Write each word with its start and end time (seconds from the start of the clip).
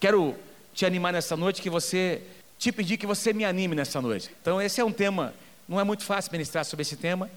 quero 0.00 0.34
te 0.74 0.86
animar 0.86 1.12
nessa 1.12 1.36
noite, 1.36 1.60
que 1.60 1.68
você 1.68 2.22
te 2.58 2.72
pedir 2.72 2.96
que 2.96 3.06
você 3.06 3.32
me 3.32 3.44
anime 3.44 3.76
nessa 3.76 4.00
noite. 4.00 4.30
Então, 4.40 4.60
esse 4.60 4.80
é 4.80 4.84
um 4.84 4.92
tema, 4.92 5.34
não 5.68 5.78
é 5.78 5.84
muito 5.84 6.04
fácil 6.04 6.32
ministrar 6.32 6.64
sobre 6.64 6.82
esse 6.82 6.96
tema. 6.96 7.30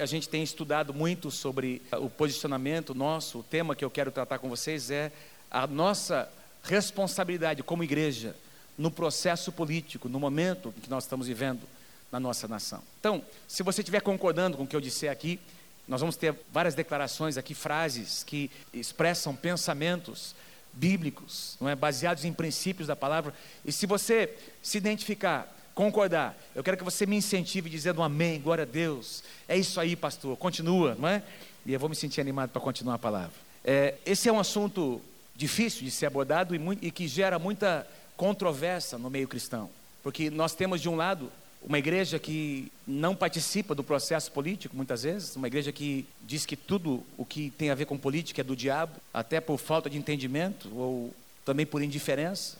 A 0.00 0.06
gente 0.06 0.28
tem 0.28 0.42
estudado 0.42 0.94
muito 0.94 1.30
sobre 1.30 1.82
o 1.92 2.08
posicionamento 2.08 2.94
nosso. 2.94 3.40
O 3.40 3.42
tema 3.42 3.76
que 3.76 3.84
eu 3.84 3.90
quero 3.90 4.10
tratar 4.10 4.38
com 4.38 4.48
vocês 4.48 4.90
é 4.90 5.12
a 5.50 5.66
nossa 5.66 6.28
responsabilidade 6.62 7.62
como 7.62 7.82
igreja 7.84 8.36
no 8.78 8.90
processo 8.90 9.52
político, 9.52 10.08
no 10.08 10.18
momento 10.18 10.72
que 10.82 10.90
nós 10.90 11.04
estamos 11.04 11.26
vivendo 11.26 11.62
na 12.10 12.18
nossa 12.18 12.48
nação. 12.48 12.82
Então, 12.98 13.22
se 13.46 13.62
você 13.62 13.80
estiver 13.82 14.00
concordando 14.00 14.56
com 14.56 14.62
o 14.62 14.66
que 14.66 14.74
eu 14.74 14.80
disse 14.80 15.08
aqui, 15.08 15.38
nós 15.86 16.00
vamos 16.00 16.16
ter 16.16 16.34
várias 16.52 16.74
declarações 16.74 17.36
aqui, 17.36 17.54
frases 17.54 18.22
que 18.22 18.50
expressam 18.72 19.34
pensamentos 19.34 20.34
bíblicos, 20.72 21.56
não 21.60 21.68
é, 21.68 21.74
baseados 21.74 22.24
em 22.24 22.32
princípios 22.32 22.88
da 22.88 22.96
palavra. 22.96 23.34
E 23.64 23.72
se 23.72 23.86
você 23.86 24.34
se 24.62 24.78
identificar, 24.78 25.52
concordar, 25.74 26.36
eu 26.54 26.62
quero 26.62 26.76
que 26.76 26.84
você 26.84 27.06
me 27.06 27.16
incentive 27.16 27.70
dizendo 27.70 28.00
um 28.00 28.04
amém, 28.04 28.40
glória 28.40 28.62
a 28.62 28.66
Deus. 28.66 29.22
É 29.48 29.56
isso 29.56 29.80
aí, 29.80 29.96
pastor. 29.96 30.36
Continua, 30.36 30.96
não 30.98 31.08
é? 31.08 31.22
E 31.66 31.72
eu 31.72 31.80
vou 31.80 31.88
me 31.88 31.96
sentir 31.96 32.20
animado 32.20 32.50
para 32.50 32.60
continuar 32.60 32.94
a 32.94 32.98
palavra. 32.98 33.32
É, 33.64 33.94
esse 34.06 34.28
é 34.28 34.32
um 34.32 34.40
assunto 34.40 35.00
difícil 35.34 35.82
de 35.84 35.90
ser 35.90 36.06
abordado 36.06 36.54
e, 36.54 36.58
muito, 36.58 36.84
e 36.84 36.90
que 36.90 37.08
gera 37.08 37.38
muita 37.38 37.86
controvérsia 38.16 38.98
no 38.98 39.08
meio 39.08 39.26
cristão, 39.26 39.70
porque 40.02 40.28
nós 40.28 40.54
temos 40.54 40.80
de 40.80 40.88
um 40.88 40.96
lado 40.96 41.32
uma 41.62 41.78
igreja 41.78 42.18
que 42.18 42.72
não 42.86 43.14
participa 43.14 43.74
do 43.74 43.84
processo 43.84 44.32
político, 44.32 44.74
muitas 44.74 45.02
vezes, 45.02 45.36
uma 45.36 45.46
igreja 45.46 45.70
que 45.70 46.06
diz 46.22 46.46
que 46.46 46.56
tudo 46.56 47.04
o 47.18 47.24
que 47.24 47.50
tem 47.50 47.70
a 47.70 47.74
ver 47.74 47.84
com 47.84 47.98
política 47.98 48.40
é 48.40 48.44
do 48.44 48.56
diabo, 48.56 48.94
até 49.12 49.40
por 49.40 49.58
falta 49.58 49.90
de 49.90 49.98
entendimento 49.98 50.74
ou 50.74 51.14
também 51.44 51.66
por 51.66 51.82
indiferença, 51.82 52.56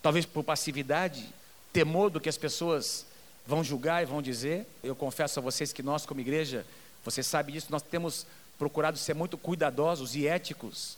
talvez 0.00 0.24
por 0.24 0.42
passividade, 0.42 1.28
temor 1.72 2.10
do 2.10 2.20
que 2.20 2.28
as 2.28 2.38
pessoas 2.38 3.04
vão 3.46 3.62
julgar 3.62 4.02
e 4.02 4.06
vão 4.06 4.22
dizer. 4.22 4.66
Eu 4.82 4.96
confesso 4.96 5.38
a 5.38 5.42
vocês 5.42 5.72
que 5.72 5.82
nós, 5.82 6.06
como 6.06 6.20
igreja, 6.20 6.64
você 7.04 7.22
sabe 7.22 7.52
disso, 7.52 7.68
nós 7.70 7.82
temos 7.82 8.26
procurado 8.58 8.96
ser 8.98 9.14
muito 9.14 9.36
cuidadosos 9.36 10.16
e 10.16 10.26
éticos 10.26 10.96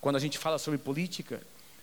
quando 0.00 0.16
a 0.16 0.20
gente 0.20 0.38
fala 0.38 0.58
sobre 0.58 0.78
política. 0.78 1.40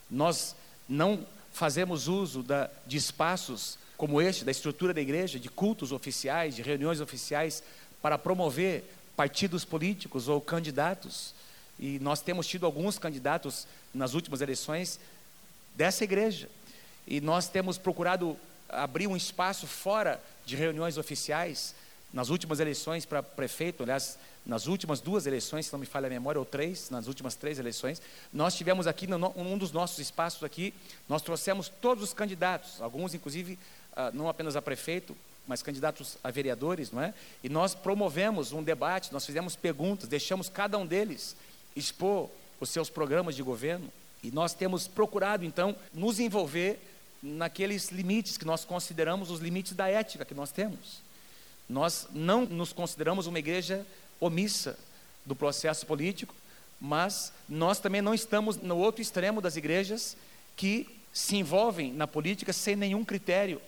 Nós 0.09 0.55
não 0.87 1.25
fazemos 1.51 2.07
uso 2.07 2.43
da, 2.43 2.69
de 2.85 2.97
espaços 2.97 3.77
como 3.97 4.21
este, 4.21 4.43
da 4.43 4.51
estrutura 4.51 4.93
da 4.93 5.01
igreja, 5.01 5.39
de 5.39 5.49
cultos 5.49 5.91
oficiais, 5.91 6.55
de 6.55 6.61
reuniões 6.61 6.99
oficiais, 6.99 7.63
para 8.01 8.17
promover 8.17 8.83
partidos 9.15 9.63
políticos 9.63 10.27
ou 10.27 10.41
candidatos. 10.41 11.33
E 11.79 11.99
nós 11.99 12.21
temos 12.21 12.47
tido 12.47 12.65
alguns 12.65 12.97
candidatos 12.97 13.67
nas 13.93 14.13
últimas 14.13 14.41
eleições 14.41 14.99
dessa 15.75 16.03
igreja. 16.03 16.49
E 17.07 17.21
nós 17.21 17.47
temos 17.47 17.77
procurado 17.77 18.37
abrir 18.69 19.07
um 19.07 19.15
espaço 19.15 19.67
fora 19.67 20.21
de 20.45 20.55
reuniões 20.55 20.97
oficiais. 20.97 21.75
Nas 22.11 22.29
últimas 22.29 22.59
eleições 22.59 23.05
para 23.05 23.23
prefeito, 23.23 23.83
aliás, 23.83 24.17
nas 24.45 24.67
últimas 24.67 24.99
duas 24.99 25.25
eleições, 25.25 25.67
se 25.67 25.73
não 25.73 25.79
me 25.79 25.85
falha 25.85 26.07
a 26.07 26.09
memória, 26.09 26.37
ou 26.37 26.45
três, 26.45 26.89
nas 26.89 27.07
últimas 27.07 27.35
três 27.35 27.57
eleições, 27.59 28.01
nós 28.31 28.55
tivemos 28.55 28.87
aqui, 28.87 29.07
no, 29.07 29.33
um 29.35 29.57
dos 29.57 29.71
nossos 29.71 29.99
espaços 29.99 30.43
aqui, 30.43 30.73
nós 31.07 31.21
trouxemos 31.21 31.69
todos 31.69 32.03
os 32.03 32.13
candidatos, 32.13 32.81
alguns 32.81 33.13
inclusive 33.13 33.57
não 34.13 34.29
apenas 34.29 34.55
a 34.55 34.61
prefeito, 34.61 35.15
mas 35.47 35.61
candidatos 35.61 36.17
a 36.23 36.31
vereadores, 36.31 36.91
não 36.91 37.01
é? 37.01 37.13
E 37.43 37.49
nós 37.49 37.75
promovemos 37.75 38.51
um 38.51 38.63
debate, 38.63 39.11
nós 39.11 39.25
fizemos 39.25 39.55
perguntas, 39.55 40.07
deixamos 40.07 40.49
cada 40.49 40.77
um 40.77 40.85
deles 40.85 41.35
expor 41.75 42.29
os 42.59 42.69
seus 42.69 42.89
programas 42.89 43.35
de 43.35 43.43
governo, 43.43 43.89
e 44.23 44.31
nós 44.31 44.53
temos 44.53 44.87
procurado, 44.87 45.43
então, 45.43 45.75
nos 45.93 46.19
envolver 46.19 46.79
naqueles 47.21 47.89
limites 47.89 48.37
que 48.37 48.45
nós 48.45 48.63
consideramos 48.63 49.29
os 49.29 49.39
limites 49.39 49.73
da 49.73 49.89
ética 49.89 50.23
que 50.23 50.33
nós 50.33 50.51
temos. 50.51 51.01
Nós 51.69 52.07
não 52.11 52.45
nos 52.45 52.71
consideramos 52.71 53.27
uma 53.27 53.39
igreja 53.39 53.85
omissa 54.19 54.77
do 55.25 55.35
processo 55.35 55.85
político, 55.85 56.33
mas 56.79 57.33
nós 57.47 57.79
também 57.79 58.01
não 58.01 58.13
estamos 58.13 58.57
no 58.57 58.77
outro 58.77 59.01
extremo 59.01 59.41
das 59.41 59.55
igrejas 59.55 60.15
que 60.55 60.87
se 61.13 61.35
envolvem 61.37 61.93
na 61.93 62.07
política 62.07 62.51
sem 62.51 62.75
nenhum 62.75 63.03
critério 63.03 63.61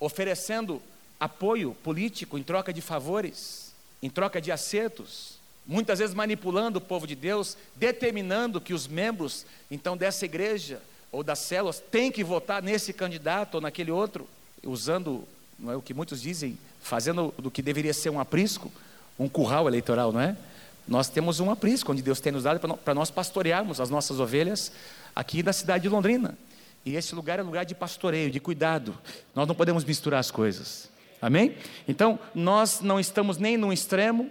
oferecendo 0.00 0.82
apoio 1.20 1.76
político 1.84 2.38
em 2.38 2.42
troca 2.42 2.72
de 2.72 2.80
favores, 2.80 3.72
em 4.02 4.08
troca 4.08 4.40
de 4.40 4.50
acertos, 4.50 5.38
muitas 5.66 5.98
vezes 5.98 6.14
manipulando 6.14 6.78
o 6.78 6.82
povo 6.82 7.06
de 7.06 7.14
Deus, 7.14 7.56
determinando 7.76 8.60
que 8.60 8.72
os 8.72 8.88
membros 8.88 9.44
então 9.70 9.96
dessa 9.96 10.24
igreja 10.24 10.80
ou 11.12 11.22
das 11.22 11.38
células 11.40 11.78
têm 11.90 12.10
que 12.10 12.24
votar 12.24 12.62
nesse 12.62 12.92
candidato 12.92 13.56
ou 13.56 13.60
naquele 13.60 13.90
outro, 13.90 14.26
usando, 14.64 15.24
não 15.58 15.72
é 15.72 15.76
o 15.76 15.82
que 15.82 15.92
muitos 15.92 16.22
dizem, 16.22 16.58
fazendo 16.80 17.34
do 17.36 17.50
que 17.50 17.60
deveria 17.60 17.92
ser 17.92 18.10
um 18.10 18.18
aprisco, 18.18 18.72
um 19.18 19.28
curral 19.28 19.68
eleitoral, 19.68 20.12
não 20.12 20.20
é? 20.20 20.36
Nós 20.88 21.08
temos 21.08 21.40
um 21.40 21.50
aprisco 21.50 21.92
onde 21.92 22.02
Deus 22.02 22.20
tem 22.20 22.32
nos 22.32 22.44
dado 22.44 22.58
para 22.78 22.94
nós 22.94 23.10
pastorearmos 23.10 23.80
as 23.80 23.90
nossas 23.90 24.18
ovelhas 24.18 24.72
aqui 25.14 25.42
da 25.42 25.52
cidade 25.52 25.82
de 25.82 25.88
Londrina. 25.88 26.36
E 26.84 26.96
esse 26.96 27.14
lugar 27.14 27.38
é 27.38 27.42
lugar 27.42 27.64
de 27.64 27.74
pastoreio, 27.74 28.30
de 28.30 28.40
cuidado. 28.40 28.96
Nós 29.34 29.46
não 29.46 29.54
podemos 29.54 29.84
misturar 29.84 30.20
as 30.20 30.30
coisas. 30.30 30.90
Amém? 31.20 31.56
Então, 31.86 32.18
nós 32.34 32.80
não 32.80 32.98
estamos 32.98 33.36
nem 33.36 33.56
no 33.56 33.72
extremo 33.72 34.30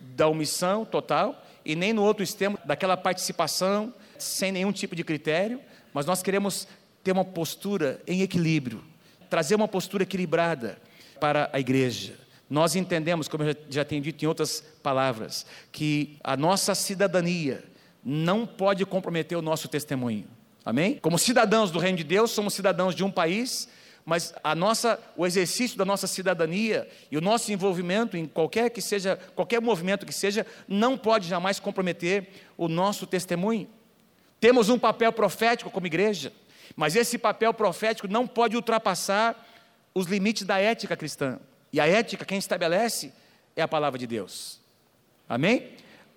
da 0.00 0.26
omissão 0.26 0.84
total 0.84 1.44
e 1.64 1.76
nem 1.76 1.92
no 1.92 2.02
outro 2.02 2.24
extremo 2.24 2.58
daquela 2.64 2.96
participação 2.96 3.92
sem 4.18 4.50
nenhum 4.50 4.72
tipo 4.72 4.96
de 4.96 5.04
critério, 5.04 5.60
mas 5.92 6.06
nós 6.06 6.22
queremos 6.22 6.66
ter 7.04 7.12
uma 7.12 7.24
postura 7.24 8.00
em 8.06 8.22
equilíbrio, 8.22 8.82
trazer 9.28 9.54
uma 9.54 9.68
postura 9.68 10.02
equilibrada 10.02 10.78
para 11.20 11.50
a 11.52 11.60
igreja. 11.60 12.18
Nós 12.48 12.74
entendemos, 12.74 13.28
como 13.28 13.44
eu 13.44 13.54
já 13.68 13.84
tenho 13.84 14.02
dito 14.02 14.24
em 14.24 14.28
outras 14.28 14.60
palavras, 14.82 15.46
que 15.70 16.16
a 16.24 16.36
nossa 16.36 16.74
cidadania 16.74 17.62
não 18.04 18.46
pode 18.46 18.84
comprometer 18.86 19.36
o 19.36 19.42
nosso 19.42 19.68
testemunho. 19.68 20.26
Amém? 20.64 20.98
Como 20.98 21.18
cidadãos 21.18 21.70
do 21.70 21.78
reino 21.78 21.98
de 21.98 22.04
Deus, 22.04 22.30
somos 22.30 22.54
cidadãos 22.54 22.94
de 22.94 23.02
um 23.02 23.10
país, 23.10 23.68
mas 24.04 24.34
a 24.42 24.54
nossa, 24.54 24.98
o 25.16 25.26
exercício 25.26 25.76
da 25.76 25.84
nossa 25.84 26.06
cidadania 26.06 26.88
e 27.10 27.16
o 27.16 27.20
nosso 27.20 27.52
envolvimento 27.52 28.16
em 28.16 28.26
qualquer 28.26 28.70
que 28.70 28.82
seja, 28.82 29.18
qualquer 29.34 29.60
movimento 29.60 30.06
que 30.06 30.12
seja, 30.12 30.46
não 30.68 30.96
pode 30.96 31.28
jamais 31.28 31.60
comprometer 31.60 32.28
o 32.56 32.68
nosso 32.68 33.06
testemunho. 33.06 33.68
Temos 34.38 34.68
um 34.68 34.78
papel 34.78 35.12
profético 35.12 35.70
como 35.70 35.86
igreja, 35.86 36.32
mas 36.74 36.96
esse 36.96 37.18
papel 37.18 37.52
profético 37.52 38.08
não 38.08 38.26
pode 38.26 38.56
ultrapassar 38.56 39.46
os 39.94 40.06
limites 40.06 40.44
da 40.44 40.58
ética 40.58 40.96
cristã. 40.96 41.38
E 41.72 41.80
a 41.80 41.86
ética, 41.86 42.24
quem 42.24 42.38
estabelece, 42.38 43.12
é 43.54 43.62
a 43.62 43.68
palavra 43.68 43.98
de 43.98 44.06
Deus. 44.06 44.60
Amém? 45.28 45.70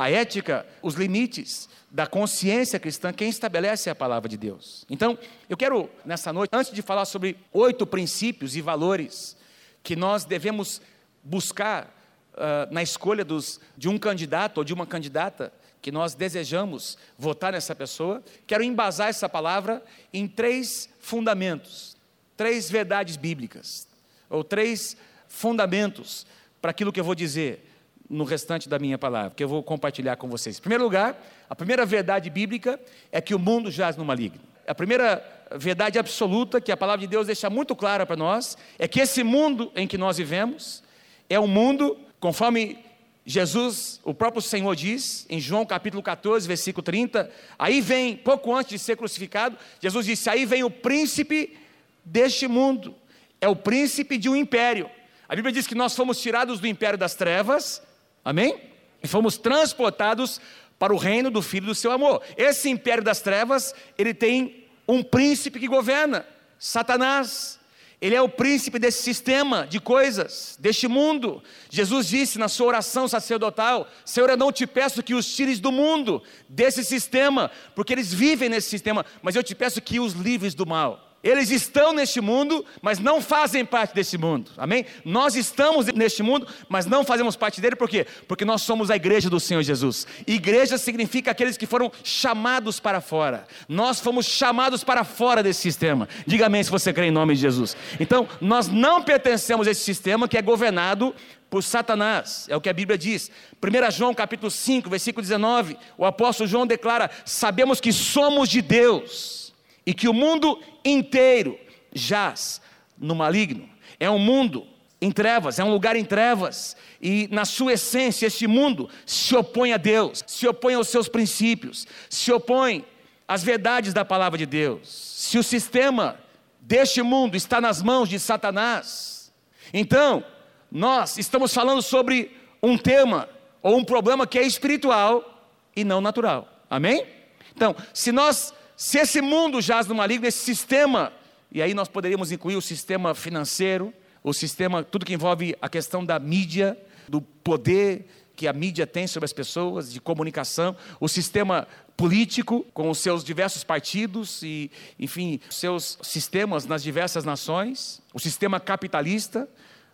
A 0.03 0.11
ética, 0.11 0.65
os 0.81 0.95
limites 0.95 1.69
da 1.89 2.05
consciência 2.05 2.77
cristã, 2.77 3.13
quem 3.13 3.29
estabelece 3.29 3.87
é 3.87 3.93
a 3.93 3.95
palavra 3.95 4.27
de 4.27 4.35
Deus. 4.35 4.85
Então, 4.89 5.17
eu 5.47 5.55
quero, 5.55 5.89
nessa 6.03 6.33
noite, 6.33 6.49
antes 6.51 6.73
de 6.73 6.81
falar 6.81 7.05
sobre 7.05 7.37
oito 7.53 7.87
princípios 7.87 8.53
e 8.57 8.61
valores 8.61 9.37
que 9.81 9.95
nós 9.95 10.25
devemos 10.25 10.81
buscar 11.23 11.85
uh, 12.33 12.69
na 12.69 12.83
escolha 12.83 13.23
dos, 13.23 13.61
de 13.77 13.87
um 13.87 13.97
candidato 13.97 14.57
ou 14.57 14.65
de 14.65 14.73
uma 14.73 14.85
candidata 14.85 15.53
que 15.81 15.89
nós 15.89 16.13
desejamos 16.13 16.97
votar 17.17 17.53
nessa 17.53 17.73
pessoa, 17.73 18.21
quero 18.45 18.61
embasar 18.61 19.07
essa 19.07 19.29
palavra 19.29 19.81
em 20.13 20.27
três 20.27 20.89
fundamentos, 20.99 21.95
três 22.35 22.69
verdades 22.69 23.15
bíblicas, 23.15 23.87
ou 24.29 24.43
três 24.43 24.97
fundamentos 25.29 26.27
para 26.61 26.71
aquilo 26.71 26.91
que 26.91 26.99
eu 26.99 27.05
vou 27.05 27.15
dizer 27.15 27.69
no 28.13 28.23
restante 28.23 28.69
da 28.69 28.77
minha 28.77 28.97
palavra, 28.97 29.33
que 29.35 29.43
eu 29.43 29.47
vou 29.47 29.63
compartilhar 29.63 30.15
com 30.15 30.27
vocês. 30.29 30.57
Em 30.57 30.61
primeiro 30.61 30.83
lugar, 30.83 31.19
a 31.49 31.55
primeira 31.55 31.85
verdade 31.85 32.29
bíblica 32.29 32.79
é 33.11 33.19
que 33.19 33.33
o 33.33 33.39
mundo 33.39 33.71
jaz 33.71 33.97
no 33.97 34.05
maligno. 34.05 34.39
A 34.67 34.75
primeira 34.75 35.21
verdade 35.55 35.97
absoluta 35.97 36.61
que 36.61 36.71
a 36.71 36.77
palavra 36.77 37.01
de 37.01 37.07
Deus 37.07 37.27
deixa 37.27 37.49
muito 37.49 37.75
clara 37.75 38.05
para 38.05 38.15
nós 38.15 38.57
é 38.77 38.87
que 38.87 38.99
esse 38.99 39.23
mundo 39.23 39.71
em 39.75 39.87
que 39.87 39.97
nós 39.97 40.17
vivemos 40.17 40.83
é 41.29 41.39
um 41.39 41.47
mundo, 41.47 41.97
conforme 42.19 42.77
Jesus, 43.25 43.99
o 44.03 44.13
próprio 44.13 44.41
Senhor 44.41 44.75
diz, 44.75 45.25
em 45.29 45.39
João 45.39 45.65
capítulo 45.65 46.03
14, 46.03 46.47
versículo 46.47 46.83
30, 46.83 47.31
aí 47.57 47.81
vem, 47.81 48.15
pouco 48.15 48.53
antes 48.53 48.71
de 48.71 48.79
ser 48.79 48.97
crucificado, 48.97 49.57
Jesus 49.81 50.05
disse: 50.05 50.29
aí 50.29 50.45
vem 50.45 50.63
o 50.63 50.69
príncipe 50.69 51.57
deste 52.03 52.47
mundo, 52.47 52.93
é 53.41 53.47
o 53.47 53.55
príncipe 53.55 54.17
de 54.17 54.29
um 54.29 54.35
império. 54.35 54.89
A 55.27 55.35
Bíblia 55.35 55.53
diz 55.53 55.65
que 55.65 55.73
nós 55.73 55.95
fomos 55.95 56.21
tirados 56.21 56.59
do 56.59 56.67
império 56.67 56.97
das 56.97 57.15
trevas 57.15 57.81
Amém? 58.23 58.59
E 59.01 59.07
fomos 59.07 59.37
transportados 59.37 60.39
para 60.79 60.93
o 60.93 60.97
reino 60.97 61.29
do 61.29 61.41
Filho 61.41 61.67
do 61.67 61.75
seu 61.75 61.91
amor. 61.91 62.21
Esse 62.37 62.69
império 62.69 63.03
das 63.03 63.21
trevas, 63.21 63.73
ele 63.97 64.13
tem 64.13 64.65
um 64.87 65.03
príncipe 65.03 65.59
que 65.59 65.67
governa, 65.67 66.25
Satanás. 66.57 67.59
Ele 68.01 68.15
é 68.15 68.21
o 68.21 68.27
príncipe 68.27 68.77
desse 68.77 69.01
sistema 69.01 69.65
de 69.65 69.79
coisas, 69.79 70.57
deste 70.59 70.89
mundo. 70.89 71.41
Jesus 71.69 72.09
disse 72.09 72.37
na 72.37 72.49
sua 72.49 72.67
oração 72.67 73.07
sacerdotal: 73.07 73.87
Senhor, 74.03 74.29
eu 74.29 74.35
não 74.35 74.51
te 74.51 74.67
peço 74.67 75.01
que 75.01 75.15
os 75.15 75.33
tires 75.33 75.57
do 75.61 75.71
mundo, 75.71 76.21
desse 76.49 76.83
sistema, 76.83 77.49
porque 77.73 77.93
eles 77.93 78.13
vivem 78.13 78.49
nesse 78.49 78.69
sistema, 78.69 79.05
mas 79.21 79.37
eu 79.37 79.43
te 79.43 79.55
peço 79.55 79.81
que 79.81 80.01
os 80.01 80.11
livres 80.11 80.53
do 80.53 80.65
mal. 80.65 81.12
Eles 81.23 81.49
estão 81.49 81.93
neste 81.93 82.19
mundo, 82.19 82.65
mas 82.81 82.99
não 82.99 83.21
fazem 83.21 83.63
parte 83.63 83.95
desse 83.95 84.17
mundo. 84.17 84.51
Amém? 84.57 84.85
Nós 85.05 85.35
estamos 85.35 85.85
neste 85.87 86.21
mundo, 86.21 86.45
mas 86.67 86.85
não 86.85 87.05
fazemos 87.05 87.37
parte 87.37 87.61
dele, 87.61 87.77
por 87.77 87.87
quê? 87.87 88.05
Porque 88.27 88.43
nós 88.43 88.61
somos 88.61 88.91
a 88.91 88.97
igreja 88.97 89.29
do 89.29 89.39
Senhor 89.39 89.63
Jesus. 89.63 90.05
Igreja 90.27 90.77
significa 90.77 91.31
aqueles 91.31 91.55
que 91.55 91.65
foram 91.65 91.89
chamados 92.03 92.77
para 92.77 92.99
fora. 92.99 93.47
Nós 93.69 94.01
fomos 94.01 94.25
chamados 94.25 94.83
para 94.83 95.05
fora 95.05 95.41
desse 95.41 95.61
sistema. 95.61 96.09
Diga 96.27 96.47
amém 96.47 96.61
se 96.61 96.69
você 96.69 96.91
crê 96.91 97.05
em 97.05 97.11
nome 97.11 97.35
de 97.35 97.41
Jesus. 97.41 97.77
Então, 98.01 98.27
nós 98.41 98.67
não 98.67 99.01
pertencemos 99.01 99.65
a 99.65 99.71
esse 99.71 99.81
sistema 99.81 100.27
que 100.27 100.37
é 100.37 100.41
governado 100.41 101.15
por 101.49 101.63
Satanás, 101.63 102.47
é 102.49 102.57
o 102.57 102.61
que 102.61 102.67
a 102.67 102.73
Bíblia 102.73 102.97
diz. 102.97 103.29
1 103.61 103.91
João 103.91 104.11
capítulo 104.13 104.49
5, 104.49 104.89
versículo 104.89 105.21
19, 105.21 105.77
o 105.97 106.03
apóstolo 106.03 106.49
João 106.49 106.65
declara: 106.65 107.11
Sabemos 107.23 107.79
que 107.79 107.93
somos 107.93 108.49
de 108.49 108.59
Deus 108.59 109.42
e 109.85 109.93
que 109.93 110.07
o 110.07 110.13
mundo 110.13 110.61
inteiro 110.83 111.57
jaz 111.93 112.61
no 112.97 113.15
maligno. 113.15 113.69
É 113.99 114.09
um 114.09 114.19
mundo 114.19 114.65
em 115.01 115.11
trevas, 115.11 115.59
é 115.59 115.63
um 115.63 115.71
lugar 115.71 115.95
em 115.97 116.05
trevas, 116.05 116.77
e 117.01 117.27
na 117.29 117.43
sua 117.43 117.73
essência, 117.73 118.27
este 118.27 118.47
mundo 118.47 118.89
se 119.05 119.35
opõe 119.35 119.73
a 119.73 119.77
Deus, 119.77 120.23
se 120.25 120.47
opõe 120.47 120.75
aos 120.75 120.87
seus 120.87 121.09
princípios, 121.09 121.85
se 122.09 122.31
opõe 122.31 122.85
às 123.27 123.43
verdades 123.43 123.93
da 123.93 124.05
palavra 124.05 124.37
de 124.37 124.45
Deus. 124.45 124.87
Se 124.87 125.37
o 125.37 125.43
sistema 125.43 126.17
deste 126.61 127.01
mundo 127.01 127.35
está 127.35 127.59
nas 127.59 127.81
mãos 127.81 128.07
de 128.07 128.17
Satanás, 128.17 129.33
então 129.73 130.23
nós 130.71 131.17
estamos 131.17 131.53
falando 131.53 131.81
sobre 131.81 132.31
um 132.61 132.77
tema 132.77 133.27
ou 133.61 133.77
um 133.77 133.83
problema 133.83 134.25
que 134.25 134.39
é 134.39 134.43
espiritual 134.43 135.43
e 135.75 135.83
não 135.83 135.99
natural. 135.99 136.47
Amém? 136.69 137.05
Então, 137.53 137.75
se 137.93 138.11
nós 138.11 138.53
se 138.75 138.97
esse 138.97 139.21
mundo 139.21 139.61
jaz 139.61 139.87
no 139.87 139.95
maligno, 139.95 140.27
esse 140.27 140.43
sistema, 140.43 141.13
e 141.51 141.61
aí 141.61 141.73
nós 141.73 141.87
poderíamos 141.87 142.31
incluir 142.31 142.55
o 142.55 142.61
sistema 142.61 143.13
financeiro, 143.13 143.93
o 144.23 144.33
sistema, 144.33 144.83
tudo 144.83 145.05
que 145.05 145.13
envolve 145.13 145.55
a 145.61 145.69
questão 145.69 146.03
da 146.03 146.17
mídia, 146.17 146.77
do 147.07 147.21
poder 147.21 148.07
que 148.35 148.47
a 148.47 148.53
mídia 148.53 148.87
tem 148.87 149.05
sobre 149.05 149.25
as 149.25 149.33
pessoas, 149.33 149.91
de 149.91 150.01
comunicação, 150.01 150.75
o 150.99 151.07
sistema 151.07 151.67
político, 151.95 152.65
com 152.73 152.89
os 152.89 152.97
seus 152.97 153.23
diversos 153.23 153.63
partidos 153.63 154.41
e, 154.41 154.71
enfim, 154.99 155.39
seus 155.49 155.99
sistemas 156.01 156.65
nas 156.65 156.81
diversas 156.81 157.23
nações, 157.23 158.01
o 158.13 158.19
sistema 158.19 158.59
capitalista, 158.59 159.47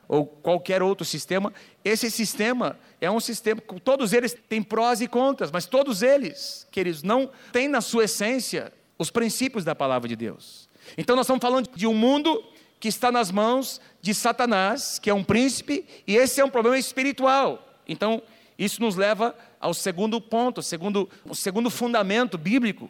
ou 0.09 0.25
qualquer 0.25 0.81
outro 0.81 1.05
sistema, 1.05 1.53
esse 1.85 2.09
sistema 2.09 2.77
é 2.99 3.09
um 3.11 3.19
sistema, 3.19 3.61
todos 3.83 4.11
eles 4.11 4.35
têm 4.49 4.63
prós 4.63 5.01
e 5.01 5.07
contras, 5.07 5.51
mas 5.51 5.67
todos 5.67 6.01
eles, 6.01 6.67
queridos, 6.71 7.03
não 7.03 7.29
têm 7.53 7.67
na 7.67 7.79
sua 7.79 8.05
essência 8.05 8.73
os 8.97 9.11
princípios 9.11 9.63
da 9.63 9.75
palavra 9.75 10.09
de 10.09 10.15
Deus. 10.15 10.67
Então 10.97 11.15
nós 11.15 11.27
estamos 11.27 11.41
falando 11.41 11.69
de 11.75 11.85
um 11.85 11.93
mundo 11.93 12.43
que 12.79 12.87
está 12.87 13.11
nas 13.11 13.31
mãos 13.31 13.79
de 14.01 14.13
Satanás, 14.15 14.97
que 14.97 15.11
é 15.11 15.13
um 15.13 15.23
príncipe, 15.23 15.85
e 16.07 16.15
esse 16.15 16.41
é 16.41 16.45
um 16.45 16.49
problema 16.49 16.79
espiritual. 16.79 17.63
Então, 17.87 18.21
isso 18.57 18.81
nos 18.81 18.95
leva 18.95 19.35
ao 19.59 19.73
segundo 19.73 20.19
ponto, 20.19 20.63
segundo, 20.63 21.07
o 21.25 21.35
segundo 21.35 21.69
fundamento 21.69 22.37
bíblico 22.37 22.89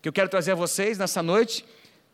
que 0.00 0.08
eu 0.08 0.12
quero 0.12 0.28
trazer 0.28 0.52
a 0.52 0.56
vocês 0.56 0.98
nessa 0.98 1.22
noite, 1.22 1.64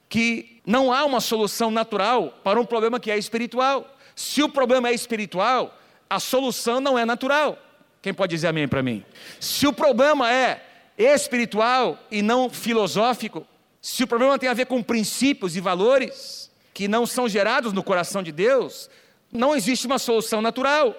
que 0.09 0.61
não 0.65 0.93
há 0.93 1.05
uma 1.05 1.21
solução 1.21 1.71
natural 1.71 2.39
para 2.43 2.61
um 2.61 2.65
problema 2.65 3.01
que 3.01 3.11
é 3.11 3.19
espiritual. 3.19 3.98
Se 4.19 4.43
o 4.43 4.49
problema 4.49 4.88
é 4.88 4.93
espiritual, 4.93 5.79
a 6.11 6.19
solução 6.19 6.81
não 6.81 6.99
é 6.99 7.05
natural. 7.05 7.56
Quem 8.03 8.12
pode 8.12 8.35
dizer 8.35 8.49
amém 8.49 8.67
para 8.67 8.82
mim? 8.82 9.05
Se 9.38 9.65
o 9.65 9.73
problema 9.73 10.29
é 10.29 10.61
espiritual 10.99 11.97
e 12.11 12.20
não 12.20 12.50
filosófico, 12.50 13.47
se 13.81 14.03
o 14.03 14.09
problema 14.09 14.37
tem 14.37 14.49
a 14.49 14.55
ver 14.55 14.67
com 14.67 14.82
princípios 14.82 15.55
e 15.55 15.61
valores 15.61 16.50
que 16.75 16.88
não 16.88 17.06
são 17.06 17.29
gerados 17.29 17.73
no 17.73 17.81
coração 17.81 18.20
de 18.20 18.32
Deus, 18.32 18.91
não 19.31 19.55
existe 19.55 19.87
uma 19.87 20.00
solução 20.00 20.43
natural. 20.43 20.97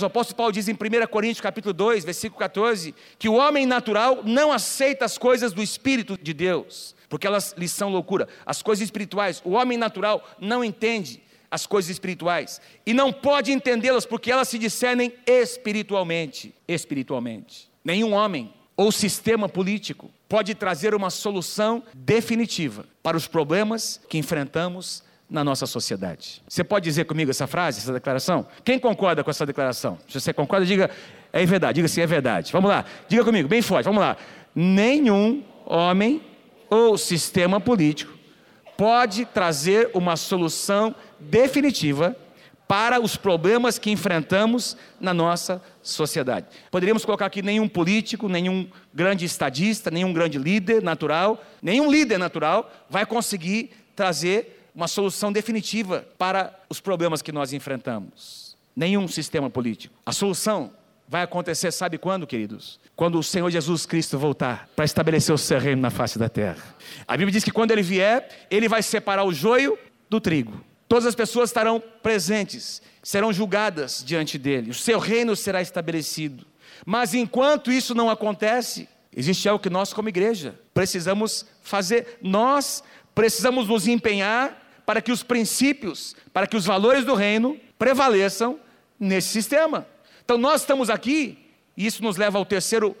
O 0.00 0.06
apóstolo 0.06 0.38
Paulo 0.38 0.52
diz 0.52 0.66
em 0.66 0.72
1 0.72 1.06
Coríntios 1.08 1.42
capítulo 1.42 1.74
2, 1.74 2.06
versículo 2.06 2.38
14, 2.38 2.94
que 3.18 3.28
o 3.28 3.34
homem 3.34 3.66
natural 3.66 4.22
não 4.24 4.50
aceita 4.50 5.04
as 5.04 5.18
coisas 5.18 5.52
do 5.52 5.62
Espírito 5.62 6.16
de 6.16 6.32
Deus, 6.32 6.96
porque 7.10 7.26
elas 7.26 7.54
lhe 7.54 7.68
são 7.68 7.90
loucura. 7.90 8.26
As 8.46 8.62
coisas 8.62 8.82
espirituais, 8.82 9.42
o 9.44 9.50
homem 9.50 9.76
natural 9.76 10.26
não 10.40 10.64
entende 10.64 11.20
as 11.52 11.66
coisas 11.66 11.90
espirituais 11.90 12.62
e 12.86 12.94
não 12.94 13.12
pode 13.12 13.52
entendê-las 13.52 14.06
porque 14.06 14.32
elas 14.32 14.48
se 14.48 14.58
discernem 14.58 15.12
espiritualmente. 15.26 16.54
Espiritualmente. 16.66 17.68
Nenhum 17.84 18.14
homem 18.14 18.50
ou 18.74 18.90
sistema 18.90 19.50
político 19.50 20.10
pode 20.26 20.54
trazer 20.54 20.94
uma 20.94 21.10
solução 21.10 21.82
definitiva 21.92 22.86
para 23.02 23.18
os 23.18 23.26
problemas 23.26 24.00
que 24.08 24.16
enfrentamos 24.16 25.04
na 25.28 25.44
nossa 25.44 25.66
sociedade. 25.66 26.42
Você 26.48 26.64
pode 26.64 26.84
dizer 26.84 27.04
comigo 27.04 27.30
essa 27.30 27.46
frase, 27.46 27.80
essa 27.80 27.92
declaração? 27.92 28.46
Quem 28.64 28.78
concorda 28.78 29.22
com 29.22 29.30
essa 29.30 29.44
declaração? 29.44 29.98
Se 30.08 30.18
você 30.18 30.32
concorda, 30.32 30.64
diga 30.64 30.90
é 31.34 31.44
verdade, 31.44 31.76
diga 31.76 31.88
se 31.88 32.00
é 32.00 32.06
verdade. 32.06 32.50
Vamos 32.50 32.70
lá, 32.70 32.86
diga 33.08 33.22
comigo, 33.24 33.46
bem 33.46 33.60
forte, 33.60 33.84
vamos 33.84 34.00
lá. 34.00 34.16
Nenhum 34.54 35.42
homem 35.66 36.22
ou 36.70 36.96
sistema 36.96 37.60
político 37.60 38.22
pode 38.76 39.24
trazer 39.26 39.90
uma 39.94 40.16
solução 40.16 40.94
definitiva 41.22 42.16
para 42.72 43.00
os 43.00 43.16
problemas 43.16 43.78
que 43.78 43.90
enfrentamos 43.90 44.76
na 44.98 45.12
nossa 45.12 45.62
sociedade. 45.82 46.46
Poderíamos 46.70 47.04
colocar 47.04 47.26
aqui 47.26 47.42
nenhum 47.42 47.68
político, 47.68 48.28
nenhum 48.28 48.66
grande 48.94 49.26
estadista, 49.26 49.90
nenhum 49.90 50.12
grande 50.12 50.38
líder 50.38 50.82
natural, 50.82 51.44
nenhum 51.60 51.90
líder 51.90 52.18
natural 52.18 52.72
vai 52.88 53.04
conseguir 53.04 53.72
trazer 53.94 54.70
uma 54.74 54.88
solução 54.88 55.30
definitiva 55.30 56.06
para 56.16 56.58
os 56.68 56.80
problemas 56.80 57.20
que 57.20 57.30
nós 57.30 57.52
enfrentamos. 57.52 58.56
Nenhum 58.74 59.06
sistema 59.06 59.50
político. 59.50 59.94
A 60.06 60.12
solução 60.12 60.72
vai 61.06 61.20
acontecer, 61.20 61.70
sabe 61.72 61.98
quando, 61.98 62.26
queridos? 62.26 62.80
Quando 62.96 63.18
o 63.18 63.22
Senhor 63.22 63.50
Jesus 63.50 63.84
Cristo 63.84 64.18
voltar 64.18 64.66
para 64.74 64.86
estabelecer 64.86 65.34
o 65.34 65.36
seu 65.36 65.58
reino 65.58 65.82
na 65.82 65.90
face 65.90 66.18
da 66.18 66.30
terra. 66.30 66.74
A 67.06 67.18
Bíblia 67.18 67.32
diz 67.32 67.44
que 67.44 67.50
quando 67.50 67.70
ele 67.70 67.82
vier, 67.82 68.46
ele 68.50 68.66
vai 68.66 68.82
separar 68.82 69.24
o 69.24 69.32
joio 69.34 69.78
do 70.08 70.18
trigo. 70.18 70.58
Todas 70.92 71.06
as 71.06 71.14
pessoas 71.14 71.48
estarão 71.48 71.82
presentes, 72.02 72.82
serão 73.02 73.32
julgadas 73.32 74.02
diante 74.04 74.36
dele, 74.36 74.72
o 74.72 74.74
seu 74.74 74.98
reino 74.98 75.34
será 75.34 75.62
estabelecido. 75.62 76.44
Mas 76.84 77.14
enquanto 77.14 77.72
isso 77.72 77.94
não 77.94 78.10
acontece, 78.10 78.86
existe 79.16 79.48
algo 79.48 79.62
que 79.62 79.70
nós, 79.70 79.94
como 79.94 80.10
igreja, 80.10 80.54
precisamos 80.74 81.46
fazer. 81.62 82.18
Nós 82.20 82.84
precisamos 83.14 83.68
nos 83.68 83.88
empenhar 83.88 84.82
para 84.84 85.00
que 85.00 85.10
os 85.10 85.22
princípios, 85.22 86.14
para 86.30 86.46
que 86.46 86.58
os 86.58 86.66
valores 86.66 87.06
do 87.06 87.14
reino 87.14 87.58
prevaleçam 87.78 88.60
nesse 89.00 89.28
sistema. 89.28 89.86
Então 90.22 90.36
nós 90.36 90.60
estamos 90.60 90.90
aqui, 90.90 91.38
e 91.74 91.86
isso 91.86 92.02
nos 92.02 92.18
leva 92.18 92.36
ao 92.36 92.44
terceiro 92.44 92.94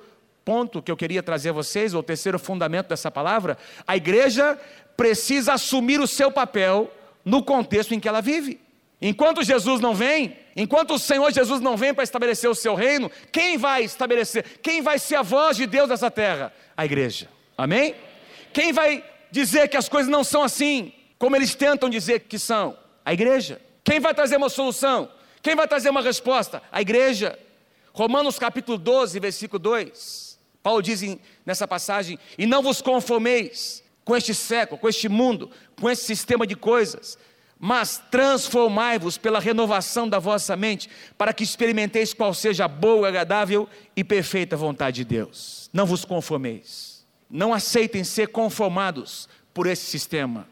ponto 0.46 0.80
que 0.80 0.90
eu 0.90 0.96
queria 0.96 1.22
trazer 1.22 1.50
a 1.50 1.52
vocês, 1.52 1.92
ou 1.92 2.02
terceiro 2.02 2.38
fundamento 2.38 2.88
dessa 2.88 3.10
palavra. 3.10 3.58
A 3.86 3.98
igreja 3.98 4.58
precisa 4.96 5.52
assumir 5.52 6.00
o 6.00 6.06
seu 6.06 6.32
papel 6.32 6.90
no 7.24 7.42
contexto 7.42 7.94
em 7.94 8.00
que 8.00 8.08
ela 8.08 8.20
vive. 8.20 8.60
Enquanto 9.00 9.42
Jesus 9.42 9.80
não 9.80 9.94
vem, 9.94 10.36
enquanto 10.54 10.94
o 10.94 10.98
Senhor 10.98 11.32
Jesus 11.32 11.60
não 11.60 11.76
vem 11.76 11.92
para 11.92 12.04
estabelecer 12.04 12.48
o 12.48 12.54
seu 12.54 12.74
reino, 12.74 13.10
quem 13.32 13.58
vai 13.58 13.82
estabelecer? 13.82 14.60
Quem 14.62 14.80
vai 14.80 14.98
ser 14.98 15.16
a 15.16 15.22
voz 15.22 15.56
de 15.56 15.66
Deus 15.66 15.88
nessa 15.88 16.10
terra? 16.10 16.52
A 16.76 16.84
igreja. 16.84 17.28
Amém? 17.58 17.96
Quem 18.52 18.72
vai 18.72 19.04
dizer 19.30 19.68
que 19.68 19.76
as 19.76 19.88
coisas 19.88 20.10
não 20.10 20.22
são 20.22 20.44
assim, 20.44 20.92
como 21.18 21.34
eles 21.34 21.54
tentam 21.54 21.90
dizer 21.90 22.20
que 22.20 22.38
são? 22.38 22.78
A 23.04 23.12
igreja. 23.12 23.60
Quem 23.82 23.98
vai 23.98 24.14
trazer 24.14 24.36
uma 24.36 24.48
solução? 24.48 25.10
Quem 25.42 25.56
vai 25.56 25.66
trazer 25.66 25.90
uma 25.90 26.02
resposta? 26.02 26.62
A 26.70 26.80
igreja. 26.80 27.36
Romanos 27.92 28.38
capítulo 28.38 28.78
12, 28.78 29.18
versículo 29.18 29.58
2. 29.58 30.38
Paulo 30.62 30.80
diz 30.80 31.02
nessa 31.44 31.66
passagem: 31.66 32.18
E 32.38 32.46
não 32.46 32.62
vos 32.62 32.80
conformeis 32.80 33.81
com 34.04 34.16
este 34.16 34.34
século, 34.34 34.78
com 34.78 34.88
este 34.88 35.08
mundo, 35.08 35.50
com 35.80 35.88
esse 35.88 36.04
sistema 36.04 36.46
de 36.46 36.56
coisas, 36.56 37.18
mas 37.58 38.02
transformai-vos 38.10 39.16
pela 39.16 39.38
renovação 39.38 40.08
da 40.08 40.18
vossa 40.18 40.56
mente, 40.56 40.90
para 41.16 41.32
que 41.32 41.44
experimenteis 41.44 42.12
qual 42.12 42.34
seja 42.34 42.64
a 42.64 42.68
boa, 42.68 43.06
agradável 43.06 43.68
e 43.96 44.02
perfeita 44.02 44.56
vontade 44.56 44.96
de 44.96 45.04
Deus. 45.04 45.70
Não 45.72 45.86
vos 45.86 46.04
conformeis, 46.04 47.06
não 47.30 47.54
aceitem 47.54 48.02
ser 48.02 48.28
conformados 48.28 49.28
por 49.54 49.66
esse 49.68 49.84
sistema. 49.84 50.48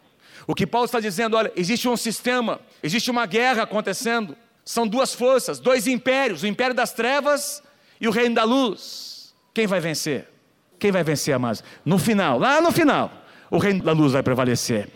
O 0.47 0.55
que 0.55 0.67
Paulo 0.67 0.87
está 0.87 1.01
dizendo, 1.01 1.37
olha, 1.37 1.53
existe 1.57 1.89
um 1.89 1.97
sistema, 1.97 2.61
existe 2.83 3.11
uma 3.11 3.27
guerra 3.27 3.65
acontecendo, 3.65 4.37
são 4.65 4.87
duas 4.87 5.13
forças, 5.13 5.59
dois 5.59 5.89
impérios, 5.89 6.43
o 6.45 6.47
império 6.47 6.75
das 6.75 6.93
trevas 6.93 7.63
e 8.01 8.07
o 8.07 8.13
reino 8.13 8.37
da 8.37 8.45
luz. 8.45 9.35
Quem 9.53 9.67
vai 9.67 9.81
vencer? 9.81 10.29
Quem 10.79 10.93
vai 10.93 11.03
vencer, 11.03 11.35
amados? 11.35 11.63
No 11.85 11.99
final, 11.99 12.39
lá 12.39 12.61
no 12.61 12.71
final, 12.71 13.13
o 13.51 13.59
reino 13.59 13.83
da 13.83 13.93
luz 13.93 14.13
vai 14.13 14.23
prevalecer. 14.23 14.89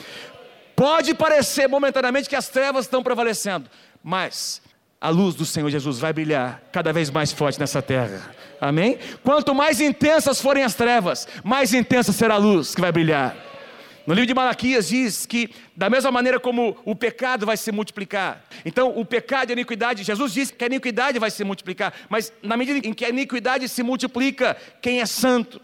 Pode 0.77 1.15
parecer 1.15 1.69
momentaneamente 1.69 2.29
que 2.29 2.37
as 2.37 2.49
trevas 2.49 2.85
estão 2.87 3.03
prevalecendo, 3.03 3.69
mas 4.03 4.61
a 5.01 5.09
luz 5.09 5.35
do 5.35 5.45
Senhor 5.45 5.69
Jesus 5.71 5.99
vai 5.99 6.13
brilhar 6.13 6.63
cada 6.73 6.93
vez 6.93 7.11
mais 7.11 7.33
forte 7.33 7.61
nessa 7.61 7.83
terra. 7.83 8.35
Amém? 8.61 8.99
Quanto 9.23 9.55
mais 9.55 9.81
intensas 9.81 10.41
forem 10.41 10.65
as 10.65 10.75
trevas, 10.75 11.29
mais 11.45 11.75
intensa 11.75 12.13
será 12.13 12.35
a 12.35 12.39
luz 12.39 12.75
que 12.75 12.81
vai 12.81 12.91
brilhar. 12.91 13.37
No 14.07 14.13
livro 14.13 14.27
de 14.27 14.35
Malaquias 14.35 14.89
diz 14.89 15.25
que, 15.25 15.51
da 15.75 15.89
mesma 15.89 16.11
maneira 16.11 16.39
como 16.39 16.77
o 16.85 16.95
pecado 16.95 17.47
vai 17.47 17.57
se 17.57 17.73
multiplicar, 17.73 18.45
então 18.65 18.99
o 18.99 19.05
pecado 19.05 19.51
e 19.51 19.53
a 19.53 19.55
iniquidade, 19.55 20.03
Jesus 20.03 20.33
disse 20.33 20.53
que 20.53 20.63
a 20.63 20.67
iniquidade 20.67 21.19
vai 21.19 21.31
se 21.31 21.43
multiplicar, 21.43 21.95
mas 22.11 22.33
na 22.43 22.57
medida 22.57 22.87
em 22.87 22.93
que 22.93 23.05
a 23.05 23.09
iniquidade 23.09 23.67
se 23.69 23.83
multiplica, 23.83 24.57
quem 24.83 25.01
é 25.01 25.07
santo, 25.07 25.61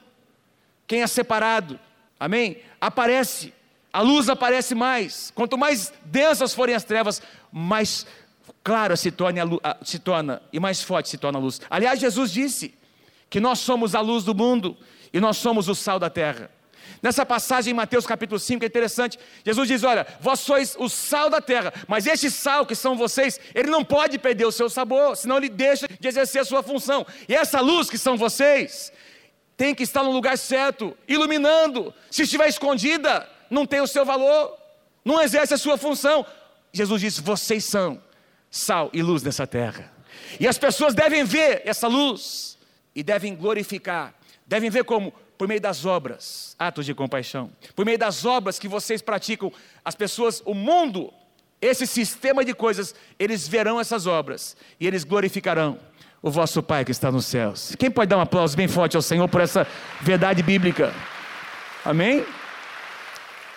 quem 0.87 1.02
é 1.02 1.06
separado, 1.06 1.78
amém? 2.21 2.59
Aparece, 2.81 3.53
a 3.93 4.03
luz 4.03 4.29
aparece 4.29 4.75
mais. 4.75 5.33
Quanto 5.35 5.57
mais 5.59 5.93
densas 6.05 6.55
forem 6.55 6.75
as 6.75 6.85
trevas, 6.85 7.21
mais 7.50 8.07
clara 8.62 8.97
se 8.97 9.11
torna, 9.11 9.43
se 9.83 9.99
torna 9.99 10.43
e 10.53 10.61
mais 10.61 10.83
forte 10.83 11.09
se 11.09 11.19
torna 11.19 11.39
a 11.39 11.43
luz. 11.43 11.61
Aliás, 11.71 11.99
Jesus 11.99 12.31
disse 12.31 12.75
que 13.29 13.41
nós 13.41 13.59
somos 13.61 13.95
a 13.95 14.00
luz 14.00 14.23
do 14.23 14.35
mundo 14.35 14.77
e 15.12 15.19
nós 15.19 15.39
somos 15.39 15.69
o 15.69 15.75
sal 15.75 15.99
da 15.99 16.11
terra. 16.11 16.50
Nessa 17.03 17.25
passagem 17.25 17.71
em 17.71 17.75
Mateus 17.75 18.05
capítulo 18.05 18.39
5 18.39 18.62
é 18.62 18.67
interessante. 18.67 19.19
Jesus 19.45 19.69
diz: 19.69 19.83
Olha, 19.85 20.07
vós 20.21 20.41
sois 20.41 20.77
o 20.79 20.89
sal 20.89 21.31
da 21.31 21.41
terra, 21.41 21.73
mas 21.89 22.07
este 22.07 22.31
sal 22.31 22.67
que 22.67 22.75
são 22.75 22.97
vocês, 22.97 23.41
ele 23.55 23.71
não 23.71 23.85
pode 23.85 24.19
perder 24.19 24.45
o 24.45 24.53
seu 24.53 24.69
sabor, 24.69 25.17
senão 25.17 25.39
ele 25.39 25.49
deixa 25.49 25.89
de 25.89 26.09
exercer 26.09 26.43
a 26.43 26.45
sua 26.45 26.62
função. 26.62 27.07
E 27.29 27.35
essa 27.35 27.61
luz 27.61 27.89
que 27.89 27.97
são 27.97 28.17
vocês, 28.17 28.93
tem 29.61 29.75
que 29.75 29.83
estar 29.83 30.02
no 30.02 30.11
lugar 30.11 30.38
certo, 30.38 30.97
iluminando. 31.07 31.93
Se 32.11 32.23
estiver 32.23 32.49
escondida, 32.49 33.29
não 33.50 33.67
tem 33.67 33.83
o 33.83 33.87
seu 33.87 34.07
valor, 34.07 34.57
não 35.05 35.21
exerce 35.21 35.52
a 35.52 35.59
sua 35.59 35.76
função. 35.76 36.25
Jesus 36.73 37.02
disse: 37.02 37.21
Vocês 37.21 37.67
são 37.67 38.02
sal 38.50 38.88
e 38.90 39.02
luz 39.02 39.23
nessa 39.23 39.47
terra. 39.47 39.93
E 40.40 40.49
as 40.49 40.57
pessoas 40.57 40.95
devem 40.95 41.25
ver 41.25 41.61
essa 41.67 41.88
luz 41.88 42.57
e 42.95 43.02
devem 43.02 43.37
glorificar, 43.37 44.14
devem 44.47 44.71
ver 44.71 44.83
como 44.85 45.12
por 45.37 45.47
meio 45.47 45.61
das 45.61 45.85
obras, 45.85 46.57
atos 46.59 46.87
de 46.87 46.95
compaixão, 46.95 47.52
por 47.76 47.85
meio 47.85 47.99
das 47.99 48.25
obras 48.25 48.59
que 48.59 48.67
vocês 48.67 49.02
praticam, 49.02 49.52
as 49.85 49.95
pessoas, 49.95 50.43
o 50.47 50.55
mundo, 50.55 51.12
esse 51.61 51.87
sistema 51.87 52.43
de 52.43 52.55
coisas, 52.55 52.95
eles 53.19 53.47
verão 53.47 53.79
essas 53.79 54.07
obras 54.07 54.57
e 54.81 54.87
eles 54.87 55.05
glorificarão 55.05 55.79
o 56.23 56.31
vosso 56.31 56.62
Pai 56.62 56.85
que 56.85 56.91
está 56.91 57.11
nos 57.11 57.27
céus. 57.27 57.75
Quem 57.79 57.91
pode 57.91 58.09
dar 58.09 58.19
um 58.19 58.21
aplauso 58.21 58.57
bem 58.57 58.69
forte 58.69 58.97
ao 58.97 59.03
Senhor 59.03 59.29
por 59.29 59.41
essa 59.41 59.67
verdade 60.00 60.43
bíblica? 60.43 60.93
Amém? 61.85 62.25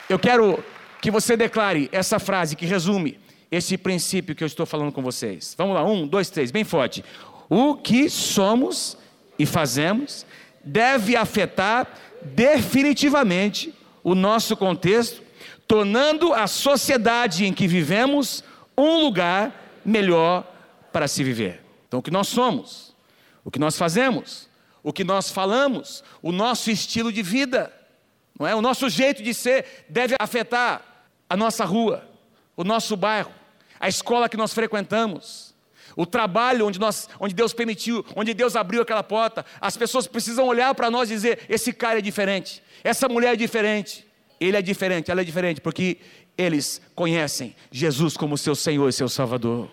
Eu 0.09 0.17
quero 0.17 0.63
que 1.01 1.11
você 1.11 1.35
declare 1.35 1.89
essa 1.91 2.19
frase 2.19 2.55
que 2.55 2.65
resume 2.65 3.19
esse 3.51 3.77
princípio 3.77 4.33
que 4.33 4.43
eu 4.43 4.47
estou 4.47 4.65
falando 4.65 4.91
com 4.91 5.01
vocês. 5.01 5.53
Vamos 5.57 5.75
lá, 5.75 5.83
um, 5.83 6.07
dois, 6.07 6.29
três, 6.29 6.49
bem 6.49 6.63
forte. 6.63 7.03
O 7.49 7.75
que 7.75 8.09
somos 8.09 8.97
e 9.37 9.45
fazemos 9.45 10.25
deve 10.63 11.15
afetar 11.15 11.87
definitivamente 12.21 13.73
o 14.03 14.15
nosso 14.15 14.55
contexto, 14.55 15.21
tornando 15.67 16.33
a 16.33 16.47
sociedade 16.47 17.45
em 17.45 17.53
que 17.53 17.67
vivemos 17.67 18.43
um 18.77 19.01
lugar 19.01 19.81
melhor 19.85 20.43
para 20.91 21.07
se 21.07 21.23
viver. 21.23 21.62
Então, 21.93 21.99
o 21.99 22.03
que 22.03 22.09
nós 22.09 22.27
somos, 22.27 22.95
o 23.45 23.51
que 23.51 23.59
nós 23.59 23.77
fazemos, 23.77 24.49
o 24.81 24.91
que 24.91 25.03
nós 25.03 25.29
falamos, 25.29 26.03
o 26.23 26.31
nosso 26.31 26.71
estilo 26.71 27.13
de 27.13 27.21
vida, 27.21 27.71
não 28.39 28.47
é? 28.47 28.55
O 28.55 28.63
nosso 28.63 28.89
jeito 28.89 29.21
de 29.21 29.31
ser 29.31 29.85
deve 29.87 30.15
afetar 30.19 30.81
a 31.29 31.37
nossa 31.37 31.63
rua, 31.63 32.03
o 32.57 32.63
nosso 32.63 32.97
bairro, 32.97 33.31
a 33.79 33.87
escola 33.87 34.27
que 34.27 34.35
nós 34.35 34.55
frequentamos, 34.55 35.53
o 35.95 36.03
trabalho 36.03 36.65
onde, 36.65 36.79
nós, 36.79 37.07
onde 37.19 37.35
Deus 37.35 37.53
permitiu, 37.53 38.03
onde 38.15 38.33
Deus 38.33 38.55
abriu 38.55 38.81
aquela 38.81 39.03
porta, 39.03 39.45
as 39.61 39.77
pessoas 39.77 40.07
precisam 40.07 40.47
olhar 40.47 40.73
para 40.73 40.89
nós 40.89 41.11
e 41.11 41.13
dizer: 41.13 41.41
esse 41.47 41.71
cara 41.71 41.99
é 41.99 42.01
diferente, 42.01 42.63
essa 42.83 43.07
mulher 43.07 43.33
é 43.33 43.37
diferente, 43.37 44.03
ele 44.39 44.57
é 44.57 44.63
diferente, 44.63 45.11
ela 45.11 45.21
é 45.21 45.23
diferente, 45.23 45.61
porque 45.61 45.99
eles 46.35 46.81
conhecem 46.95 47.55
Jesus 47.71 48.17
como 48.17 48.35
seu 48.35 48.55
Senhor 48.55 48.89
e 48.89 48.93
seu 48.93 49.07
Salvador. 49.07 49.69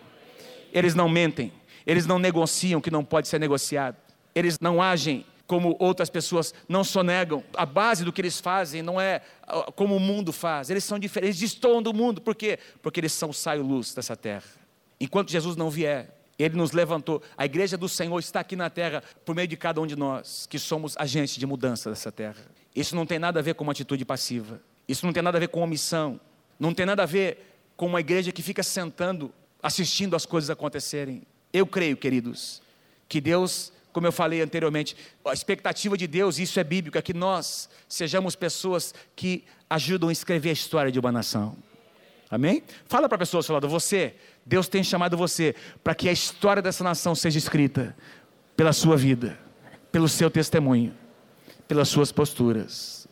Eles 0.71 0.95
não 0.95 1.09
mentem, 1.09 1.51
eles 1.87 2.07
não 2.07 2.19
negociam 2.19 2.79
o 2.79 2.83
que 2.83 2.91
não 2.91 3.05
pode 3.05 3.29
ser 3.29 3.39
negociado, 3.39 3.97
eles 4.35 4.59
não 4.61 4.81
agem 4.81 5.25
como 5.47 5.75
outras 5.81 6.09
pessoas 6.09 6.55
não 6.69 6.85
sonegam. 6.85 7.43
A 7.55 7.67
base 7.67 8.05
do 8.05 8.13
que 8.13 8.21
eles 8.21 8.39
fazem 8.39 8.83
não 8.83 9.01
é 9.01 9.21
ah, 9.43 9.73
como 9.75 9.97
o 9.97 10.01
mundo 10.01 10.33
faz, 10.33 10.71
eles 10.71 10.85
são 10.85 10.99
diferentes, 10.99 11.41
eles 11.41 11.53
destoam 11.53 11.83
do 11.83 11.93
mundo, 11.93 12.21
por 12.21 12.37
quê? 12.37 12.59
Porque 12.81 13.01
eles 13.01 13.13
são 13.13 13.31
o 13.31 13.35
saio 13.35 13.63
luz 13.63 13.93
dessa 13.93 14.17
terra. 14.17 14.45
Enquanto 15.01 15.31
Jesus 15.31 15.57
não 15.57 15.69
vier, 15.69 16.21
ele 16.39 16.57
nos 16.57 16.73
levantou. 16.73 17.23
A 17.37 17.45
igreja 17.45 17.77
do 17.77 17.89
Senhor 17.89 18.19
está 18.19 18.41
aqui 18.41 18.55
na 18.55 18.71
terra 18.71 19.03
por 19.25 19.35
meio 19.35 19.49
de 19.49 19.57
cada 19.57 19.81
um 19.81 19.87
de 19.87 19.97
nós, 19.97 20.47
que 20.49 20.59
somos 20.59 20.97
agentes 20.97 21.37
de 21.37 21.47
mudança 21.47 21.91
dessa 21.91 22.13
terra. 22.13 22.41
Isso 22.75 22.95
não 22.95 23.05
tem 23.05 23.19
nada 23.19 23.41
a 23.41 23.43
ver 23.43 23.55
com 23.55 23.65
uma 23.65 23.73
atitude 23.73 24.05
passiva. 24.05 24.61
Isso 24.87 25.05
não 25.05 25.13
tem 25.13 25.23
nada 25.23 25.37
a 25.37 25.41
ver 25.41 25.49
com 25.49 25.61
omissão. 25.61 26.21
Não 26.59 26.73
tem 26.73 26.87
nada 26.87 27.03
a 27.03 27.07
ver 27.07 27.57
com 27.77 27.87
uma 27.87 28.01
igreja 28.01 28.31
que 28.31 28.43
fica 28.43 28.63
sentando, 28.63 29.33
assistindo 29.63 30.15
as 30.15 30.25
coisas 30.25 30.51
acontecerem. 30.51 31.23
Eu 31.53 31.67
creio, 31.67 31.97
queridos, 31.97 32.63
que 33.09 33.21
Deus, 33.21 33.73
como 33.93 34.07
eu 34.07 34.13
falei 34.13 34.41
anteriormente, 34.41 34.97
a 35.25 35.33
expectativa 35.33 35.97
de 35.97 36.07
Deus, 36.07 36.39
isso 36.39 36.61
é 36.61 36.65
bíblico, 36.65 36.97
é 36.97 37.03
que 37.03 37.15
nós 37.15 37.69
sejamos 37.89 38.37
pessoas 38.37 38.95
que 39.17 39.45
ajudam 39.69 40.09
a 40.09 40.13
escrever 40.13 40.51
a 40.51 40.53
história 40.53 40.93
de 40.93 40.99
uma 40.99 41.11
nação. 41.11 41.57
Amém? 42.31 42.63
Fala 42.87 43.09
para 43.09 43.17
a 43.17 43.19
pessoa 43.19 43.41
ao 43.41 43.43
seu 43.43 43.55
lado, 43.55 43.69
você, 43.69 44.15
Deus 44.47 44.69
tem 44.69 44.85
chamado 44.85 45.17
você 45.17 45.55
para 45.83 45.95
que 45.95 46.09
a 46.09 46.13
história 46.13 46.63
dessa 46.63 46.85
nação 46.85 47.15
seja 47.15 47.39
escrita 47.39 47.97
pela 48.57 48.73
sua 48.73 48.97
vida, 48.97 49.37
pelo 49.91 50.09
seu 50.09 50.31
testemunho, 50.31 50.95
pelas 51.67 51.89
suas 51.89 52.13
posturas. 52.13 53.09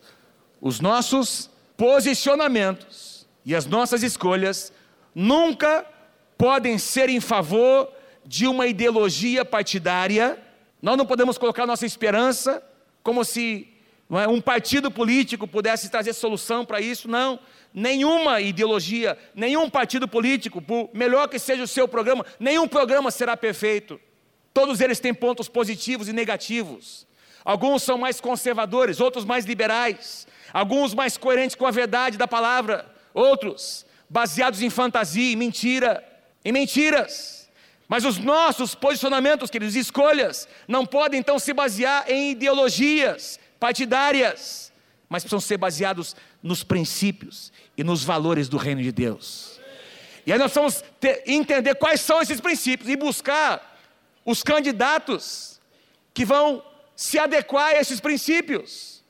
Os 0.61 0.79
nossos 0.79 1.51
posicionamentos 1.77 3.27
e 3.45 3.55
as 3.55 3.67
nossas 3.67 4.05
escolhas 4.05 4.73
nunca 5.13 5.85
podem 6.37 6.79
ser 6.79 7.09
em 7.09 7.21
favor 7.21 7.93
de 8.29 8.47
uma 8.47 8.67
ideologia 8.67 9.45
partidária. 9.45 10.39
Nós 10.83 10.97
não 10.99 11.07
podemos 11.07 11.39
colocar 11.39 11.67
nossa 11.67 11.87
esperança 11.87 12.63
como 13.03 13.25
se 13.25 13.67
é, 14.11 14.29
um 14.29 14.41
partido 14.41 14.91
político 14.91 15.49
pudesse 15.49 15.91
trazer 15.91 16.13
solução 16.13 16.65
para 16.65 16.81
isso, 16.81 17.09
não 17.09 17.41
nenhuma 17.73 18.41
ideologia, 18.41 19.17
nenhum 19.35 19.69
partido 19.69 20.09
político, 20.09 20.61
por 20.61 20.91
melhor 20.93 21.29
que 21.29 21.39
seja 21.39 21.63
o 21.63 21.69
seu 21.69 21.87
programa, 21.87 22.25
nenhum 22.39 22.67
programa 22.67 23.11
será 23.11 23.37
perfeito. 23.37 24.01
Todos 24.53 24.81
eles 24.81 25.01
têm 25.01 25.15
pontos 25.15 25.49
positivos 25.49 26.09
e 26.09 26.13
negativos. 26.13 27.07
Alguns 27.45 27.83
são 27.83 27.97
mais 27.97 28.21
conservadores, 28.21 29.01
outros 29.01 29.25
mais 29.25 29.45
liberais, 29.45 30.27
alguns 30.53 30.93
mais 30.93 31.17
coerentes 31.17 31.57
com 31.57 31.67
a 31.67 31.71
verdade 31.71 32.19
da 32.19 32.27
palavra, 32.27 32.93
outros 33.15 33.87
baseados 34.09 34.61
em 34.63 34.71
fantasia, 34.71 35.33
em 35.33 35.37
mentira, 35.37 36.05
em 36.45 36.53
mentiras. 36.53 37.48
Mas 37.89 38.05
os 38.05 38.19
nossos 38.19 38.75
posicionamentos, 38.75 39.51
queridos, 39.51 39.75
escolhas, 39.75 40.47
não 40.69 40.85
podem 40.85 41.19
então 41.19 41.39
se 41.39 41.55
basear 41.55 42.05
em 42.09 42.33
ideologias 42.33 43.41
partidárias, 43.59 44.71
mas 45.09 45.23
precisam 45.23 45.41
ser 45.41 45.57
baseados 45.57 46.15
nos 46.43 46.63
princípios 46.63 47.51
e 47.77 47.83
nos 47.83 48.05
valores 48.05 48.47
do 48.47 48.59
reino 48.59 48.83
de 48.83 48.93
Deus. 48.93 49.59
E 50.27 50.33
aí 50.33 50.39
nós 50.39 50.53
vamos 50.53 50.85
entender 51.27 51.75
quais 51.77 52.03
são 52.03 52.21
esses 52.21 52.39
princípios 52.39 52.91
e 52.91 52.97
buscar 52.97 53.81
os 54.23 54.43
candidatos 54.43 55.59
que 56.13 56.27
vão 56.27 56.63
se 56.95 57.19
adequar 57.19 57.69
a 57.75 57.81
esses 57.81 57.99
princípios. 58.01 59.03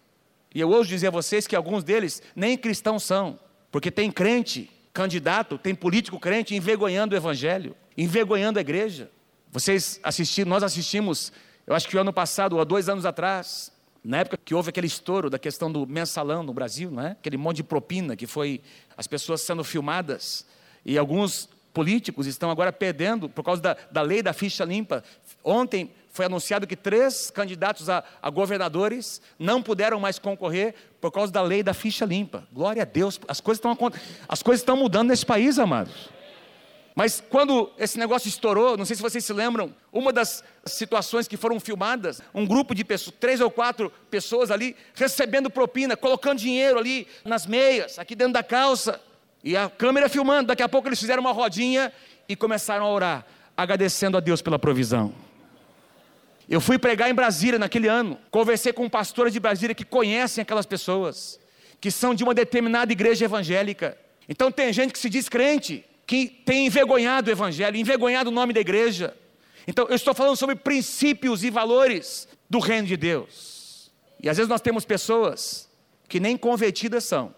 E 0.55 0.61
eu 0.61 0.71
ouso 0.71 0.89
dizer 0.89 1.09
a 1.09 1.11
vocês 1.11 1.49
que 1.49 1.57
alguns 1.57 1.83
deles 1.83 2.23
nem 2.37 2.57
cristãos 2.57 3.03
são, 3.03 3.41
porque 3.73 3.91
tem 3.91 4.13
crente, 4.13 4.71
candidato, 4.93 5.59
tem 5.59 5.75
político 5.75 6.21
crente 6.21 6.55
envergonhando 6.55 7.17
o 7.17 7.19
evangelho, 7.19 7.77
envergonhando 7.99 8.61
a 8.61 8.63
igreja. 8.63 9.11
Vocês 9.51 9.99
assistiram, 10.05 10.49
nós 10.49 10.63
assistimos, 10.63 11.33
eu 11.67 11.75
acho 11.75 11.89
que 11.89 11.97
o 11.97 12.01
ano 12.01 12.13
passado 12.13 12.53
ou 12.53 12.61
há 12.61 12.65
dois 12.65 12.89
anos 12.89 13.05
atrás, 13.05 13.73
na 14.05 14.19
época 14.19 14.39
que 14.43 14.55
houve 14.55 14.69
aquele 14.69 14.87
estouro 14.87 15.29
da 15.29 15.39
questão 15.39 15.71
do 15.71 15.85
mensalão 15.85 16.45
no 16.45 16.55
Brasil, 16.55 16.93
não 16.93 17.03
é? 17.03 17.11
aquele 17.11 17.37
monte 17.37 17.57
de 17.57 17.65
propina 17.65 18.15
que 18.15 18.27
foi 18.27 18.61
as 18.97 19.09
pessoas 19.09 19.41
sendo 19.41 19.65
filmadas, 19.65 20.47
e 20.87 20.97
alguns 20.97 21.49
políticos 21.75 22.27
estão 22.27 22.51
agora 22.51 22.73
perdendo 22.73 23.29
por 23.29 23.43
causa 23.43 23.61
da, 23.61 23.77
da 23.91 24.03
lei 24.03 24.23
da 24.23 24.33
ficha 24.33 24.65
limpa. 24.65 25.03
Ontem 25.43 25.93
foi 26.11 26.25
anunciado 26.25 26.67
que 26.67 26.77
três 26.77 27.31
candidatos 27.31 27.89
a, 27.89 28.03
a, 28.23 28.31
governadores 28.31 29.21
não 29.39 29.63
puderam 29.63 30.01
mais 30.01 30.19
concorrer 30.19 30.75
por 31.01 31.11
causa 31.11 31.33
da 31.33 31.43
lei 31.43 31.63
da 31.63 31.75
ficha 31.75 32.05
limpa. 32.05 32.47
Glória 32.53 32.83
a 32.83 32.87
Deus, 32.87 33.21
as 33.29 33.41
coisas 33.41 33.59
estão, 33.59 33.77
as 34.29 34.43
coisas 34.43 34.63
estão 34.63 34.77
mudando 34.77 35.09
nesse 35.09 35.27
país, 35.27 35.59
amados. 35.59 36.18
Mas 36.99 37.23
quando 37.31 37.71
esse 37.79 37.97
negócio 37.97 38.29
estourou, 38.29 38.77
não 38.77 38.85
sei 38.85 38.97
se 38.97 39.03
vocês 39.03 39.25
se 39.25 39.33
lembram, 39.33 39.73
uma 39.93 40.13
das 40.13 40.43
situações 40.67 41.29
que 41.29 41.37
foram 41.37 41.61
filmadas, 41.61 42.21
um 42.35 42.45
grupo 42.45 42.75
de 42.75 42.85
pessoas, 42.85 43.15
três 43.21 43.41
ou 43.41 43.49
quatro 43.53 43.93
pessoas 44.11 44.51
ali, 44.51 44.75
recebendo 44.97 45.49
propina, 45.49 45.97
colocando 45.97 46.41
dinheiro 46.41 46.77
ali 46.77 47.07
nas 47.25 47.47
meias, 47.47 48.01
aqui 48.01 48.17
dentro 48.17 48.33
da 48.33 48.43
calça. 48.43 49.01
E 49.45 49.57
a 49.57 49.71
câmera 49.71 50.09
filmando, 50.09 50.49
daqui 50.49 50.61
a 50.61 50.69
pouco 50.69 50.89
eles 50.89 50.99
fizeram 50.99 51.21
uma 51.21 51.31
rodinha 51.31 51.93
e 52.29 52.35
começaram 52.35 52.85
a 52.85 52.91
orar, 52.91 53.27
agradecendo 53.57 54.17
a 54.17 54.21
Deus 54.21 54.43
pela 54.43 54.59
provisão. 54.59 55.15
Eu 56.49 56.61
fui 56.61 56.81
pregar 56.81 57.09
em 57.09 57.15
Brasília 57.15 57.61
naquele 57.61 57.87
ano, 57.87 58.19
conversei 58.29 58.73
com 58.73 58.89
pastores 58.89 59.33
de 59.33 59.39
Brasília 59.39 59.73
que 59.73 59.85
conhecem 59.85 60.43
aquelas 60.43 60.67
pessoas, 60.67 61.39
que 61.81 61.93
são 61.93 62.13
de 62.13 62.25
uma 62.25 62.35
determinada 62.35 62.91
igreja 62.91 63.25
evangélica. 63.25 63.97
Então 64.29 64.51
tem 64.51 64.73
gente 64.73 64.93
que 64.93 64.99
se 64.99 65.09
diz 65.09 65.29
crente, 65.29 65.85
que 66.09 66.27
tem 66.27 66.65
envergonhado 66.65 67.29
o 67.29 67.33
evangelho, 67.33 67.77
envergonhado 67.77 68.31
o 68.31 68.33
nome 68.33 68.55
da 68.55 68.61
igreja. 68.61 69.15
Então 69.67 69.87
eu 69.91 69.95
estou 69.95 70.15
falando 70.15 70.37
sobre 70.37 70.57
princípios 70.57 71.45
e 71.45 71.51
valores 71.51 72.27
do 72.49 72.59
reino 72.59 72.89
de 72.89 72.97
Deus. 72.97 73.93
E 74.19 74.27
às 74.27 74.39
vezes 74.39 74.49
nós 74.49 74.63
temos 74.63 74.87
pessoas 74.87 75.69
que 76.09 76.19
nem 76.19 76.35
convertidas 76.35 77.05
são, 77.05 77.35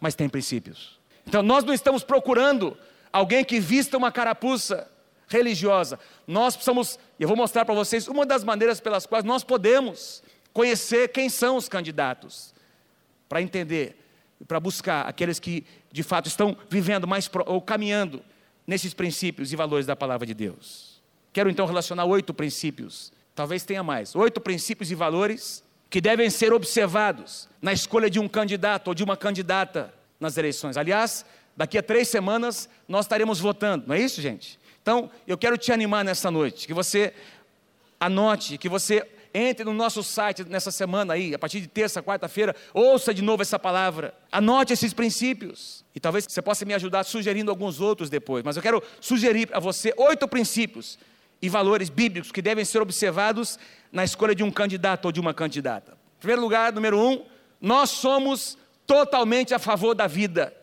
mas 0.00 0.16
têm 0.16 0.28
princípios. 0.28 0.98
Então 1.24 1.40
nós 1.40 1.62
não 1.62 1.72
estamos 1.72 2.02
procurando 2.02 2.76
alguém 3.12 3.44
que 3.44 3.60
vista 3.60 3.96
uma 3.96 4.10
carapuça 4.10 4.90
religiosa. 5.28 5.96
Nós 6.26 6.56
precisamos, 6.56 6.98
eu 7.16 7.28
vou 7.28 7.36
mostrar 7.36 7.64
para 7.64 7.76
vocês 7.76 8.08
uma 8.08 8.26
das 8.26 8.42
maneiras 8.42 8.80
pelas 8.80 9.06
quais 9.06 9.24
nós 9.24 9.44
podemos 9.44 10.20
conhecer 10.52 11.12
quem 11.12 11.28
são 11.28 11.54
os 11.54 11.68
candidatos, 11.68 12.52
para 13.28 13.40
entender, 13.40 13.96
para 14.48 14.58
buscar 14.58 15.02
aqueles 15.02 15.38
que 15.38 15.64
de 15.92 16.02
fato 16.02 16.28
estão 16.28 16.56
vivendo 16.68 17.06
mais 17.06 17.30
ou 17.46 17.60
caminhando 17.60 18.22
nesses 18.66 18.94
princípios 18.94 19.52
e 19.52 19.56
valores 19.56 19.86
da 19.86 19.96
palavra 19.96 20.26
de 20.26 20.34
Deus. 20.34 21.00
Quero 21.32 21.50
então 21.50 21.66
relacionar 21.66 22.04
oito 22.04 22.32
princípios, 22.34 23.12
talvez 23.34 23.64
tenha 23.64 23.82
mais, 23.82 24.14
oito 24.14 24.40
princípios 24.40 24.90
e 24.90 24.94
valores 24.94 25.62
que 25.88 26.00
devem 26.00 26.30
ser 26.30 26.52
observados 26.52 27.48
na 27.60 27.72
escolha 27.72 28.08
de 28.08 28.20
um 28.20 28.28
candidato 28.28 28.88
ou 28.88 28.94
de 28.94 29.02
uma 29.02 29.16
candidata 29.16 29.92
nas 30.20 30.36
eleições. 30.36 30.76
Aliás, 30.76 31.24
daqui 31.56 31.76
a 31.76 31.82
três 31.82 32.08
semanas 32.08 32.68
nós 32.88 33.06
estaremos 33.06 33.40
votando, 33.40 33.86
não 33.88 33.94
é 33.94 34.00
isso, 34.00 34.20
gente? 34.20 34.58
Então, 34.82 35.10
eu 35.26 35.36
quero 35.36 35.58
te 35.58 35.72
animar 35.72 36.04
nessa 36.04 36.30
noite, 36.30 36.66
que 36.66 36.72
você 36.72 37.12
anote, 37.98 38.56
que 38.56 38.68
você 38.68 39.06
entre 39.32 39.64
no 39.64 39.72
nosso 39.72 40.02
site 40.02 40.44
nessa 40.44 40.70
semana 40.70 41.14
aí, 41.14 41.34
a 41.34 41.38
partir 41.38 41.60
de 41.60 41.66
terça, 41.66 42.02
quarta-feira, 42.02 42.54
ouça 42.74 43.14
de 43.14 43.22
novo 43.22 43.42
essa 43.42 43.58
palavra, 43.58 44.14
anote 44.30 44.72
esses 44.72 44.92
princípios. 44.92 45.84
E 45.94 46.00
talvez 46.00 46.26
você 46.28 46.42
possa 46.42 46.64
me 46.64 46.74
ajudar 46.74 47.04
sugerindo 47.04 47.50
alguns 47.50 47.80
outros 47.80 48.10
depois, 48.10 48.44
mas 48.44 48.56
eu 48.56 48.62
quero 48.62 48.82
sugerir 49.00 49.48
a 49.52 49.60
você 49.60 49.94
oito 49.96 50.26
princípios 50.26 50.98
e 51.40 51.48
valores 51.48 51.88
bíblicos 51.88 52.32
que 52.32 52.42
devem 52.42 52.64
ser 52.64 52.80
observados 52.80 53.58
na 53.90 54.04
escolha 54.04 54.34
de 54.34 54.42
um 54.42 54.50
candidato 54.50 55.06
ou 55.06 55.12
de 55.12 55.20
uma 55.20 55.32
candidata. 55.32 55.92
Em 55.92 56.20
primeiro 56.20 56.42
lugar, 56.42 56.72
número 56.72 56.98
um, 56.98 57.24
nós 57.60 57.90
somos 57.90 58.58
totalmente 58.86 59.54
a 59.54 59.58
favor 59.58 59.94
da 59.94 60.06
vida. 60.06 60.54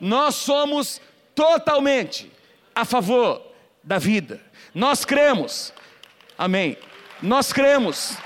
Nós 0.00 0.34
somos 0.34 1.00
totalmente 1.34 2.30
a 2.74 2.84
favor 2.84 3.42
da 3.82 3.98
vida. 3.98 4.40
Nós 4.74 5.04
cremos, 5.04 5.72
amém. 6.36 6.76
Nós 7.24 7.54
cremos, 7.54 8.18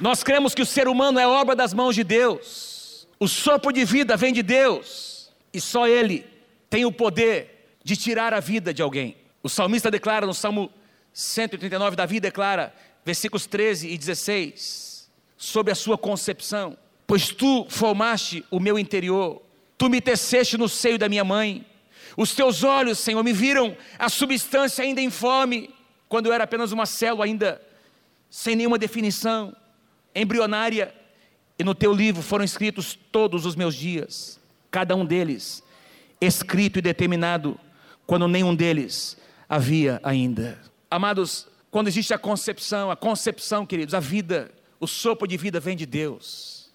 nós 0.00 0.24
cremos 0.24 0.52
que 0.52 0.62
o 0.62 0.66
ser 0.66 0.88
humano 0.88 1.16
é 1.16 1.28
obra 1.28 1.54
das 1.54 1.72
mãos 1.72 1.94
de 1.94 2.02
Deus, 2.02 3.06
o 3.20 3.28
sopro 3.28 3.72
de 3.72 3.84
vida 3.84 4.16
vem 4.16 4.32
de 4.32 4.42
Deus, 4.42 5.30
e 5.54 5.60
só 5.60 5.86
Ele 5.86 6.26
tem 6.68 6.84
o 6.84 6.90
poder 6.90 7.76
de 7.84 7.96
tirar 7.96 8.34
a 8.34 8.40
vida 8.40 8.74
de 8.74 8.82
alguém. 8.82 9.16
O 9.44 9.48
salmista 9.48 9.92
declara 9.92 10.26
no 10.26 10.34
Salmo 10.34 10.72
139, 11.12 11.94
Davi 11.94 12.18
declara, 12.18 12.74
versículos 13.04 13.46
13 13.46 13.90
e 13.90 13.96
16, 13.96 15.08
sobre 15.36 15.70
a 15.70 15.76
sua 15.76 15.96
concepção: 15.96 16.76
Pois 17.06 17.28
tu 17.28 17.64
formaste 17.68 18.44
o 18.50 18.58
meu 18.58 18.76
interior, 18.76 19.40
tu 19.78 19.88
me 19.88 20.00
teceste 20.00 20.58
no 20.58 20.68
seio 20.68 20.98
da 20.98 21.08
minha 21.08 21.22
mãe. 21.22 21.64
Os 22.16 22.34
teus 22.34 22.64
olhos, 22.64 22.98
Senhor, 22.98 23.22
me 23.22 23.32
viram 23.32 23.76
a 23.96 24.08
substância 24.08 24.82
ainda 24.82 25.00
informe, 25.00 25.70
quando 26.10 26.26
eu 26.26 26.32
era 26.34 26.44
apenas 26.44 26.72
uma 26.72 26.84
célula 26.84 27.24
ainda 27.24 27.62
sem 28.28 28.54
nenhuma 28.54 28.76
definição, 28.76 29.56
embrionária, 30.14 30.94
e 31.58 31.64
no 31.64 31.74
teu 31.74 31.92
livro 31.92 32.20
foram 32.20 32.44
escritos 32.44 32.98
todos 33.10 33.46
os 33.46 33.56
meus 33.56 33.74
dias, 33.74 34.38
cada 34.70 34.94
um 34.94 35.06
deles 35.06 35.62
escrito 36.20 36.78
e 36.78 36.82
determinado, 36.82 37.58
quando 38.06 38.28
nenhum 38.28 38.54
deles 38.54 39.16
havia 39.48 40.00
ainda. 40.02 40.60
Amados, 40.90 41.48
quando 41.70 41.88
existe 41.88 42.12
a 42.12 42.18
concepção, 42.18 42.90
a 42.90 42.96
concepção, 42.96 43.64
queridos, 43.64 43.94
a 43.94 44.00
vida, 44.00 44.50
o 44.78 44.86
sopro 44.86 45.26
de 45.26 45.36
vida 45.36 45.58
vem 45.58 45.76
de 45.76 45.86
Deus. 45.86 46.70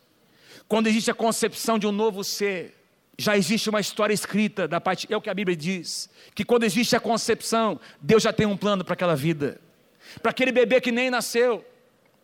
Quando 0.68 0.88
existe 0.88 1.12
a 1.12 1.14
concepção 1.14 1.78
de 1.78 1.86
um 1.86 1.92
novo 1.92 2.24
ser, 2.24 2.85
já 3.18 3.38
existe 3.38 3.70
uma 3.70 3.80
história 3.80 4.14
escrita 4.14 4.68
da 4.68 4.82
parte, 4.82 5.08
é 5.12 5.16
o 5.16 5.22
que 5.22 5.30
a 5.30 5.34
Bíblia 5.34 5.56
diz, 5.56 6.10
que 6.34 6.44
quando 6.44 6.64
existe 6.64 6.96
a 6.96 7.00
concepção, 7.00 7.80
Deus 8.02 8.24
já 8.24 8.34
tem 8.34 8.46
um 8.46 8.58
plano 8.58 8.84
para 8.84 8.94
aquela 8.94 9.16
vida, 9.16 9.60
para 10.22 10.32
aquele 10.32 10.52
bebê 10.52 10.82
que 10.82 10.92
nem 10.92 11.10
nasceu. 11.10 11.66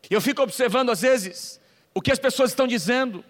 Eu 0.10 0.20
fico 0.20 0.42
observando 0.42 0.90
às 0.90 1.02
vezes 1.02 1.60
o 1.94 2.02
que 2.02 2.12
as 2.12 2.20
pessoas 2.20 2.52
estão 2.52 2.68
dizendo. 2.68 3.24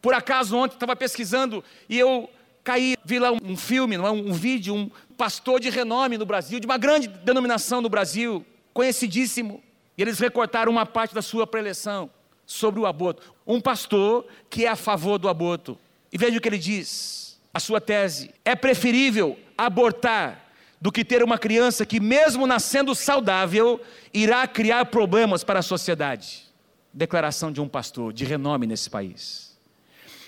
Por 0.00 0.14
acaso 0.14 0.56
ontem 0.56 0.74
estava 0.74 0.94
pesquisando 0.94 1.64
e 1.88 1.98
eu 1.98 2.30
caí, 2.62 2.96
vi 3.04 3.18
lá 3.18 3.32
um 3.32 3.56
filme, 3.56 3.96
é, 3.96 4.00
um, 4.00 4.30
um 4.30 4.32
vídeo, 4.32 4.74
um 4.74 4.90
pastor 5.16 5.58
de 5.58 5.70
renome 5.70 6.18
no 6.18 6.26
Brasil, 6.26 6.60
de 6.60 6.66
uma 6.66 6.78
grande 6.78 7.08
denominação 7.08 7.80
no 7.80 7.88
Brasil, 7.88 8.44
conhecidíssimo, 8.72 9.62
e 9.96 10.02
eles 10.02 10.18
recortaram 10.18 10.70
uma 10.70 10.86
parte 10.86 11.14
da 11.14 11.22
sua 11.22 11.46
preleção 11.46 12.10
sobre 12.46 12.78
o 12.78 12.86
aborto. 12.86 13.34
Um 13.46 13.60
pastor 13.60 14.26
que 14.48 14.64
é 14.64 14.68
a 14.68 14.76
favor 14.76 15.18
do 15.18 15.28
aborto. 15.28 15.78
E 16.12 16.18
veja 16.18 16.38
o 16.38 16.40
que 16.40 16.48
ele 16.48 16.58
diz, 16.58 17.38
a 17.52 17.60
sua 17.60 17.80
tese: 17.80 18.30
é 18.44 18.54
preferível 18.54 19.38
abortar 19.56 20.46
do 20.80 20.92
que 20.92 21.04
ter 21.04 21.22
uma 21.22 21.38
criança 21.38 21.84
que, 21.84 22.00
mesmo 22.00 22.46
nascendo 22.46 22.94
saudável, 22.94 23.80
irá 24.12 24.46
criar 24.46 24.86
problemas 24.86 25.42
para 25.42 25.58
a 25.58 25.62
sociedade. 25.62 26.44
Declaração 26.92 27.52
de 27.52 27.60
um 27.60 27.68
pastor 27.68 28.12
de 28.12 28.24
renome 28.24 28.66
nesse 28.66 28.88
país. 28.88 29.58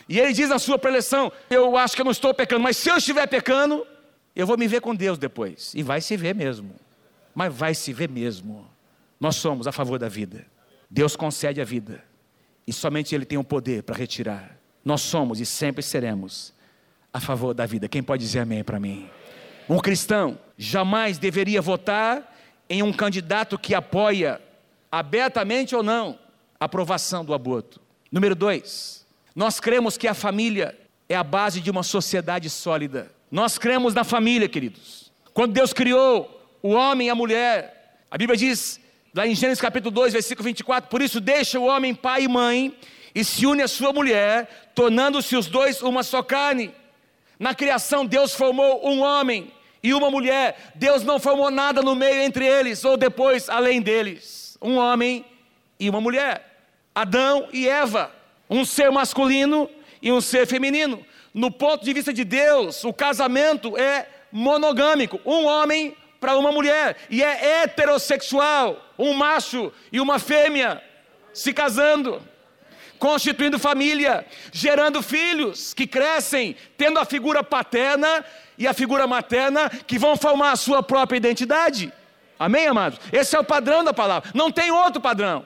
E 0.08 0.18
ele 0.18 0.32
diz 0.32 0.48
na 0.48 0.58
sua 0.58 0.78
preleção: 0.78 1.32
Eu 1.48 1.76
acho 1.76 1.94
que 1.94 2.02
eu 2.02 2.04
não 2.04 2.12
estou 2.12 2.34
pecando, 2.34 2.62
mas 2.62 2.76
se 2.76 2.90
eu 2.90 2.96
estiver 2.96 3.26
pecando, 3.26 3.86
eu 4.34 4.46
vou 4.46 4.58
me 4.58 4.66
ver 4.66 4.80
com 4.80 4.94
Deus 4.94 5.18
depois. 5.18 5.72
E 5.74 5.82
vai 5.82 6.00
se 6.00 6.16
ver 6.16 6.34
mesmo. 6.34 6.74
Mas 7.34 7.54
vai 7.54 7.74
se 7.74 7.92
ver 7.92 8.08
mesmo. 8.08 8.68
Nós 9.18 9.36
somos 9.36 9.66
a 9.66 9.72
favor 9.72 9.98
da 9.98 10.08
vida. 10.08 10.46
Deus 10.90 11.14
concede 11.14 11.60
a 11.60 11.64
vida. 11.64 12.02
E 12.66 12.72
somente 12.72 13.14
Ele 13.14 13.24
tem 13.24 13.38
o 13.38 13.44
poder 13.44 13.82
para 13.84 13.96
retirar. 13.96 14.59
Nós 14.84 15.02
somos 15.02 15.40
e 15.40 15.46
sempre 15.46 15.82
seremos 15.82 16.52
a 17.12 17.20
favor 17.20 17.54
da 17.54 17.66
vida. 17.66 17.88
Quem 17.88 18.02
pode 18.02 18.24
dizer 18.24 18.40
amém 18.40 18.64
para 18.64 18.80
mim? 18.80 19.08
Um 19.68 19.78
cristão 19.78 20.38
jamais 20.56 21.18
deveria 21.18 21.60
votar 21.60 22.36
em 22.68 22.82
um 22.82 22.92
candidato 22.92 23.58
que 23.58 23.74
apoia, 23.74 24.40
abertamente 24.90 25.74
ou 25.74 25.82
não, 25.82 26.18
a 26.58 26.64
aprovação 26.64 27.24
do 27.24 27.34
aborto. 27.34 27.80
Número 28.10 28.34
dois, 28.34 29.06
nós 29.34 29.60
cremos 29.60 29.96
que 29.96 30.08
a 30.08 30.14
família 30.14 30.76
é 31.08 31.16
a 31.16 31.24
base 31.24 31.60
de 31.60 31.70
uma 31.70 31.82
sociedade 31.82 32.48
sólida. 32.48 33.10
Nós 33.30 33.58
cremos 33.58 33.94
na 33.94 34.04
família, 34.04 34.48
queridos. 34.48 35.12
Quando 35.32 35.52
Deus 35.52 35.72
criou 35.72 36.58
o 36.62 36.70
homem 36.70 37.08
e 37.08 37.10
a 37.10 37.14
mulher, 37.14 37.98
a 38.10 38.18
Bíblia 38.18 38.36
diz, 38.36 38.80
lá 39.14 39.26
em 39.26 39.34
Gênesis 39.34 39.60
capítulo 39.60 39.90
2, 39.92 40.12
versículo 40.12 40.44
24: 40.44 40.90
Por 40.90 41.00
isso 41.00 41.20
deixa 41.20 41.58
o 41.58 41.64
homem 41.64 41.94
pai 41.94 42.24
e 42.24 42.28
mãe 42.28 42.76
e 43.14 43.24
se 43.24 43.46
une 43.46 43.62
à 43.62 43.68
sua 43.68 43.92
mulher, 43.92 44.70
tornando-se 44.74 45.36
os 45.36 45.46
dois 45.46 45.82
uma 45.82 46.02
só 46.02 46.22
carne. 46.22 46.72
Na 47.38 47.54
criação, 47.54 48.04
Deus 48.06 48.34
formou 48.34 48.86
um 48.86 49.00
homem 49.00 49.52
e 49.82 49.92
uma 49.94 50.10
mulher. 50.10 50.72
Deus 50.74 51.02
não 51.02 51.18
formou 51.18 51.50
nada 51.50 51.82
no 51.82 51.94
meio 51.94 52.22
entre 52.22 52.46
eles 52.46 52.84
ou 52.84 52.96
depois 52.96 53.48
além 53.48 53.80
deles. 53.80 54.56
Um 54.60 54.76
homem 54.76 55.24
e 55.78 55.88
uma 55.88 56.00
mulher. 56.00 56.46
Adão 56.94 57.48
e 57.52 57.68
Eva. 57.68 58.12
Um 58.48 58.64
ser 58.64 58.90
masculino 58.90 59.68
e 60.02 60.12
um 60.12 60.20
ser 60.20 60.46
feminino. 60.46 61.04
No 61.32 61.50
ponto 61.50 61.84
de 61.84 61.92
vista 61.92 62.12
de 62.12 62.24
Deus, 62.24 62.84
o 62.84 62.92
casamento 62.92 63.76
é 63.76 64.06
monogâmico. 64.30 65.20
Um 65.24 65.46
homem 65.46 65.96
para 66.20 66.36
uma 66.36 66.52
mulher. 66.52 66.96
E 67.08 67.22
é 67.22 67.62
heterossexual. 67.62 68.84
Um 68.98 69.14
macho 69.14 69.72
e 69.90 70.00
uma 70.00 70.18
fêmea 70.18 70.82
se 71.32 71.52
casando 71.52 72.20
constituindo 73.00 73.58
família, 73.58 74.26
gerando 74.52 75.02
filhos 75.02 75.72
que 75.72 75.86
crescem, 75.86 76.54
tendo 76.76 76.98
a 76.98 77.04
figura 77.04 77.42
paterna 77.42 78.24
e 78.58 78.66
a 78.66 78.74
figura 78.74 79.06
materna 79.06 79.70
que 79.70 79.98
vão 79.98 80.16
formar 80.16 80.52
a 80.52 80.56
sua 80.56 80.82
própria 80.82 81.16
identidade. 81.16 81.90
Amém, 82.38 82.66
amados? 82.66 83.00
Esse 83.10 83.34
é 83.34 83.40
o 83.40 83.44
padrão 83.44 83.82
da 83.82 83.94
palavra, 83.94 84.30
não 84.34 84.52
tem 84.52 84.70
outro 84.70 85.00
padrão. 85.00 85.44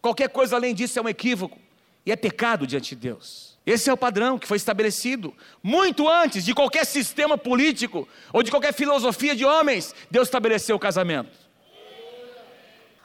Qualquer 0.00 0.30
coisa 0.30 0.56
além 0.56 0.74
disso 0.74 0.98
é 0.98 1.02
um 1.02 1.08
equívoco 1.08 1.58
e 2.04 2.10
é 2.10 2.16
pecado 2.16 2.66
diante 2.66 2.94
de 2.94 3.02
Deus. 3.02 3.54
Esse 3.66 3.88
é 3.88 3.92
o 3.92 3.96
padrão 3.96 4.38
que 4.38 4.46
foi 4.46 4.56
estabelecido 4.56 5.34
muito 5.62 6.08
antes 6.08 6.44
de 6.44 6.54
qualquer 6.54 6.84
sistema 6.84 7.36
político 7.38 8.08
ou 8.32 8.42
de 8.42 8.50
qualquer 8.50 8.72
filosofia 8.72 9.36
de 9.36 9.44
homens. 9.44 9.94
Deus 10.10 10.28
estabeleceu 10.28 10.76
o 10.76 10.78
casamento. 10.78 11.30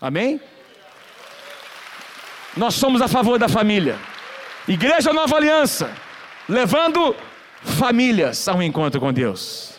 Amém? 0.01 0.39
Nós 2.57 2.75
somos 2.75 3.01
a 3.01 3.07
favor 3.07 3.37
da 3.37 3.47
família. 3.47 3.97
Igreja 4.67 5.13
Nova 5.13 5.35
Aliança, 5.35 5.93
levando 6.47 7.15
famílias 7.63 8.47
ao 8.47 8.61
encontro 8.61 8.99
com 8.99 9.13
Deus. 9.13 9.73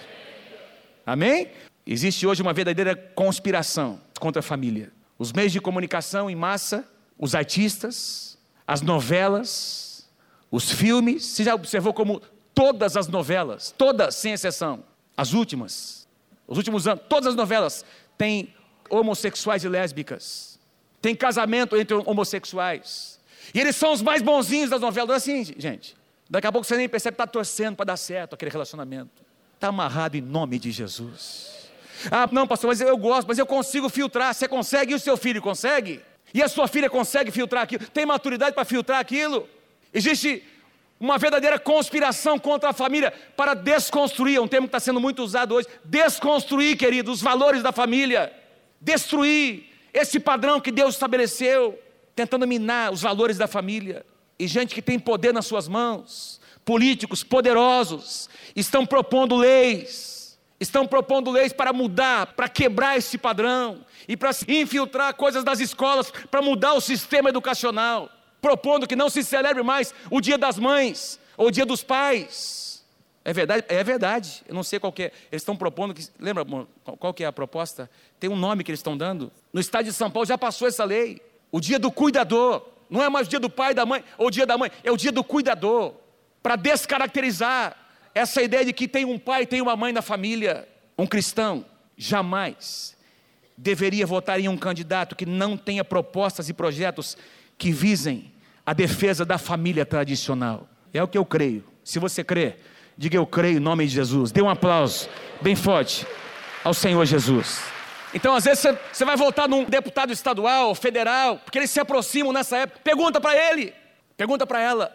Amém? 1.05 1.49
Existe 1.87 2.27
hoje 2.27 2.43
uma 2.43 2.53
verdadeira 2.53 2.95
conspiração 2.95 4.01
contra 4.19 4.41
a 4.41 4.43
família. 4.43 4.93
Os 5.19 5.33
meios 5.33 5.53
de 5.53 5.61
comunicação 5.61 6.31
em 6.31 6.37
massa, 6.37 6.85
os 7.19 7.35
artistas, 7.35 8.39
as 8.67 8.81
novelas, 8.81 10.09
os 10.51 10.71
filmes. 10.71 11.25
Você 11.25 11.45
já 11.45 11.55
observou 11.55 11.93
como 11.93 12.23
todas 12.55 12.97
as 12.97 13.09
novelas, 13.09 13.75
todas 13.77 14.15
sem 14.15 14.33
exceção, 14.33 14.85
as 15.17 15.33
últimas, 15.33 16.09
os 16.47 16.57
últimos 16.57 16.87
anos, 16.87 17.05
todas 17.09 17.27
as 17.29 17.35
novelas 17.35 17.85
têm 18.17 18.55
homossexuais 18.89 19.65
e 19.65 19.69
lésbicas, 19.69 20.50
tem 21.01 21.15
casamento 21.15 21.77
entre 21.77 21.95
homossexuais. 21.95 23.19
E 23.55 23.61
eles 23.61 23.77
são 23.77 23.93
os 23.93 24.03
mais 24.03 24.23
bonzinhos 24.23 24.71
das 24.71 24.81
novelas. 24.81 25.17
Assim, 25.17 25.45
gente. 25.45 25.97
Daqui 26.29 26.47
a 26.47 26.53
pouco 26.53 26.67
você 26.67 26.77
nem 26.77 26.89
percebe 26.89 27.17
que 27.17 27.23
está 27.23 27.27
torcendo 27.27 27.75
para 27.77 27.87
dar 27.87 27.97
certo 27.97 28.35
aquele 28.35 28.51
relacionamento. 28.51 29.25
Está 29.55 29.69
amarrado 29.69 30.17
em 30.17 30.21
nome 30.21 30.59
de 30.59 30.71
Jesus. 30.71 31.69
Ah, 32.11 32.29
não, 32.31 32.47
pastor, 32.47 32.69
mas 32.69 32.81
eu 32.81 32.97
gosto, 32.97 33.27
mas 33.27 33.39
eu 33.39 33.45
consigo 33.45 33.89
filtrar. 33.89 34.33
Você 34.33 34.47
consegue 34.47 34.93
e 34.93 34.95
o 34.95 35.01
seu 35.01 35.17
filho 35.17 35.43
consegue? 35.43 36.01
E 36.33 36.43
a 36.43 36.49
sua 36.49 36.69
filha 36.69 36.89
consegue 36.89 37.31
filtrar 37.31 37.65
aquilo? 37.65 37.85
Tem 37.89 38.07
maturidade 38.07 38.55
para 38.55 38.65
filtrar 38.65 39.01
aquilo? 39.01 39.49
Existe 39.93 40.45
uma 41.01 41.19
verdadeira 41.19 41.59
conspiração 41.59 42.39
contra 42.39 42.71
a 42.71 42.73
família 42.73 43.13
para 43.37 43.55
desconstruir, 43.55 44.37
é 44.37 44.41
um 44.41 44.47
termo 44.47 44.69
que 44.69 44.77
está 44.77 44.81
sendo 44.81 45.01
muito 45.01 45.23
usado 45.23 45.55
hoje. 45.55 45.67
Desconstruir, 45.85 46.77
querido, 46.77 47.11
os 47.11 47.21
valores 47.21 47.63
da 47.63 47.73
família. 47.73 48.33
Destruir 48.81 49.70
esse 49.93 50.21
padrão 50.21 50.61
que 50.61 50.71
Deus 50.71 50.95
estabeleceu 50.95 51.79
tentando 52.15 52.47
minar 52.47 52.93
os 52.93 53.03
valores 53.03 53.39
da 53.39 53.47
família. 53.47 54.05
E 54.39 54.47
gente 54.47 54.75
que 54.75 54.83
tem 54.83 54.99
poder 54.99 55.33
nas 55.33 55.47
suas 55.47 55.69
mãos, 55.69 56.41
políticos 56.65 57.23
poderosos, 57.23 58.29
estão 58.55 58.87
propondo 58.87 59.37
leis, 59.37 60.39
estão 60.59 60.87
propondo 60.87 61.31
leis 61.31 61.53
para 61.53 61.73
mudar, 61.73 62.29
para 62.29 62.49
quebrar 62.49 62.97
esse 62.97 63.19
padrão 63.19 63.85
e 64.07 64.17
para 64.17 64.31
infiltrar 64.49 65.15
coisas 65.15 65.43
das 65.45 65.61
escolas, 65.61 66.13
para 66.31 66.43
mudar 66.43 66.75
o 66.75 66.81
sistema 66.81 67.29
educacional, 67.29 68.11
propondo 68.41 68.87
que 68.87 68.97
não 68.97 69.11
se 69.11 69.23
celebre 69.23 69.63
mais 69.63 69.95
o 70.11 70.21
Dia 70.21 70.39
das 70.39 70.59
Mães 70.59 71.19
ou 71.37 71.49
o 71.49 71.51
Dia 71.51 71.67
dos 71.67 71.83
Pais. 71.83 72.70
É 73.25 73.33
verdade, 73.33 73.65
é 73.69 73.85
verdade. 73.85 74.43
Eu 74.49 74.55
não 74.55 74.63
sei 74.63 74.79
qual 74.79 74.93
é. 74.99 75.13
Eles 75.31 75.43
estão 75.43 75.57
propondo 75.57 75.93
que, 75.93 76.07
lembra 76.19 76.45
qual 76.99 77.13
que 77.13 77.23
é 77.23 77.27
a 77.27 77.33
proposta? 77.33 77.91
Tem 78.19 78.31
um 78.31 78.37
nome 78.37 78.65
que 78.65 78.71
eles 78.71 78.81
estão 78.81 78.97
dando. 78.97 79.31
No 79.53 79.61
estado 79.61 79.85
de 79.85 79.93
São 79.93 80.11
Paulo 80.11 80.27
já 80.27 80.39
passou 80.39 80.67
essa 80.67 80.85
lei. 80.85 81.21
O 81.53 81.61
dia 81.61 81.79
do 81.79 81.91
cuidador. 81.91 82.67
Não 82.89 83.03
é 83.03 83.09
mais 83.09 83.27
o 83.27 83.31
dia 83.31 83.39
do 83.39 83.49
pai 83.49 83.73
da 83.73 83.87
mãe, 83.87 84.03
ou 84.19 84.27
o 84.27 84.31
dia 84.31 84.45
da 84.45 84.59
mãe, 84.59 84.69
é 84.83 84.91
o 84.91 84.97
dia 84.97 85.13
do 85.13 85.23
cuidador. 85.23 85.95
Para 86.43 86.57
descaracterizar 86.57 87.77
essa 88.13 88.43
ideia 88.43 88.65
de 88.65 88.73
que 88.73 88.89
tem 88.89 89.05
um 89.05 89.19
pai 89.19 89.47
tem 89.47 89.61
uma 89.61 89.77
mãe 89.77 89.93
na 89.93 90.03
família. 90.03 90.69
Um 90.99 91.07
cristão 91.07 91.65
jamais 91.97 92.97
deveria 93.57 94.07
votar 94.07 94.41
em 94.41 94.49
um 94.49 94.57
candidato 94.57 95.15
que 95.15 95.27
não 95.27 95.57
tenha 95.57 95.85
propostas 95.85 96.49
e 96.49 96.53
projetos 96.53 97.17
que 97.59 97.71
visem 97.71 98.33
a 98.65 98.73
defesa 98.73 99.25
da 99.25 99.39
família 99.39 99.85
tradicional. 99.85 100.69
É 100.93 101.03
o 101.03 101.09
que 101.09 101.19
eu 101.19 101.25
creio. 101.25 101.65
Se 101.85 101.99
você 101.99 102.25
crê, 102.25 102.57
diga 103.01 103.17
eu 103.17 103.27
creio 103.27 103.57
em 103.57 103.61
nome 103.61 103.87
de 103.87 103.95
Jesus. 103.95 104.31
Dê 104.31 104.43
um 104.43 104.51
aplauso 104.51 105.09
bem 105.41 105.57
forte 105.57 106.07
ao 106.63 106.75
Senhor 106.75 107.03
Jesus. 107.07 107.59
Então, 108.13 108.35
às 108.35 108.45
vezes, 108.45 108.63
você 108.93 109.07
vai 109.07 109.17
voltar 109.17 109.49
num 109.49 109.65
deputado 109.65 110.13
estadual, 110.13 110.75
federal, 110.75 111.39
porque 111.39 111.57
eles 111.57 111.71
se 111.71 111.81
aproximam 111.81 112.31
nessa 112.31 112.59
época. 112.59 112.81
Pergunta 112.85 113.19
para 113.19 113.35
ele, 113.35 113.73
pergunta 114.19 114.47
para 114.47 114.61
ela, 114.61 114.95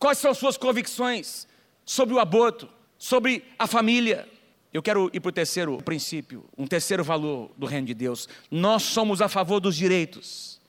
quais 0.00 0.18
são 0.18 0.32
as 0.32 0.38
suas 0.38 0.56
convicções 0.56 1.46
sobre 1.84 2.12
o 2.12 2.18
aborto, 2.18 2.68
sobre 2.98 3.44
a 3.56 3.68
família. 3.68 4.28
Eu 4.72 4.82
quero 4.82 5.08
ir 5.12 5.20
para 5.20 5.28
o 5.28 5.32
terceiro 5.32 5.78
princípio, 5.78 6.46
um 6.58 6.66
terceiro 6.66 7.04
valor 7.04 7.52
do 7.56 7.66
reino 7.66 7.86
de 7.86 7.94
Deus. 7.94 8.28
Nós 8.50 8.82
somos 8.82 9.22
a 9.22 9.28
favor 9.28 9.60
dos 9.60 9.76
direitos 9.76 10.60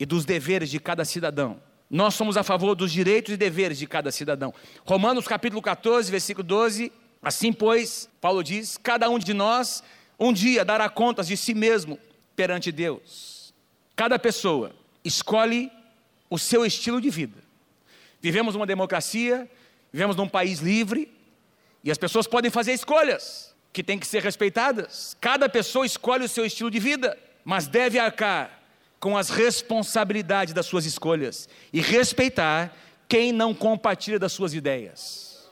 e 0.00 0.04
dos 0.04 0.24
deveres 0.24 0.68
de 0.68 0.80
cada 0.80 1.04
cidadão. 1.04 1.60
Nós 1.90 2.14
somos 2.14 2.36
a 2.36 2.42
favor 2.42 2.74
dos 2.74 2.92
direitos 2.92 3.34
e 3.34 3.36
deveres 3.36 3.78
de 3.78 3.86
cada 3.86 4.10
cidadão. 4.10 4.52
Romanos 4.84 5.28
capítulo 5.28 5.60
14, 5.60 6.10
versículo 6.10 6.46
12. 6.46 6.92
Assim, 7.22 7.52
pois, 7.52 8.08
Paulo 8.20 8.42
diz: 8.42 8.76
cada 8.76 9.08
um 9.08 9.18
de 9.18 9.32
nós 9.32 9.82
um 10.18 10.32
dia 10.32 10.64
dará 10.64 10.88
contas 10.88 11.26
de 11.26 11.36
si 11.36 11.54
mesmo 11.54 11.98
perante 12.36 12.70
Deus. 12.70 13.52
Cada 13.96 14.18
pessoa 14.18 14.74
escolhe 15.04 15.70
o 16.30 16.38
seu 16.38 16.64
estilo 16.64 17.00
de 17.00 17.10
vida. 17.10 17.42
Vivemos 18.20 18.54
uma 18.54 18.66
democracia, 18.66 19.48
vivemos 19.92 20.16
num 20.16 20.28
país 20.28 20.60
livre, 20.60 21.12
e 21.82 21.90
as 21.90 21.98
pessoas 21.98 22.26
podem 22.26 22.50
fazer 22.50 22.72
escolhas 22.72 23.54
que 23.72 23.82
têm 23.82 23.98
que 23.98 24.06
ser 24.06 24.22
respeitadas. 24.22 25.16
Cada 25.20 25.48
pessoa 25.48 25.84
escolhe 25.84 26.24
o 26.24 26.28
seu 26.28 26.46
estilo 26.46 26.70
de 26.70 26.78
vida, 26.78 27.18
mas 27.44 27.66
deve 27.66 27.98
arcar 27.98 28.63
com 29.04 29.18
as 29.18 29.28
responsabilidades 29.28 30.54
das 30.54 30.64
suas 30.64 30.86
escolhas 30.86 31.46
e 31.70 31.78
respeitar 31.78 32.74
quem 33.06 33.32
não 33.32 33.52
compartilha 33.52 34.18
das 34.18 34.32
suas 34.32 34.54
ideias. 34.54 35.46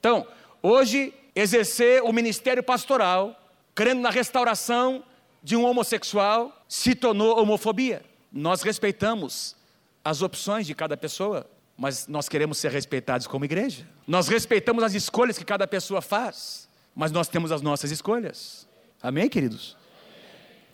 Então, 0.00 0.26
hoje, 0.62 1.12
exercer 1.34 2.02
o 2.02 2.14
ministério 2.14 2.62
pastoral 2.62 3.38
crendo 3.74 4.00
na 4.00 4.08
restauração 4.08 5.04
de 5.42 5.54
um 5.54 5.66
homossexual, 5.66 6.64
se 6.66 6.94
tornou 6.94 7.38
homofobia. 7.38 8.02
Nós 8.32 8.62
respeitamos 8.62 9.54
as 10.02 10.22
opções 10.22 10.66
de 10.66 10.74
cada 10.74 10.96
pessoa, 10.96 11.46
mas 11.76 12.08
nós 12.08 12.26
queremos 12.26 12.56
ser 12.56 12.70
respeitados 12.70 13.26
como 13.26 13.44
igreja. 13.44 13.86
Nós 14.06 14.28
respeitamos 14.28 14.82
as 14.82 14.94
escolhas 14.94 15.36
que 15.36 15.44
cada 15.44 15.66
pessoa 15.66 16.00
faz, 16.00 16.70
mas 16.94 17.12
nós 17.12 17.28
temos 17.28 17.52
as 17.52 17.60
nossas 17.60 17.90
escolhas. 17.90 18.66
Amém, 19.02 19.28
queridos? 19.28 19.76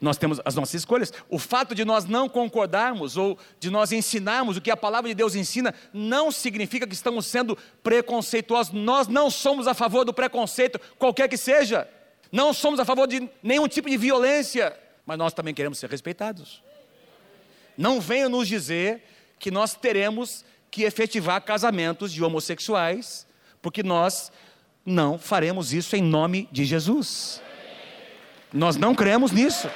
Nós 0.02 0.18
temos 0.18 0.40
as 0.44 0.56
nossas 0.56 0.74
escolhas. 0.74 1.12
O 1.30 1.38
fato 1.38 1.76
de 1.76 1.84
nós 1.84 2.06
não 2.06 2.28
concordarmos 2.28 3.16
ou 3.16 3.38
de 3.60 3.70
nós 3.70 3.92
ensinarmos 3.92 4.56
o 4.56 4.60
que 4.60 4.68
a 4.68 4.76
palavra 4.76 5.08
de 5.08 5.14
Deus 5.14 5.36
ensina 5.36 5.72
não 5.92 6.32
significa 6.32 6.88
que 6.88 6.92
estamos 6.92 7.24
sendo 7.24 7.56
preconceituosos. 7.84 8.72
Nós 8.72 9.06
não 9.06 9.30
somos 9.30 9.68
a 9.68 9.74
favor 9.74 10.04
do 10.04 10.12
preconceito, 10.12 10.80
qualquer 10.98 11.28
que 11.28 11.36
seja. 11.36 11.88
Não 12.32 12.52
somos 12.52 12.80
a 12.80 12.84
favor 12.84 13.06
de 13.06 13.30
nenhum 13.40 13.68
tipo 13.68 13.88
de 13.88 13.96
violência, 13.96 14.76
mas 15.06 15.16
nós 15.16 15.32
também 15.32 15.54
queremos 15.54 15.78
ser 15.78 15.88
respeitados. 15.88 16.64
Não 17.78 18.00
venham 18.00 18.28
nos 18.28 18.48
dizer 18.48 19.04
que 19.38 19.52
nós 19.52 19.72
teremos 19.72 20.44
que 20.68 20.82
efetivar 20.82 21.40
casamentos 21.42 22.12
de 22.12 22.24
homossexuais, 22.24 23.24
porque 23.60 23.84
nós 23.84 24.32
não 24.84 25.16
faremos 25.16 25.72
isso 25.72 25.94
em 25.94 26.02
nome 26.02 26.48
de 26.50 26.64
Jesus. 26.64 27.40
Nós 28.52 28.76
não 28.76 28.96
cremos 28.96 29.30
nisso. 29.30 29.70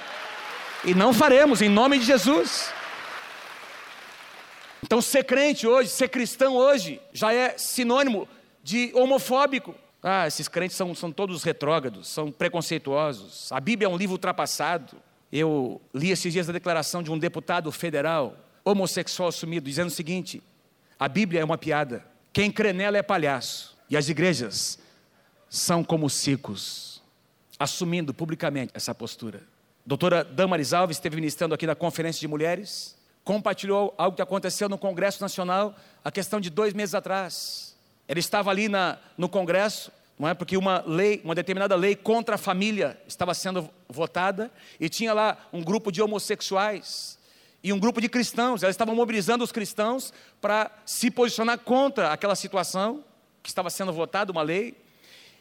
E 0.86 0.94
não 0.94 1.12
faremos 1.12 1.60
em 1.60 1.68
nome 1.68 1.98
de 1.98 2.04
Jesus. 2.04 2.72
Então, 4.84 5.02
ser 5.02 5.24
crente 5.24 5.66
hoje, 5.66 5.90
ser 5.90 6.08
cristão 6.08 6.54
hoje, 6.54 7.00
já 7.12 7.32
é 7.34 7.58
sinônimo 7.58 8.28
de 8.62 8.92
homofóbico. 8.94 9.74
Ah, 10.00 10.28
esses 10.28 10.46
crentes 10.46 10.76
são, 10.76 10.94
são 10.94 11.10
todos 11.10 11.42
retrógrados, 11.42 12.06
são 12.06 12.30
preconceituosos. 12.30 13.50
A 13.50 13.58
Bíblia 13.58 13.88
é 13.88 13.90
um 13.90 13.96
livro 13.96 14.12
ultrapassado. 14.12 14.96
Eu 15.32 15.80
li 15.92 16.12
esses 16.12 16.32
dias 16.32 16.48
a 16.48 16.52
declaração 16.52 17.02
de 17.02 17.10
um 17.10 17.18
deputado 17.18 17.72
federal 17.72 18.36
homossexual 18.64 19.30
assumido, 19.30 19.68
dizendo 19.68 19.88
o 19.88 19.90
seguinte: 19.90 20.40
a 21.00 21.08
Bíblia 21.08 21.40
é 21.40 21.44
uma 21.44 21.58
piada, 21.58 22.06
quem 22.32 22.48
crê 22.48 22.72
nela 22.72 22.96
é 22.96 23.02
palhaço, 23.02 23.76
e 23.90 23.96
as 23.96 24.08
igrejas 24.08 24.78
são 25.50 25.82
como 25.82 26.08
cicos, 26.08 27.02
assumindo 27.58 28.14
publicamente 28.14 28.70
essa 28.72 28.94
postura. 28.94 29.55
Doutora 29.86 30.24
Damaris 30.24 30.72
Alves 30.72 30.96
esteve 30.96 31.14
ministrando 31.14 31.54
aqui 31.54 31.64
na 31.64 31.76
Conferência 31.76 32.18
de 32.18 32.26
Mulheres, 32.26 32.96
compartilhou 33.22 33.94
algo 33.96 34.16
que 34.16 34.22
aconteceu 34.22 34.68
no 34.68 34.76
Congresso 34.76 35.22
Nacional 35.22 35.76
a 36.02 36.10
questão 36.10 36.40
de 36.40 36.50
dois 36.50 36.74
meses 36.74 36.92
atrás. 36.92 37.76
Ela 38.08 38.18
estava 38.18 38.50
ali 38.50 38.68
na, 38.68 38.98
no 39.16 39.28
Congresso, 39.28 39.92
não 40.18 40.28
é? 40.28 40.34
Porque 40.34 40.56
uma 40.56 40.82
lei, 40.84 41.20
uma 41.22 41.36
determinada 41.36 41.76
lei 41.76 41.94
contra 41.94 42.34
a 42.34 42.38
família 42.38 43.00
estava 43.06 43.32
sendo 43.32 43.70
votada 43.88 44.50
e 44.80 44.88
tinha 44.88 45.14
lá 45.14 45.38
um 45.52 45.62
grupo 45.62 45.92
de 45.92 46.02
homossexuais 46.02 47.16
e 47.62 47.72
um 47.72 47.78
grupo 47.78 48.00
de 48.00 48.08
cristãos. 48.08 48.64
Elas 48.64 48.74
estavam 48.74 48.92
mobilizando 48.92 49.44
os 49.44 49.52
cristãos 49.52 50.12
para 50.40 50.68
se 50.84 51.12
posicionar 51.12 51.60
contra 51.60 52.12
aquela 52.12 52.34
situação 52.34 53.04
que 53.40 53.48
estava 53.48 53.70
sendo 53.70 53.92
votada, 53.92 54.32
uma 54.32 54.42
lei. 54.42 54.76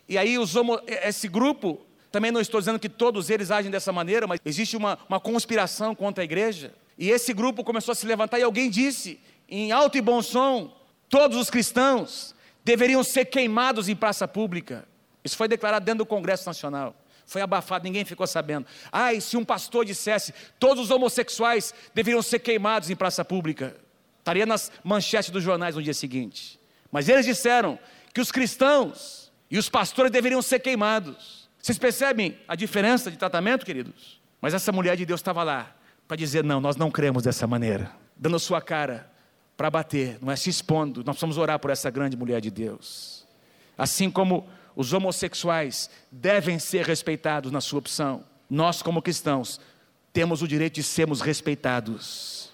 E 0.08 0.20
aí 0.20 0.38
homo, 0.38 0.80
esse 0.86 1.28
grupo, 1.28 1.84
também 2.16 2.32
não 2.32 2.40
estou 2.40 2.62
dizendo 2.62 2.80
que 2.80 2.88
todos 2.88 3.30
eles 3.30 3.52
agem 3.52 3.70
dessa 3.70 3.92
maneira, 3.92 4.26
mas 4.26 4.40
existe 4.46 4.78
uma, 4.78 4.98
uma 5.10 5.20
conspiração 5.20 5.94
contra 5.94 6.24
a 6.24 6.26
igreja. 6.26 6.74
E 6.98 7.10
esse 7.10 7.34
grupo 7.34 7.62
começou 7.62 7.92
a 7.92 7.96
se 7.96 8.08
levantar 8.08 8.40
e 8.40 8.44
alguém 8.44 8.70
disse, 8.70 9.20
em 9.50 9.74
alto 9.74 9.98
e 9.98 10.02
bom 10.02 10.22
som, 10.22 10.74
todos 11.10 11.38
os 11.38 11.50
cristãos 11.50 12.34
deveriam 12.64 13.04
ser 13.04 13.26
queimados 13.26 13.90
em 13.90 13.96
praça 13.98 14.26
pública. 14.30 14.88
Isso 15.26 15.36
foi 15.36 15.50
declarado 15.50 15.84
dentro 15.84 15.98
do 15.98 16.06
Congresso 16.06 16.48
Nacional. 16.48 16.96
Foi 17.26 17.42
abafado, 17.42 17.84
ninguém 17.84 18.06
ficou 18.06 18.26
sabendo. 18.26 18.66
Ai, 18.90 19.20
se 19.20 19.36
um 19.36 19.44
pastor 19.44 19.84
dissesse, 19.84 20.34
todos 20.58 20.86
os 20.86 20.92
homossexuais 20.92 21.74
deveriam 21.94 22.22
ser 22.22 22.40
queimados 22.40 22.90
em 22.90 22.96
praça 22.96 23.26
pública, 23.26 23.76
estaria 24.20 24.46
nas 24.46 24.72
manchetes 24.86 25.32
dos 25.32 25.44
jornais 25.44 25.76
no 25.76 25.84
dia 25.84 25.94
seguinte. 25.94 26.58
Mas 26.90 27.10
eles 27.10 27.26
disseram 27.26 27.78
que 28.14 28.22
os 28.22 28.32
cristãos 28.32 29.34
e 29.52 29.58
os 29.58 29.68
pastores 29.68 30.14
deveriam 30.14 30.42
ser 30.42 30.60
queimados. 30.62 31.45
Vocês 31.66 31.80
percebem 31.80 32.38
a 32.48 32.56
diferença 32.56 33.10
de 33.10 33.18
tratamento, 33.18 33.66
queridos? 33.66 34.22
Mas 34.40 34.54
essa 34.54 34.72
mulher 34.72 34.96
de 34.96 35.04
Deus 35.04 35.20
estava 35.20 35.42
lá 35.42 35.76
para 36.08 36.16
dizer: 36.16 36.44
não, 36.44 36.62
nós 36.62 36.76
não 36.76 36.92
cremos 36.92 37.24
dessa 37.24 37.48
maneira, 37.48 37.92
dando 38.16 38.36
a 38.36 38.40
sua 38.40 38.62
cara 38.62 39.12
para 39.58 39.72
bater, 39.72 40.20
não 40.22 40.32
é 40.32 40.36
se 40.36 40.48
expondo. 40.48 41.00
Nós 41.00 41.16
precisamos 41.16 41.40
orar 41.40 41.58
por 41.58 41.72
essa 41.72 41.90
grande 41.90 42.16
mulher 42.16 42.40
de 42.40 42.52
Deus. 42.52 43.26
Assim 43.76 44.12
como 44.12 44.48
os 44.76 44.94
homossexuais 44.94 45.90
devem 46.12 46.60
ser 46.60 46.86
respeitados 46.86 47.52
na 47.52 47.60
sua 47.60 47.80
opção, 47.80 48.24
nós, 48.48 48.84
como 48.84 49.02
cristãos, 49.02 49.60
temos 50.14 50.44
o 50.44 50.48
direito 50.48 50.76
de 50.76 50.84
sermos 50.84 51.20
respeitados. 51.20 52.54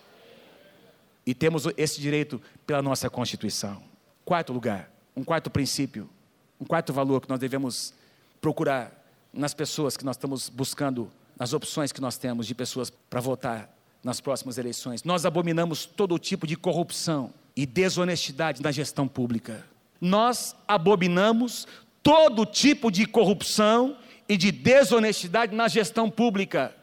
E 1.25 1.33
temos 1.33 1.65
esse 1.75 1.99
direito 1.99 2.41
pela 2.65 2.81
nossa 2.81 3.09
Constituição. 3.09 3.83
Quarto 4.23 4.53
lugar, 4.53 4.89
um 5.13 5.23
quarto 5.25 5.49
princípio, 5.49 6.09
um 6.57 6.63
quarto 6.63 6.93
valor 6.93 7.19
que 7.19 7.27
nós 7.27 7.41
devemos 7.41 7.93
procurar 8.39 9.00
nas 9.33 9.53
pessoas 9.53 9.95
que 9.95 10.03
nós 10.03 10.15
estamos 10.15 10.49
buscando, 10.49 11.11
nas 11.37 11.53
opções 11.53 11.91
que 11.91 12.01
nós 12.01 12.17
temos 12.17 12.45
de 12.45 12.53
pessoas 12.53 12.89
para 12.89 13.19
votar 13.19 13.69
nas 14.03 14.19
próximas 14.19 14.57
eleições. 14.57 15.03
Nós 15.03 15.25
abominamos 15.25 15.85
todo 15.85 16.17
tipo 16.17 16.47
de 16.47 16.55
corrupção 16.55 17.33
e 17.55 17.65
desonestidade 17.65 18.61
na 18.61 18.71
gestão 18.71 19.07
pública. 19.07 19.65
Nós 19.99 20.55
abominamos 20.67 21.67
todo 22.01 22.45
tipo 22.45 22.91
de 22.91 23.05
corrupção 23.05 23.97
e 24.27 24.35
de 24.37 24.51
desonestidade 24.51 25.55
na 25.55 25.67
gestão 25.67 26.09
pública. 26.09 26.75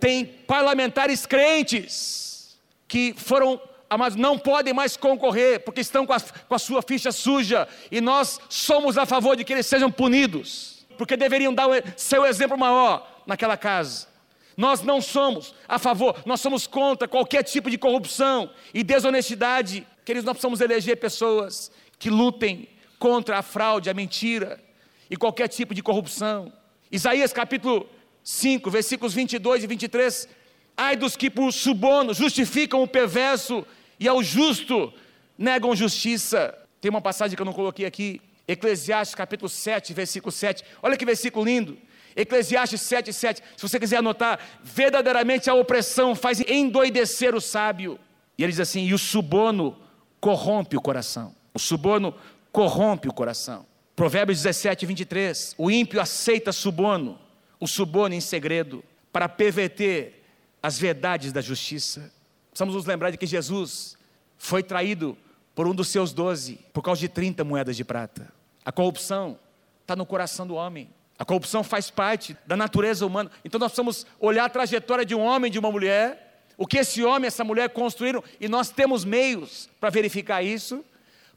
Tem 0.00 0.24
parlamentares 0.24 1.24
crentes 1.26 2.58
que 2.88 3.14
foram 3.16 3.60
mas 3.96 4.16
não 4.16 4.36
podem 4.36 4.74
mais 4.74 4.96
concorrer, 4.96 5.60
porque 5.60 5.80
estão 5.80 6.04
com 6.04 6.12
a, 6.12 6.20
com 6.20 6.54
a, 6.54 6.58
sua 6.58 6.82
ficha 6.82 7.12
suja, 7.12 7.68
e 7.92 8.00
nós 8.00 8.40
somos 8.48 8.98
a 8.98 9.06
favor 9.06 9.36
de 9.36 9.44
que 9.44 9.52
eles 9.52 9.66
sejam 9.66 9.88
punidos, 9.88 10.73
porque 10.96 11.16
deveriam 11.16 11.52
dar 11.52 11.68
seu 11.96 12.24
exemplo 12.24 12.56
maior 12.56 13.22
naquela 13.26 13.56
casa. 13.56 14.08
Nós 14.56 14.82
não 14.82 15.00
somos 15.00 15.54
a 15.68 15.78
favor, 15.78 16.22
nós 16.24 16.40
somos 16.40 16.66
contra 16.66 17.08
qualquer 17.08 17.42
tipo 17.42 17.68
de 17.68 17.76
corrupção 17.76 18.50
e 18.72 18.82
desonestidade. 18.84 19.86
Queridos, 20.04 20.24
nós 20.24 20.34
precisamos 20.34 20.60
eleger 20.60 20.96
pessoas 20.96 21.72
que 21.98 22.08
lutem 22.08 22.68
contra 22.98 23.38
a 23.38 23.42
fraude, 23.42 23.90
a 23.90 23.94
mentira 23.94 24.62
e 25.10 25.16
qualquer 25.16 25.48
tipo 25.48 25.74
de 25.74 25.82
corrupção. 25.82 26.52
Isaías 26.90 27.32
capítulo 27.32 27.88
5, 28.22 28.70
versículos 28.70 29.12
22 29.12 29.64
e 29.64 29.66
23. 29.66 30.28
Ai 30.76 30.96
dos 30.96 31.16
que 31.16 31.28
por 31.28 31.52
suborno 31.52 32.14
justificam 32.14 32.82
o 32.82 32.88
perverso 32.88 33.66
e 33.98 34.08
ao 34.08 34.22
justo 34.22 34.92
negam 35.36 35.74
justiça. 35.74 36.56
Tem 36.80 36.90
uma 36.90 37.00
passagem 37.00 37.36
que 37.36 37.42
eu 37.42 37.46
não 37.46 37.52
coloquei 37.52 37.86
aqui, 37.86 38.20
Eclesiastes 38.46 39.14
capítulo 39.14 39.48
7, 39.48 39.92
versículo 39.94 40.30
7. 40.30 40.64
Olha 40.82 40.96
que 40.96 41.04
versículo 41.04 41.44
lindo. 41.44 41.78
Eclesiastes 42.14 42.80
7, 42.82 43.12
7. 43.12 43.42
Se 43.56 43.62
você 43.62 43.80
quiser 43.80 43.96
anotar, 43.96 44.38
verdadeiramente 44.62 45.50
a 45.50 45.54
opressão 45.54 46.14
faz 46.14 46.40
endoidecer 46.40 47.34
o 47.34 47.40
sábio. 47.40 47.98
E 48.38 48.42
ele 48.42 48.52
diz 48.52 48.60
assim: 48.60 48.84
e 48.84 48.94
o 48.94 48.98
suborno 48.98 49.78
corrompe 50.20 50.76
o 50.76 50.80
coração. 50.80 51.34
O 51.52 51.58
suborno 51.58 52.14
corrompe 52.52 53.08
o 53.08 53.12
coração. 53.12 53.66
Provérbios 53.96 54.42
17, 54.42 54.86
23. 54.86 55.54
O 55.56 55.70
ímpio 55.70 56.00
aceita 56.00 56.52
suborno, 56.52 57.18
o 57.58 57.66
suborno 57.66 58.14
em 58.14 58.20
segredo, 58.20 58.84
para 59.12 59.28
perverter 59.28 60.22
as 60.62 60.78
verdades 60.78 61.32
da 61.32 61.40
justiça. 61.40 62.12
Precisamos 62.50 62.74
nos 62.74 62.86
lembrar 62.86 63.10
de 63.10 63.16
que 63.16 63.26
Jesus 63.26 63.96
foi 64.36 64.62
traído 64.62 65.16
por 65.54 65.66
um 65.66 65.74
dos 65.74 65.88
seus 65.88 66.12
doze 66.12 66.58
por 66.72 66.82
causa 66.82 67.00
de 67.00 67.08
30 67.08 67.44
moedas 67.44 67.76
de 67.76 67.84
prata. 67.84 68.32
A 68.64 68.72
corrupção 68.72 69.38
está 69.82 69.94
no 69.94 70.04
coração 70.04 70.46
do 70.46 70.54
homem. 70.54 70.88
A 71.18 71.24
corrupção 71.24 71.62
faz 71.62 71.90
parte 71.90 72.36
da 72.46 72.56
natureza 72.56 73.06
humana. 73.06 73.30
Então 73.44 73.58
nós 73.58 73.70
precisamos 73.70 74.06
olhar 74.18 74.46
a 74.46 74.48
trajetória 74.48 75.04
de 75.04 75.14
um 75.14 75.20
homem 75.20 75.48
e 75.48 75.52
de 75.52 75.58
uma 75.58 75.70
mulher, 75.70 76.42
o 76.56 76.66
que 76.66 76.78
esse 76.78 77.04
homem 77.04 77.28
essa 77.28 77.44
mulher 77.44 77.70
construíram, 77.70 78.22
e 78.40 78.48
nós 78.48 78.70
temos 78.70 79.04
meios 79.04 79.68
para 79.78 79.90
verificar 79.90 80.42
isso, 80.42 80.84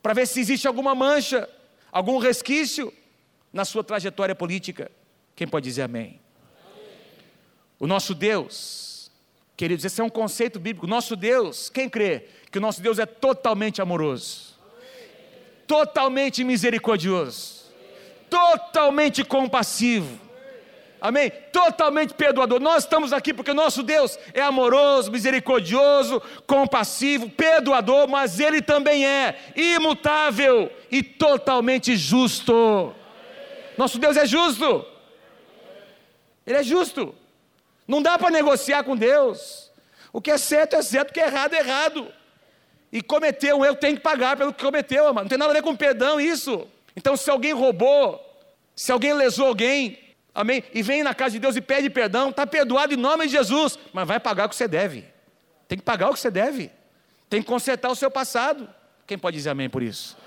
para 0.02 0.14
ver 0.14 0.26
se 0.26 0.40
existe 0.40 0.68
alguma 0.68 0.96
mancha, 0.96 1.48
algum 1.92 2.18
resquício 2.18 2.92
na 3.54 3.66
sua 3.66 3.84
trajetória 3.84 4.34
política. 4.34 4.92
Quem 5.36 5.48
pode 5.48 5.66
dizer 5.66 5.84
amém? 5.84 6.20
O 7.80 7.86
nosso 7.86 8.16
Deus, 8.16 8.97
queridos, 9.58 9.84
esse 9.84 10.00
é 10.00 10.04
um 10.04 10.10
conceito 10.10 10.60
bíblico. 10.60 10.86
Nosso 10.86 11.16
Deus, 11.16 11.68
quem 11.68 11.90
crê 11.90 12.26
que 12.52 12.60
o 12.60 12.62
nosso 12.62 12.82
Deus 12.82 13.00
é 13.00 13.06
totalmente 13.06 13.82
amoroso, 13.82 14.56
totalmente 15.66 16.44
misericordioso, 16.44 17.66
totalmente 18.30 19.26
compassivo. 19.26 20.28
Amém? 21.00 21.32
Totalmente 21.52 22.14
perdoador. 22.14 22.60
Nós 22.60 22.84
estamos 22.84 23.14
aqui 23.14 23.34
porque 23.34 23.54
nosso 23.54 23.84
Deus 23.84 24.18
é 24.34 24.42
amoroso, 24.42 25.12
misericordioso, 25.12 26.22
compassivo, 26.48 27.30
perdoador, 27.30 28.08
mas 28.08 28.40
Ele 28.40 28.62
também 28.62 29.06
é 29.06 29.38
imutável 29.56 30.72
e 30.90 31.04
totalmente 31.04 31.96
justo. 31.96 32.94
Nosso 33.78 34.00
Deus 34.00 34.18
é 34.18 34.26
justo. 34.26 34.86
Ele 36.46 36.58
é 36.58 36.64
justo. 36.64 37.14
Não 37.88 38.02
dá 38.02 38.18
para 38.18 38.30
negociar 38.30 38.84
com 38.84 38.96
Deus. 38.96 39.72
O 40.12 40.22
que 40.22 40.32
é 40.32 40.38
certo 40.38 40.76
é 40.76 40.82
certo, 40.82 41.12
o 41.12 41.14
que 41.14 41.20
é 41.20 41.28
errado 41.28 41.54
é 41.54 41.60
errado. 41.60 42.12
E 42.92 43.02
cometeu 43.02 43.58
um 43.58 43.66
erro, 43.66 43.76
tem 43.76 43.96
que 43.96 44.02
pagar 44.02 44.36
pelo 44.36 44.54
que 44.54 44.64
cometeu, 44.64 45.08
amado. 45.08 45.24
Não 45.24 45.30
tem 45.30 45.38
nada 45.38 45.52
a 45.52 45.54
ver 45.54 45.62
com 45.62 45.76
perdão 45.76 46.20
isso. 46.20 46.68
Então, 46.96 47.16
se 47.16 47.30
alguém 47.30 47.54
roubou, 47.54 48.24
se 48.76 48.92
alguém 48.92 49.14
lesou 49.14 49.48
alguém, 49.48 50.00
amém, 50.34 50.64
e 50.74 50.82
vem 50.82 51.04
na 51.04 51.14
casa 51.14 51.32
de 51.32 51.40
Deus 51.40 51.56
e 51.56 51.62
pede 51.62 51.90
perdão, 51.90 52.30
está 52.30 52.48
perdoado 52.48 52.94
em 52.94 52.98
nome 52.98 53.26
de 53.26 53.34
Jesus, 53.34 53.78
mas 53.94 54.08
vai 54.08 54.20
pagar 54.20 54.46
o 54.46 54.50
que 54.50 54.56
você 54.56 54.68
deve. 54.68 55.06
Tem 55.68 55.78
que 55.78 55.84
pagar 55.84 56.10
o 56.10 56.14
que 56.14 56.20
você 56.20 56.32
deve. 56.32 56.72
Tem 57.30 57.42
que 57.42 57.48
consertar 57.48 57.90
o 57.90 57.96
seu 57.96 58.10
passado. 58.10 58.68
Quem 59.06 59.18
pode 59.18 59.38
dizer 59.38 59.50
amém 59.50 59.70
por 59.70 59.84
isso? 59.84 60.18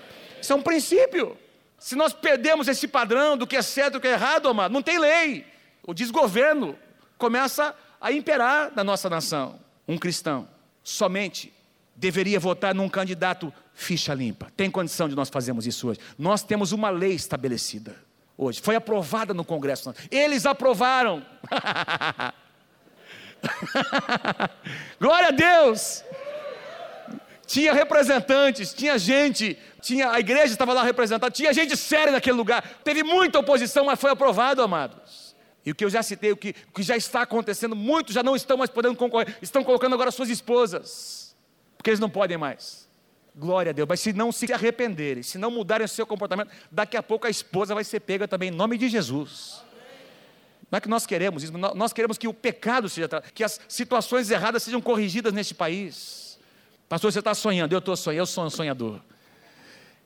Isso 0.41 0.53
é 0.53 0.57
um 0.57 0.63
princípio. 0.63 1.37
Se 1.79 1.97
nós 1.97 2.13
perdemos 2.13 2.69
esse 2.69 2.87
padrão 2.87 3.37
do 3.37 3.47
que 3.47 3.57
é 3.57 3.63
certo 3.63 3.89
e 3.89 3.93
do 3.95 4.01
que 4.01 4.09
é 4.09 4.13
errado, 4.13 4.49
amado, 4.49 4.71
não 4.71 4.83
tem 4.83 4.99
lei. 4.99 5.47
O 5.83 5.95
desgoverno 5.95 6.79
começa 7.21 7.75
a 8.01 8.11
imperar 8.11 8.73
na 8.75 8.83
nossa 8.83 9.11
nação. 9.11 9.61
Um 9.87 9.99
cristão 9.99 10.49
somente 10.83 11.53
deveria 11.95 12.41
votar 12.41 12.75
num 12.75 12.89
candidato 12.89 13.53
ficha 13.75 14.15
limpa. 14.15 14.51
Tem 14.57 14.71
condição 14.71 15.07
de 15.09 15.15
nós 15.15 15.29
fazermos 15.29 15.67
isso 15.67 15.89
hoje. 15.89 16.01
Nós 16.19 16.43
temos 16.43 16.73
uma 16.73 16.89
lei 16.89 17.13
estabelecida 17.13 17.95
hoje. 18.37 18.61
Foi 18.61 18.75
aprovada 18.75 19.33
no 19.35 19.45
Congresso. 19.45 19.95
Eles 20.11 20.47
aprovaram. 20.47 21.25
Glória 24.99 25.29
a 25.29 25.33
Deus! 25.33 26.03
Tinha 27.47 27.73
representantes, 27.73 28.73
tinha 28.73 28.97
gente, 28.97 29.59
tinha 29.83 30.13
a 30.13 30.21
igreja 30.21 30.53
estava 30.53 30.73
lá 30.73 30.85
representada, 30.85 31.33
tinha 31.33 31.53
gente 31.53 31.77
séria 31.77 32.13
naquele 32.13 32.37
lugar. 32.37 32.63
Teve 32.85 33.03
muita 33.03 33.41
oposição, 33.41 33.85
mas 33.85 34.01
foi 34.01 34.11
aprovado, 34.11 34.63
amados. 34.63 35.30
E 35.65 35.71
o 35.71 35.75
que 35.75 35.85
eu 35.85 35.91
já 35.91 36.03
citei, 36.03 36.33
o 36.33 36.37
que, 36.37 36.55
o 36.69 36.73
que 36.73 36.83
já 36.83 36.97
está 36.97 37.23
acontecendo, 37.23 37.77
muitos 37.77 38.15
já 38.15 38.23
não 38.23 38.35
estão 38.35 38.57
mais 38.57 38.71
podendo 38.71 38.97
concorrer, 38.97 39.37
estão 39.43 39.63
colocando 39.63 39.95
agora 39.95 40.11
suas 40.11 40.31
esposas, 40.31 41.37
porque 41.77 41.91
eles 41.91 42.01
não 42.01 42.09
podem 42.09 42.39
mais. 42.39 42.89
Glória 43.35 43.71
a 43.71 43.73
Deus. 43.73 43.89
Mas 43.89 44.01
se 44.01 44.13
não 44.13 44.33
se 44.33 44.53
arrependerem, 44.53 45.23
se 45.23 45.39
não 45.39 45.51
mudarem 45.51 45.85
o 45.85 45.89
seu 45.89 46.07
comportamento, 46.07 46.51
daqui 46.71 46.97
a 46.97 47.03
pouco 47.03 47.27
a 47.27 47.31
esposa 47.31 47.75
vai 47.75 47.85
ser 47.85 48.01
pega 48.01 48.27
também 48.27 48.49
em 48.49 48.53
nome 48.53 48.77
de 48.77 48.89
Jesus. 48.89 49.63
Não 50.71 50.77
é 50.77 50.81
que 50.81 50.89
nós 50.89 51.05
queremos 51.05 51.43
isso, 51.43 51.53
nós 51.53 51.93
queremos 51.93 52.17
que 52.17 52.29
o 52.29 52.35
pecado 52.35 52.89
seja, 52.89 53.09
que 53.35 53.43
as 53.43 53.61
situações 53.69 54.31
erradas 54.31 54.63
sejam 54.63 54.81
corrigidas 54.81 55.33
neste 55.33 55.53
país. 55.53 56.39
Pastor, 56.89 57.13
você 57.13 57.19
está 57.19 57.35
sonhando, 57.35 57.73
eu 57.73 57.81
estou 57.81 57.97
sonhando, 57.97 58.21
eu 58.21 58.27
sou 58.27 58.45
um 58.45 58.51
sonhador. 58.51 59.01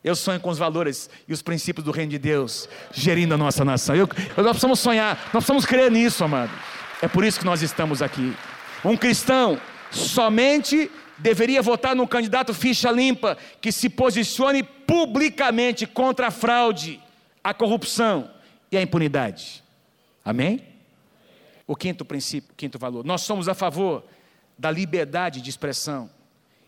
Eu 0.04 0.14
sonho 0.14 0.38
com 0.38 0.50
os 0.50 0.58
valores 0.58 1.08
e 1.26 1.32
os 1.32 1.40
princípios 1.40 1.82
do 1.82 1.90
reino 1.90 2.10
de 2.10 2.18
Deus 2.18 2.68
gerindo 2.92 3.32
a 3.32 3.38
nossa 3.38 3.64
nação. 3.64 3.96
Eu, 3.96 4.06
nós 4.36 4.48
precisamos 4.48 4.78
sonhar, 4.78 5.16
nós 5.32 5.42
precisamos 5.42 5.64
crer 5.64 5.90
nisso, 5.90 6.22
amado. 6.22 6.52
É 7.00 7.08
por 7.08 7.24
isso 7.24 7.38
que 7.38 7.46
nós 7.46 7.62
estamos 7.62 8.02
aqui. 8.02 8.36
Um 8.84 8.98
cristão 8.98 9.58
somente 9.90 10.90
deveria 11.16 11.62
votar 11.62 11.96
num 11.96 12.06
candidato 12.06 12.52
ficha 12.52 12.90
limpa 12.90 13.38
que 13.62 13.72
se 13.72 13.88
posicione 13.88 14.62
publicamente 14.62 15.86
contra 15.86 16.26
a 16.26 16.30
fraude, 16.30 17.00
a 17.42 17.54
corrupção 17.54 18.30
e 18.70 18.76
a 18.76 18.82
impunidade. 18.82 19.64
Amém? 20.22 20.62
O 21.66 21.74
quinto 21.74 22.04
princípio, 22.04 22.52
o 22.52 22.54
quinto 22.54 22.78
valor. 22.78 23.06
Nós 23.06 23.22
somos 23.22 23.48
a 23.48 23.54
favor 23.54 24.04
da 24.58 24.70
liberdade 24.70 25.40
de 25.40 25.48
expressão 25.48 26.10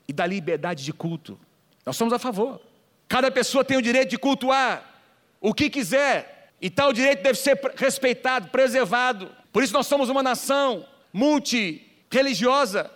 e 0.09 0.13
da 0.13 0.27
liberdade 0.27 0.83
de 0.83 0.93
culto. 0.93 1.39
Nós 1.85 1.99
somos 1.99 2.15
a 2.15 2.19
favor. 2.19 2.61
Cada 3.09 3.31
pessoa 3.31 3.65
tem 3.65 3.77
o 3.77 3.83
direito 3.83 4.11
de 4.11 4.19
cultuar 4.19 4.95
o 5.41 5.55
que 5.55 5.71
quiser, 5.71 6.55
e 6.61 6.69
tal 6.69 6.93
direito 6.93 7.23
deve 7.23 7.39
ser 7.39 7.61
respeitado, 7.77 8.49
preservado. 8.49 9.31
Por 9.53 9.63
isso 9.63 9.73
nós 9.73 9.87
somos 9.87 10.09
uma 10.09 10.23
nação 10.23 10.87
multireligiosa, 11.13 12.91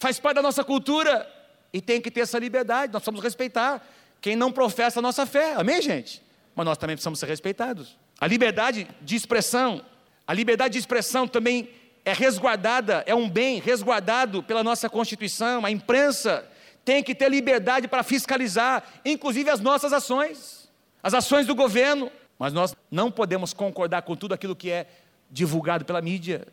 faz 0.00 0.18
parte 0.18 0.36
da 0.36 0.42
nossa 0.42 0.64
cultura 0.64 1.30
e 1.72 1.80
tem 1.80 2.00
que 2.00 2.10
ter 2.10 2.20
essa 2.20 2.38
liberdade, 2.38 2.92
nós 2.92 3.00
precisamos 3.02 3.22
respeitar 3.22 3.86
quem 4.20 4.34
não 4.36 4.50
professa 4.50 5.00
a 5.00 5.02
nossa 5.02 5.26
fé, 5.26 5.54
amém, 5.54 5.80
gente? 5.80 6.22
mas 6.54 6.66
nós 6.66 6.78
também 6.78 6.96
precisamos 6.96 7.18
ser 7.18 7.26
respeitados. 7.26 7.96
A 8.20 8.26
liberdade 8.26 8.86
de 9.00 9.16
expressão, 9.16 9.84
a 10.26 10.34
liberdade 10.34 10.72
de 10.72 10.78
expressão 10.78 11.26
também 11.26 11.70
é 12.04 12.12
resguardada, 12.12 13.02
é 13.06 13.14
um 13.14 13.28
bem 13.28 13.60
resguardado 13.60 14.42
pela 14.42 14.62
nossa 14.62 14.88
Constituição. 14.88 15.64
A 15.64 15.70
imprensa 15.70 16.46
tem 16.84 17.02
que 17.02 17.14
ter 17.14 17.30
liberdade 17.30 17.86
para 17.88 18.02
fiscalizar, 18.02 18.84
inclusive 19.04 19.50
as 19.50 19.60
nossas 19.60 19.92
ações, 19.92 20.68
as 21.02 21.14
ações 21.14 21.46
do 21.46 21.54
governo. 21.54 22.10
Mas 22.38 22.52
nós 22.52 22.74
não 22.90 23.10
podemos 23.10 23.52
concordar 23.52 24.02
com 24.02 24.16
tudo 24.16 24.34
aquilo 24.34 24.56
que 24.56 24.70
é 24.70 24.88
divulgado 25.30 25.84
pela 25.84 26.02
mídia. 26.02 26.46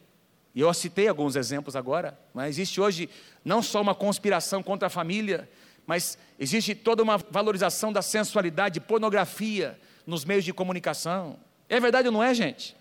E 0.53 0.61
eu 0.61 0.73
citei 0.73 1.07
alguns 1.07 1.35
exemplos 1.35 1.75
agora, 1.75 2.17
mas 2.33 2.49
existe 2.49 2.79
hoje 2.79 3.09
não 3.43 3.61
só 3.61 3.81
uma 3.81 3.95
conspiração 3.95 4.61
contra 4.61 4.87
a 4.87 4.89
família, 4.89 5.49
mas 5.85 6.17
existe 6.37 6.75
toda 6.75 7.01
uma 7.01 7.17
valorização 7.17 7.91
da 7.91 8.01
sensualidade, 8.01 8.79
pornografia 8.79 9.79
nos 10.05 10.25
meios 10.25 10.43
de 10.43 10.53
comunicação. 10.53 11.37
É 11.67 11.79
verdade 11.79 12.07
ou 12.07 12.11
não 12.11 12.23
é, 12.23 12.33
gente? 12.33 12.75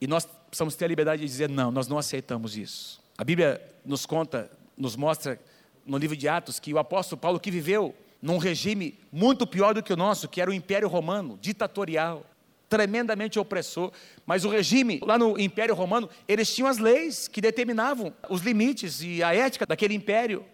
E 0.00 0.06
nós 0.06 0.26
precisamos 0.48 0.74
ter 0.74 0.84
a 0.84 0.88
liberdade 0.88 1.20
de 1.20 1.26
dizer: 1.26 1.48
não, 1.48 1.70
nós 1.70 1.88
não 1.88 1.98
aceitamos 1.98 2.56
isso. 2.56 3.02
A 3.16 3.24
Bíblia 3.24 3.60
nos 3.84 4.06
conta, 4.06 4.50
nos 4.76 4.96
mostra 4.96 5.38
no 5.86 5.98
livro 5.98 6.16
de 6.16 6.28
Atos 6.28 6.58
que 6.58 6.72
o 6.72 6.78
apóstolo 6.78 7.20
Paulo, 7.20 7.40
que 7.40 7.50
viveu 7.50 7.94
num 8.20 8.38
regime 8.38 8.98
muito 9.12 9.46
pior 9.46 9.74
do 9.74 9.82
que 9.82 9.92
o 9.92 9.96
nosso, 9.96 10.28
que 10.28 10.40
era 10.40 10.50
o 10.50 10.54
Império 10.54 10.88
Romano, 10.88 11.38
ditatorial, 11.40 12.24
tremendamente 12.68 13.38
opressor, 13.38 13.92
mas 14.24 14.44
o 14.44 14.48
regime 14.48 15.00
lá 15.04 15.18
no 15.18 15.38
Império 15.38 15.74
Romano, 15.74 16.08
eles 16.26 16.52
tinham 16.52 16.68
as 16.68 16.78
leis 16.78 17.28
que 17.28 17.40
determinavam 17.40 18.12
os 18.28 18.40
limites 18.40 19.02
e 19.02 19.22
a 19.22 19.34
ética 19.34 19.66
daquele 19.66 19.94
império 19.94 20.44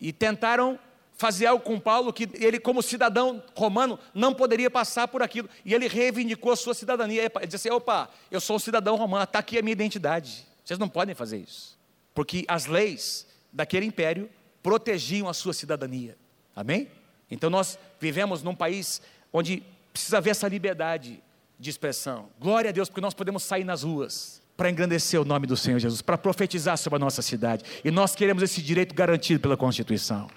e 0.00 0.12
tentaram 0.12 0.78
fazer 1.16 1.46
algo 1.46 1.62
com 1.62 1.78
Paulo 1.78 2.12
que 2.12 2.28
ele, 2.34 2.58
como 2.58 2.82
cidadão 2.82 3.42
romano, 3.54 3.98
não 4.12 4.34
poderia 4.34 4.68
passar 4.68 5.06
por 5.06 5.22
aquilo. 5.22 5.48
E 5.64 5.72
ele 5.72 5.86
reivindicou 5.86 6.52
a 6.52 6.56
sua 6.56 6.74
cidadania. 6.74 7.22
Ele 7.22 7.46
disse 7.46 7.68
assim: 7.68 7.70
opa, 7.70 8.10
eu 8.30 8.40
sou 8.40 8.56
um 8.56 8.58
cidadão 8.58 8.96
romano, 8.96 9.22
está 9.22 9.38
aqui 9.38 9.56
a 9.56 9.62
minha 9.62 9.72
identidade. 9.72 10.44
Vocês 10.64 10.78
não 10.78 10.88
podem 10.88 11.14
fazer 11.14 11.38
isso. 11.38 11.78
Porque 12.12 12.44
as 12.48 12.66
leis 12.66 13.26
daquele 13.52 13.86
império 13.86 14.28
protegiam 14.62 15.28
a 15.28 15.34
sua 15.34 15.52
cidadania. 15.52 16.16
Amém? 16.54 16.88
Então 17.30 17.50
nós 17.50 17.78
vivemos 18.00 18.42
num 18.42 18.54
país 18.54 19.00
onde 19.32 19.62
precisa 19.92 20.18
haver 20.18 20.30
essa 20.30 20.48
liberdade 20.48 21.22
de 21.58 21.70
expressão. 21.70 22.28
Glória 22.40 22.70
a 22.70 22.72
Deus, 22.72 22.88
porque 22.88 23.00
nós 23.00 23.14
podemos 23.14 23.42
sair 23.42 23.64
nas 23.64 23.82
ruas 23.82 24.42
para 24.56 24.70
engrandecer 24.70 25.20
o 25.20 25.24
nome 25.24 25.46
do 25.46 25.56
Senhor 25.56 25.78
Jesus, 25.78 26.02
para 26.02 26.18
profetizar 26.18 26.76
sobre 26.76 26.96
a 26.96 27.00
nossa 27.00 27.22
cidade. 27.22 27.64
E 27.84 27.90
nós 27.90 28.14
queremos 28.14 28.42
esse 28.42 28.60
direito 28.60 28.94
garantido 28.94 29.40
pela 29.40 29.56
Constituição. 29.56 30.28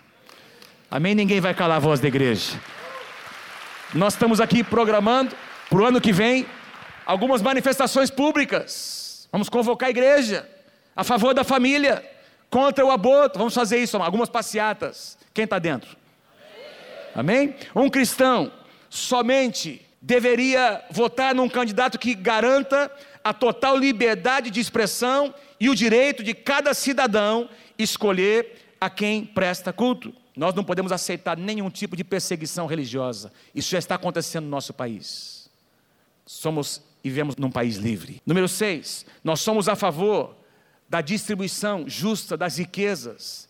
Amém? 0.90 1.14
Ninguém 1.14 1.42
vai 1.42 1.54
calar 1.54 1.78
a 1.78 1.80
voz 1.80 2.00
da 2.00 2.08
igreja. 2.08 2.60
Nós 3.94 4.14
estamos 4.14 4.40
aqui 4.40 4.64
programando 4.64 5.36
para 5.70 5.80
o 5.80 5.86
ano 5.86 6.00
que 6.00 6.14
vem 6.14 6.46
algumas 7.06 7.42
manifestações 7.42 8.10
públicas. 8.10 9.28
Vamos 9.32 9.50
convocar 9.50 9.88
a 9.88 9.90
igreja 9.90 10.50
a 10.96 11.04
favor 11.04 11.34
da 11.34 11.44
família, 11.44 12.04
contra 12.56 12.86
o 12.86 12.90
aborto. 12.90 13.38
Vamos 13.38 13.54
fazer 13.54 13.80
isso, 13.80 13.98
algumas 13.98 14.30
passeatas. 14.30 15.18
Quem 15.34 15.44
está 15.44 15.60
dentro? 15.60 15.98
Amém? 17.14 17.54
Um 17.76 17.90
cristão 17.90 18.50
somente 18.90 19.86
deveria 20.02 20.82
votar 20.90 21.36
num 21.36 21.50
candidato 21.50 22.00
que 22.00 22.16
garanta 22.16 22.90
a 23.22 23.34
total 23.34 23.76
liberdade 23.76 24.50
de 24.50 24.62
expressão 24.62 25.36
e 25.60 25.70
o 25.70 25.76
direito 25.76 26.24
de 26.24 26.34
cada 26.34 26.74
cidadão 26.74 27.50
escolher 27.78 28.56
a 28.80 28.90
quem 28.90 29.26
presta 29.26 29.74
culto. 29.74 30.14
Nós 30.34 30.56
não 30.56 30.64
podemos 30.64 30.94
aceitar 30.94 31.36
nenhum 31.36 31.70
tipo 31.70 31.94
de 31.94 32.06
perseguição 32.06 32.68
religiosa. 32.68 33.34
Isso 33.54 33.72
já 33.72 33.80
está 33.80 33.96
acontecendo 33.96 34.46
no 34.46 34.52
nosso 34.52 34.74
país. 34.74 35.50
Somos 36.26 36.82
e 37.04 37.10
vivemos 37.10 37.36
num 37.36 37.52
país 37.52 37.76
livre. 37.76 38.22
Número 38.26 38.48
6, 38.48 39.06
nós 39.26 39.42
somos 39.42 39.68
a 39.68 39.76
favor 39.76 40.45
da 40.88 41.02
distribuição 41.02 41.88
justa 41.88 42.38
das 42.38 42.58
riquezas 42.58 43.50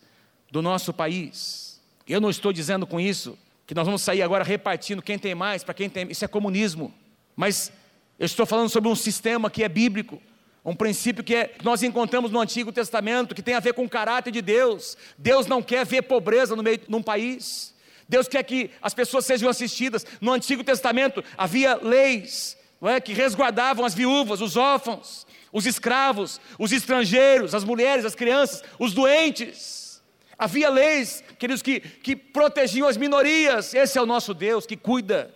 do 0.50 0.62
nosso 0.62 0.92
país. 0.92 1.80
Eu 2.08 2.20
não 2.20 2.30
estou 2.30 2.52
dizendo 2.52 2.86
com 2.86 3.00
isso 3.00 3.38
que 3.66 3.74
nós 3.74 3.84
vamos 3.84 4.02
sair 4.02 4.22
agora 4.22 4.44
repartindo 4.44 5.02
quem 5.02 5.18
tem 5.18 5.34
mais 5.34 5.64
para 5.64 5.74
quem 5.74 5.90
tem. 5.90 6.10
Isso 6.10 6.24
é 6.24 6.28
comunismo. 6.28 6.94
Mas 7.34 7.72
eu 8.18 8.24
estou 8.24 8.46
falando 8.46 8.68
sobre 8.68 8.88
um 8.88 8.94
sistema 8.94 9.50
que 9.50 9.64
é 9.64 9.68
bíblico, 9.68 10.22
um 10.64 10.74
princípio 10.74 11.22
que 11.22 11.34
é, 11.34 11.54
nós 11.62 11.82
encontramos 11.82 12.30
no 12.30 12.40
Antigo 12.40 12.72
Testamento, 12.72 13.34
que 13.34 13.42
tem 13.42 13.54
a 13.54 13.60
ver 13.60 13.74
com 13.74 13.84
o 13.84 13.88
caráter 13.88 14.30
de 14.30 14.40
Deus. 14.40 14.96
Deus 15.18 15.46
não 15.46 15.62
quer 15.62 15.84
ver 15.84 16.02
pobreza 16.02 16.56
no 16.56 16.62
meio 16.62 16.80
num 16.88 17.02
país. 17.02 17.74
Deus 18.08 18.28
quer 18.28 18.42
que 18.44 18.70
as 18.80 18.94
pessoas 18.94 19.26
sejam 19.26 19.48
assistidas. 19.48 20.06
No 20.20 20.32
Antigo 20.32 20.62
Testamento 20.62 21.22
havia 21.36 21.76
leis 21.76 22.56
é, 22.82 23.00
que 23.00 23.12
resguardavam 23.12 23.84
as 23.84 23.94
viúvas, 23.94 24.40
os 24.40 24.56
órfãos, 24.56 25.25
os 25.52 25.66
escravos, 25.66 26.40
os 26.58 26.72
estrangeiros, 26.72 27.54
as 27.54 27.64
mulheres, 27.64 28.04
as 28.04 28.14
crianças, 28.14 28.62
os 28.78 28.92
doentes. 28.92 30.02
Havia 30.38 30.68
leis, 30.68 31.24
queridos, 31.38 31.62
que, 31.62 31.80
que 31.80 32.14
protegiam 32.14 32.86
as 32.88 32.96
minorias. 32.96 33.72
Esse 33.74 33.98
é 33.98 34.02
o 34.02 34.06
nosso 34.06 34.34
Deus 34.34 34.66
que 34.66 34.76
cuida 34.76 35.34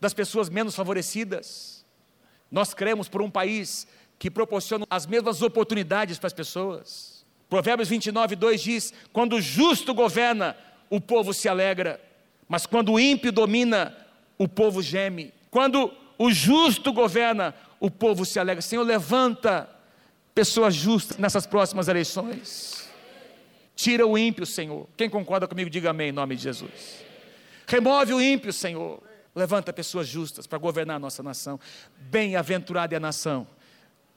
das 0.00 0.14
pessoas 0.14 0.48
menos 0.48 0.74
favorecidas. 0.74 1.84
Nós 2.50 2.72
cremos 2.72 3.08
por 3.08 3.20
um 3.20 3.30
país 3.30 3.86
que 4.18 4.30
proporciona 4.30 4.86
as 4.88 5.06
mesmas 5.06 5.42
oportunidades 5.42 6.18
para 6.18 6.26
as 6.26 6.32
pessoas. 6.32 7.24
Provérbios 7.48 7.88
29, 7.88 8.36
2 8.36 8.62
diz: 8.62 8.94
Quando 9.12 9.36
o 9.36 9.40
justo 9.40 9.92
governa, 9.92 10.56
o 10.88 11.00
povo 11.00 11.34
se 11.34 11.48
alegra, 11.48 12.00
mas 12.48 12.66
quando 12.66 12.92
o 12.92 13.00
ímpio 13.00 13.30
domina, 13.30 13.96
o 14.38 14.48
povo 14.48 14.82
geme. 14.82 15.32
Quando 15.50 15.92
o 16.18 16.30
justo 16.30 16.92
governa, 16.92 17.54
o 17.80 17.90
povo 17.90 18.26
se 18.26 18.38
alegra. 18.38 18.60
Senhor, 18.60 18.84
levanta 18.84 19.68
pessoas 20.34 20.74
justas 20.74 21.16
nessas 21.16 21.46
próximas 21.46 21.88
eleições. 21.88 22.88
Tira 23.74 24.06
o 24.06 24.18
ímpio, 24.18 24.44
Senhor. 24.44 24.86
Quem 24.96 25.08
concorda 25.08 25.48
comigo, 25.48 25.70
diga 25.70 25.90
amém 25.90 26.10
em 26.10 26.12
nome 26.12 26.36
de 26.36 26.42
Jesus. 26.42 26.70
Remove 27.66 28.12
o 28.12 28.20
ímpio, 28.20 28.52
Senhor. 28.52 29.02
Levanta 29.34 29.72
pessoas 29.72 30.06
justas 30.06 30.46
para 30.46 30.58
governar 30.58 30.96
a 30.96 30.98
nossa 30.98 31.22
nação. 31.22 31.58
Bem-aventurada 31.96 32.94
é 32.94 32.98
a 32.98 33.00
nação, 33.00 33.46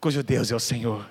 cujo 0.01 0.21
Deus 0.21 0.51
é 0.51 0.55
o 0.55 0.59
Senhor. 0.59 1.09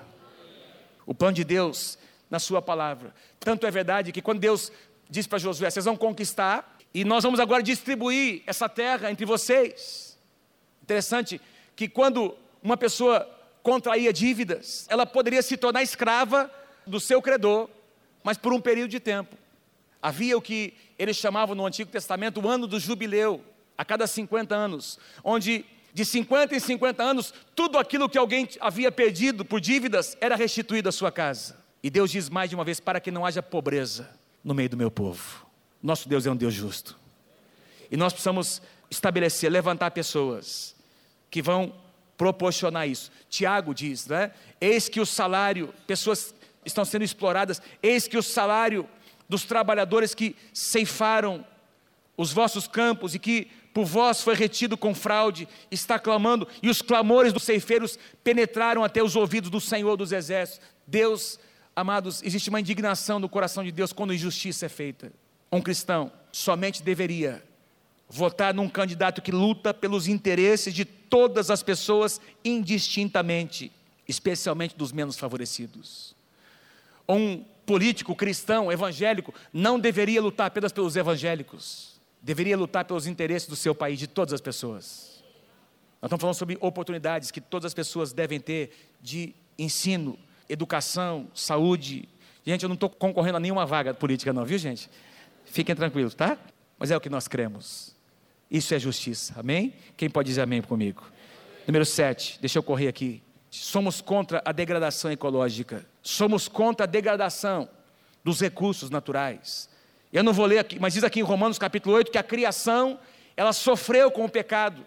O 1.05 1.15
plano 1.15 1.33
de 1.33 1.43
Deus 1.43 1.97
na 2.29 2.37
Sua 2.37 2.61
palavra. 2.61 3.13
Tanto 3.39 3.65
é 3.65 3.71
verdade 3.71 4.11
que 4.11 4.21
quando 4.21 4.39
Deus 4.39 4.71
diz 5.09 5.25
para 5.25 5.39
Josué: 5.39 5.71
vocês 5.71 5.85
vão 5.85 5.95
conquistar, 5.95 6.77
e 6.93 7.03
nós 7.03 7.23
vamos 7.23 7.39
agora 7.39 7.63
distribuir 7.63 8.43
essa 8.45 8.69
terra 8.69 9.09
entre 9.09 9.25
vocês. 9.25 10.17
Interessante 10.83 11.41
que 11.75 11.87
quando 11.87 12.37
uma 12.63 12.77
pessoa 12.77 13.29
contraía 13.61 14.11
dívidas, 14.11 14.87
ela 14.89 15.05
poderia 15.05 15.41
se 15.41 15.57
tornar 15.57 15.83
escrava 15.83 16.49
do 16.87 16.99
seu 16.99 17.21
credor 17.21 17.69
mas 18.23 18.37
por 18.37 18.53
um 18.53 18.61
período 18.61 18.89
de 18.89 18.99
tempo. 18.99 19.35
Havia 20.01 20.37
o 20.37 20.41
que 20.41 20.73
eles 20.97 21.17
chamavam 21.17 21.55
no 21.55 21.65
Antigo 21.65 21.91
Testamento 21.91 22.41
o 22.41 22.47
ano 22.47 22.65
do 22.65 22.79
jubileu, 22.79 23.43
a 23.77 23.83
cada 23.83 24.07
50 24.07 24.55
anos, 24.55 24.97
onde 25.23 25.65
de 25.93 26.05
50 26.05 26.55
em 26.55 26.59
50 26.59 27.03
anos, 27.03 27.33
tudo 27.55 27.77
aquilo 27.77 28.09
que 28.09 28.17
alguém 28.17 28.47
havia 28.59 28.91
perdido 28.91 29.45
por 29.45 29.61
dívidas 29.61 30.17
era 30.19 30.35
restituído 30.35 30.89
à 30.89 30.91
sua 30.91 31.11
casa. 31.11 31.61
E 31.83 31.89
Deus 31.89 32.09
diz 32.09 32.29
mais 32.29 32.49
de 32.49 32.55
uma 32.55 32.63
vez: 32.63 32.79
para 32.79 32.99
que 32.99 33.11
não 33.11 33.25
haja 33.25 33.43
pobreza 33.43 34.09
no 34.43 34.53
meio 34.53 34.69
do 34.69 34.77
meu 34.77 34.89
povo. 34.89 35.45
Nosso 35.81 36.07
Deus 36.09 36.25
é 36.25 36.31
um 36.31 36.35
Deus 36.35 36.53
justo. 36.53 36.97
E 37.91 37.97
nós 37.97 38.13
precisamos 38.13 38.61
estabelecer, 38.89 39.51
levantar 39.51 39.91
pessoas 39.91 40.75
que 41.29 41.41
vão 41.41 41.75
proporcionar 42.17 42.87
isso. 42.87 43.11
Tiago 43.29 43.73
diz, 43.73 44.07
né? 44.07 44.31
Eis 44.59 44.87
que 44.87 44.99
o 44.99 45.05
salário, 45.05 45.73
pessoas 45.87 46.33
estão 46.65 46.85
sendo 46.85 47.03
exploradas. 47.03 47.61
Eis 47.81 48.07
que 48.07 48.17
o 48.17 48.23
salário 48.23 48.87
dos 49.27 49.43
trabalhadores 49.43 50.13
que 50.13 50.35
ceifaram 50.53 51.45
os 52.15 52.31
vossos 52.31 52.67
campos 52.67 53.15
e 53.15 53.19
que 53.19 53.49
por 53.73 53.85
vós 53.85 54.21
foi 54.21 54.35
retido 54.35 54.77
com 54.77 54.93
fraude, 54.93 55.47
está 55.71 55.97
clamando, 55.97 56.47
e 56.61 56.69
os 56.69 56.81
clamores 56.81 57.33
dos 57.33 57.41
ceifeiros 57.41 57.97
penetraram 58.23 58.83
até 58.83 59.01
os 59.01 59.15
ouvidos 59.15 59.49
do 59.49 59.59
Senhor 59.59 59.97
dos 59.97 60.11
Exércitos. 60.11 60.67
Deus, 60.85 61.39
amados, 61.75 62.21
existe 62.21 62.49
uma 62.49 62.59
indignação 62.59 63.17
no 63.17 63.27
coração 63.27 63.63
de 63.63 63.71
Deus 63.71 63.91
quando 63.91 64.13
injustiça 64.13 64.67
é 64.67 64.69
feita. 64.69 65.11
Um 65.51 65.59
cristão 65.59 66.11
somente 66.31 66.83
deveria 66.83 67.43
votar 68.07 68.53
num 68.53 68.69
candidato 68.69 69.23
que 69.23 69.31
luta 69.31 69.73
pelos 69.73 70.07
interesses 70.07 70.71
de 70.71 70.85
todas 71.13 71.51
as 71.51 71.61
pessoas 71.61 72.19
indistintamente, 72.43 73.71
especialmente 74.07 74.75
dos 74.75 74.91
menos 74.91 75.17
favorecidos 75.17 76.15
um 77.07 77.43
político 77.65 78.15
cristão, 78.15 78.71
evangélico, 78.71 79.33
não 79.51 79.79
deveria 79.79 80.21
lutar 80.21 80.47
apenas 80.47 80.71
pelos 80.71 80.95
evangélicos, 80.95 81.99
deveria 82.21 82.57
lutar 82.57 82.85
pelos 82.85 83.07
interesses 83.07 83.47
do 83.47 83.55
seu 83.55 83.73
país, 83.73 83.99
de 83.99 84.07
todas 84.07 84.33
as 84.33 84.41
pessoas. 84.41 85.23
Nós 86.01 86.09
estamos 86.09 86.21
falando 86.21 86.35
sobre 86.35 86.57
oportunidades 86.59 87.31
que 87.31 87.39
todas 87.39 87.67
as 87.67 87.73
pessoas 87.73 88.11
devem 88.11 88.39
ter 88.39 88.91
de 89.01 89.33
ensino, 89.57 90.17
educação, 90.49 91.29
saúde. 91.33 92.09
Gente, 92.45 92.63
eu 92.63 92.69
não 92.69 92.73
estou 92.73 92.89
concorrendo 92.89 93.37
a 93.37 93.39
nenhuma 93.39 93.65
vaga 93.65 93.93
política, 93.93 94.33
não, 94.33 94.43
viu, 94.43 94.57
gente? 94.57 94.89
Fiquem 95.45 95.75
tranquilos, 95.75 96.13
tá? 96.13 96.37
Mas 96.77 96.91
é 96.91 96.97
o 96.97 97.01
que 97.01 97.09
nós 97.09 97.27
cremos. 97.27 97.95
Isso 98.53 98.75
é 98.75 98.77
justiça. 98.77 99.33
Amém? 99.35 99.73
Quem 99.97 100.07
pode 100.07 100.27
dizer 100.27 100.41
amém 100.41 100.61
comigo? 100.61 101.03
Número 101.65 101.83
7, 101.83 102.37
deixa 102.39 102.59
eu 102.59 102.63
correr 102.63 102.87
aqui. 102.87 103.23
Somos 103.49 103.99
contra 103.99 104.43
a 104.45 104.51
degradação 104.51 105.11
ecológica. 105.11 105.83
Somos 106.03 106.47
contra 106.47 106.83
a 106.83 106.87
degradação 106.87 107.67
dos 108.23 108.39
recursos 108.39 108.91
naturais. 108.91 109.67
Eu 110.11 110.23
não 110.23 110.33
vou 110.33 110.45
ler 110.45 110.59
aqui, 110.59 110.79
mas 110.79 110.93
diz 110.93 111.03
aqui 111.03 111.19
em 111.19 111.23
Romanos 111.23 111.57
capítulo 111.57 111.95
8 111.95 112.11
que 112.11 112.17
a 112.19 112.21
criação, 112.23 112.99
ela 113.35 113.53
sofreu 113.53 114.11
com 114.11 114.23
o 114.23 114.29
pecado. 114.29 114.85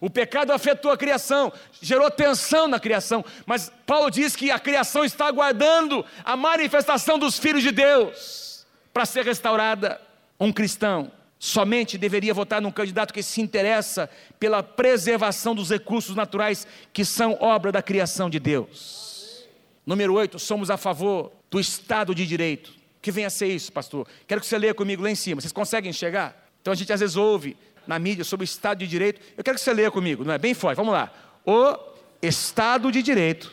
O 0.00 0.08
pecado 0.08 0.52
afetou 0.52 0.92
a 0.92 0.96
criação, 0.96 1.52
gerou 1.82 2.08
tensão 2.08 2.68
na 2.68 2.78
criação, 2.78 3.24
mas 3.44 3.72
Paulo 3.84 4.12
diz 4.12 4.36
que 4.36 4.48
a 4.48 4.60
criação 4.60 5.04
está 5.04 5.26
aguardando 5.26 6.06
a 6.24 6.36
manifestação 6.36 7.18
dos 7.18 7.36
filhos 7.36 7.64
de 7.64 7.72
Deus 7.72 8.64
para 8.92 9.04
ser 9.04 9.24
restaurada. 9.24 10.00
Um 10.38 10.52
cristão 10.52 11.10
somente 11.38 11.96
deveria 11.96 12.34
votar 12.34 12.60
num 12.60 12.70
candidato 12.70 13.14
que 13.14 13.22
se 13.22 13.40
interessa 13.40 14.10
pela 14.38 14.62
preservação 14.62 15.54
dos 15.54 15.70
recursos 15.70 16.16
naturais 16.16 16.66
que 16.92 17.04
são 17.04 17.36
obra 17.40 17.70
da 17.70 17.82
criação 17.82 18.28
de 18.28 18.38
Deus. 18.38 19.46
Número 19.86 20.12
8, 20.14 20.38
somos 20.38 20.70
a 20.70 20.76
favor 20.76 21.32
do 21.50 21.58
Estado 21.60 22.14
de 22.14 22.26
Direito. 22.26 22.72
Que 23.00 23.12
venha 23.12 23.28
a 23.28 23.30
ser 23.30 23.46
isso, 23.46 23.72
pastor. 23.72 24.06
Quero 24.26 24.40
que 24.40 24.46
você 24.46 24.58
leia 24.58 24.74
comigo 24.74 25.02
lá 25.02 25.10
em 25.10 25.14
cima. 25.14 25.40
Vocês 25.40 25.52
conseguem 25.52 25.90
enxergar? 25.90 26.48
Então 26.60 26.72
a 26.72 26.76
gente 26.76 26.92
às 26.92 27.00
vezes 27.00 27.16
ouve 27.16 27.56
na 27.86 27.98
mídia 27.98 28.24
sobre 28.24 28.42
o 28.42 28.44
Estado 28.44 28.80
de 28.80 28.86
Direito. 28.86 29.20
Eu 29.36 29.44
quero 29.44 29.56
que 29.56 29.62
você 29.62 29.72
leia 29.72 29.90
comigo, 29.90 30.24
não 30.24 30.34
é? 30.34 30.38
Bem 30.38 30.52
forte, 30.52 30.76
vamos 30.76 30.92
lá. 30.92 31.10
O 31.46 31.78
Estado 32.20 32.92
de 32.92 33.02
Direito 33.02 33.52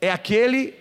é 0.00 0.10
aquele 0.10 0.74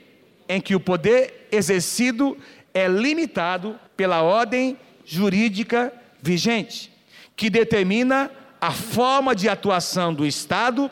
em 0.47 0.61
que 0.61 0.75
o 0.75 0.79
poder 0.79 1.47
exercido 1.51 2.37
é 2.73 2.87
limitado 2.87 3.79
pela 3.97 4.21
ordem 4.21 4.77
jurídica 5.03 5.91
vigente, 6.21 6.91
que 7.35 7.49
determina 7.49 8.31
a 8.59 8.71
forma 8.71 9.35
de 9.35 9.47
atuação 9.47 10.13
do 10.13 10.25
Estado 10.25 10.89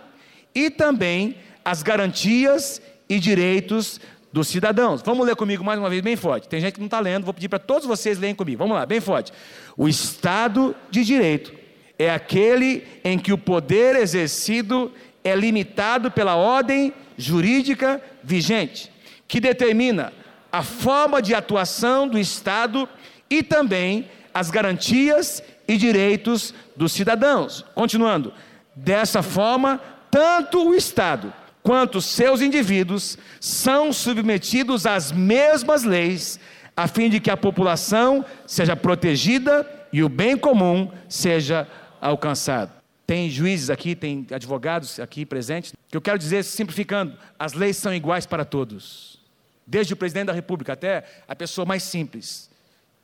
e 0.54 0.70
também 0.70 1.36
as 1.64 1.82
garantias 1.82 2.82
e 3.08 3.20
direitos 3.20 4.00
dos 4.32 4.48
cidadãos. 4.48 5.02
Vamos 5.02 5.26
ler 5.26 5.36
comigo 5.36 5.64
mais 5.64 5.80
uma 5.80 5.90
vez, 5.90 6.02
bem 6.02 6.16
forte. 6.16 6.50
Tem 6.50 6.60
gente 6.60 6.74
que 6.74 6.80
não 6.80 6.88
está 6.88 7.00
lendo, 7.00 7.24
vou 7.24 7.34
pedir 7.34 7.50
para 7.50 7.60
todos 7.60 7.88
vocês 7.88 8.18
lerem 8.18 8.36
comigo. 8.36 8.58
Vamos 8.58 8.76
lá, 8.76 8.86
bem 8.86 9.00
forte. 9.00 9.32
O 9.78 9.88
Estado 9.88 10.76
de 10.90 11.04
Direito 11.04 11.54
é 11.98 12.10
aquele 12.10 12.84
em 13.04 13.18
que 13.18 13.32
o 13.32 13.38
poder 13.38 13.96
exercido 13.96 14.92
é 15.24 15.36
limitado 15.36 16.12
pela 16.12 16.36
ordem 16.36 16.94
jurídica 17.18 18.02
vigente, 18.24 18.92
que 19.28 19.40
determina 19.40 20.12
a 20.52 20.64
forma 20.64 21.22
de 21.22 21.34
atuação 21.34 22.08
do 22.08 22.18
Estado 22.18 22.90
e 23.30 23.42
também 23.42 24.10
as 24.34 24.50
garantias 24.50 25.44
e 25.68 25.78
direitos 25.78 26.54
dos 26.76 26.92
cidadãos. 26.92 27.64
Continuando, 27.76 28.34
dessa 28.76 29.22
forma, 29.22 29.80
tanto 30.10 30.70
o 30.70 30.76
Estado 30.76 31.34
quanto 31.62 32.02
seus 32.02 32.42
indivíduos 32.42 33.18
são 33.40 33.94
submetidos 33.94 34.86
às 34.86 35.12
mesmas 35.12 35.84
leis, 35.84 36.40
a 36.76 36.88
fim 36.88 37.10
de 37.10 37.20
que 37.20 37.32
a 37.32 37.38
população 37.38 38.26
seja 38.46 38.76
protegida 38.76 39.70
e 39.92 40.04
o 40.04 40.10
bem 40.10 40.36
comum 40.36 40.92
seja 41.08 41.68
alcançado. 42.02 42.72
Tem 43.06 43.30
juízes 43.30 43.70
aqui, 43.70 43.96
tem 43.96 44.26
advogados 44.32 45.00
aqui 45.00 45.26
presentes. 45.26 45.74
Que 45.90 45.96
eu 45.96 46.02
quero 46.02 46.18
dizer, 46.18 46.44
simplificando, 46.44 47.18
as 47.38 47.54
leis 47.54 47.78
são 47.78 47.94
iguais 47.94 48.26
para 48.26 48.44
todos. 48.44 49.20
Desde 49.68 49.94
o 49.94 49.98
presidente 49.98 50.28
da 50.28 50.34
República 50.34 50.74
até 50.74 51.04
a 51.28 51.36
pessoa 51.36 51.66
mais 51.66 51.84
simples. 51.84 52.50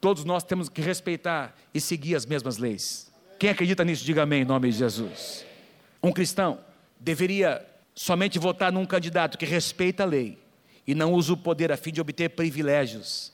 Todos 0.02 0.24
nós 0.24 0.44
temos 0.44 0.70
que 0.70 0.82
respeitar 0.82 1.56
e 1.74 1.82
seguir 1.82 2.16
as 2.16 2.26
mesmas 2.26 2.58
leis. 2.58 3.12
Quem 3.38 3.50
acredita 3.50 3.84
nisso, 3.84 4.04
diga 4.04 4.24
amém 4.24 4.42
em 4.42 4.46
nome 4.46 4.70
de 4.72 4.78
Jesus. 4.78 5.46
Um 6.02 6.12
cristão 6.12 6.60
deveria 7.00 7.66
somente 7.94 8.40
votar 8.40 8.72
num 8.72 8.86
candidato 8.86 9.38
que 9.38 9.46
respeita 9.46 10.04
a 10.04 10.06
lei 10.06 10.38
e 10.88 10.96
não 10.96 11.14
usa 11.14 11.34
o 11.34 11.38
poder 11.38 11.72
a 11.72 11.78
fim 11.78 11.92
de 11.92 12.02
obter 12.02 12.30
privilégios 12.30 13.34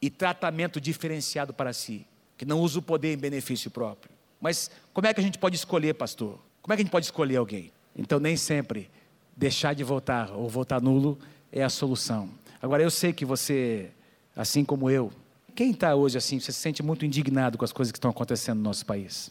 e 0.00 0.08
tratamento 0.08 0.80
diferenciado 0.80 1.52
para 1.52 1.72
si, 1.72 2.06
que 2.36 2.44
não 2.44 2.60
usa 2.60 2.78
o 2.78 2.82
poder 2.82 3.12
em 3.12 3.18
benefício 3.18 3.70
próprio. 3.70 4.12
Mas 4.40 4.70
como 4.92 5.06
é 5.06 5.14
que 5.14 5.20
a 5.20 5.22
gente 5.22 5.38
pode 5.38 5.56
escolher, 5.56 5.94
pastor? 5.94 6.38
Como 6.62 6.72
é 6.72 6.76
que 6.76 6.82
a 6.82 6.84
gente 6.84 6.92
pode 6.92 7.06
escolher 7.06 7.36
alguém? 7.36 7.72
Então, 7.96 8.20
nem 8.20 8.36
sempre 8.36 8.90
deixar 9.36 9.74
de 9.74 9.82
votar 9.82 10.30
ou 10.32 10.48
votar 10.48 10.80
nulo 10.80 11.18
é 11.50 11.62
a 11.62 11.68
solução. 11.68 12.30
Agora, 12.60 12.82
eu 12.82 12.90
sei 12.90 13.12
que 13.12 13.24
você, 13.24 13.90
assim 14.34 14.64
como 14.64 14.90
eu, 14.90 15.12
quem 15.54 15.70
está 15.70 15.94
hoje 15.94 16.18
assim, 16.18 16.38
você 16.40 16.52
se 16.52 16.58
sente 16.58 16.82
muito 16.82 17.04
indignado 17.04 17.56
com 17.56 17.64
as 17.64 17.72
coisas 17.72 17.92
que 17.92 17.98
estão 17.98 18.10
acontecendo 18.10 18.58
no 18.58 18.64
nosso 18.64 18.84
país? 18.84 19.30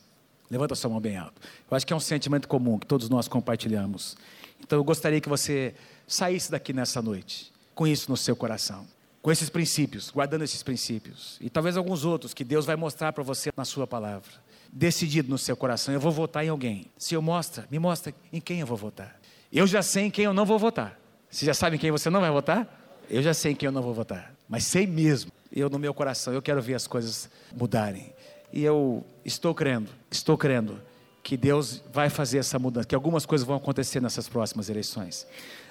Levanta 0.49 0.75
sua 0.75 0.89
mão 0.89 0.99
bem 0.99 1.17
alto. 1.17 1.41
Eu 1.69 1.75
acho 1.75 1.85
que 1.85 1.93
é 1.93 1.95
um 1.95 1.99
sentimento 1.99 2.47
comum 2.47 2.77
que 2.77 2.85
todos 2.85 3.09
nós 3.09 3.27
compartilhamos. 3.27 4.15
Então, 4.61 4.79
eu 4.79 4.83
gostaria 4.83 5.19
que 5.19 5.29
você 5.29 5.73
saísse 6.07 6.51
daqui 6.51 6.73
nessa 6.73 7.01
noite 7.01 7.51
com 7.75 7.87
isso 7.87 8.09
no 8.09 8.15
seu 8.15 8.35
coração, 8.35 8.85
com 9.21 9.31
esses 9.31 9.49
princípios, 9.49 10.11
guardando 10.11 10.43
esses 10.43 10.61
princípios 10.61 11.37
e 11.41 11.49
talvez 11.49 11.75
alguns 11.75 12.05
outros 12.05 12.33
que 12.33 12.43
Deus 12.43 12.65
vai 12.65 12.75
mostrar 12.75 13.11
para 13.13 13.23
você 13.23 13.51
na 13.55 13.65
sua 13.65 13.87
palavra 13.87 14.43
decidido 14.73 15.29
no 15.29 15.37
seu 15.37 15.55
coração, 15.55 15.93
eu 15.93 15.99
vou 15.99 16.11
votar 16.11 16.43
em 16.43 16.49
alguém. 16.49 16.87
Se 16.97 17.13
eu 17.13 17.21
mostra, 17.21 17.67
me 17.69 17.77
mostra 17.77 18.13
em 18.31 18.41
quem 18.41 18.59
eu 18.59 18.65
vou 18.65 18.75
votar. 18.75 19.19
Eu 19.51 19.67
já 19.67 19.83
sei 19.83 20.05
em 20.05 20.09
quem 20.09 20.25
eu 20.25 20.33
não 20.33 20.45
vou 20.45 20.57
votar. 20.57 20.99
Você 21.29 21.45
já 21.45 21.53
sabe 21.53 21.75
em 21.75 21.79
quem 21.79 21.91
você 21.91 22.09
não 22.09 22.19
vai 22.19 22.31
votar? 22.31 22.67
Eu 23.07 23.21
já 23.21 23.33
sei 23.33 23.51
em 23.51 23.55
quem 23.55 23.67
eu 23.67 23.71
não 23.71 23.83
vou 23.83 23.93
votar. 23.93 24.33
Mas 24.49 24.65
sei 24.65 24.87
mesmo. 24.87 25.31
Eu 25.55 25.69
no 25.69 25.77
meu 25.77 25.93
coração, 25.93 26.33
eu 26.33 26.41
quero 26.41 26.61
ver 26.61 26.73
as 26.73 26.87
coisas 26.87 27.29
mudarem. 27.55 28.13
E 28.51 28.63
eu 28.63 29.05
estou 29.23 29.53
crendo, 29.53 29.89
estou 30.09 30.37
crendo 30.37 30.79
que 31.21 31.37
Deus 31.37 31.81
vai 31.91 32.09
fazer 32.09 32.39
essa 32.39 32.59
mudança, 32.59 32.87
que 32.87 32.95
algumas 32.95 33.25
coisas 33.25 33.45
vão 33.47 33.55
acontecer 33.55 34.01
nessas 34.01 34.27
próximas 34.27 34.69
eleições. 34.69 35.25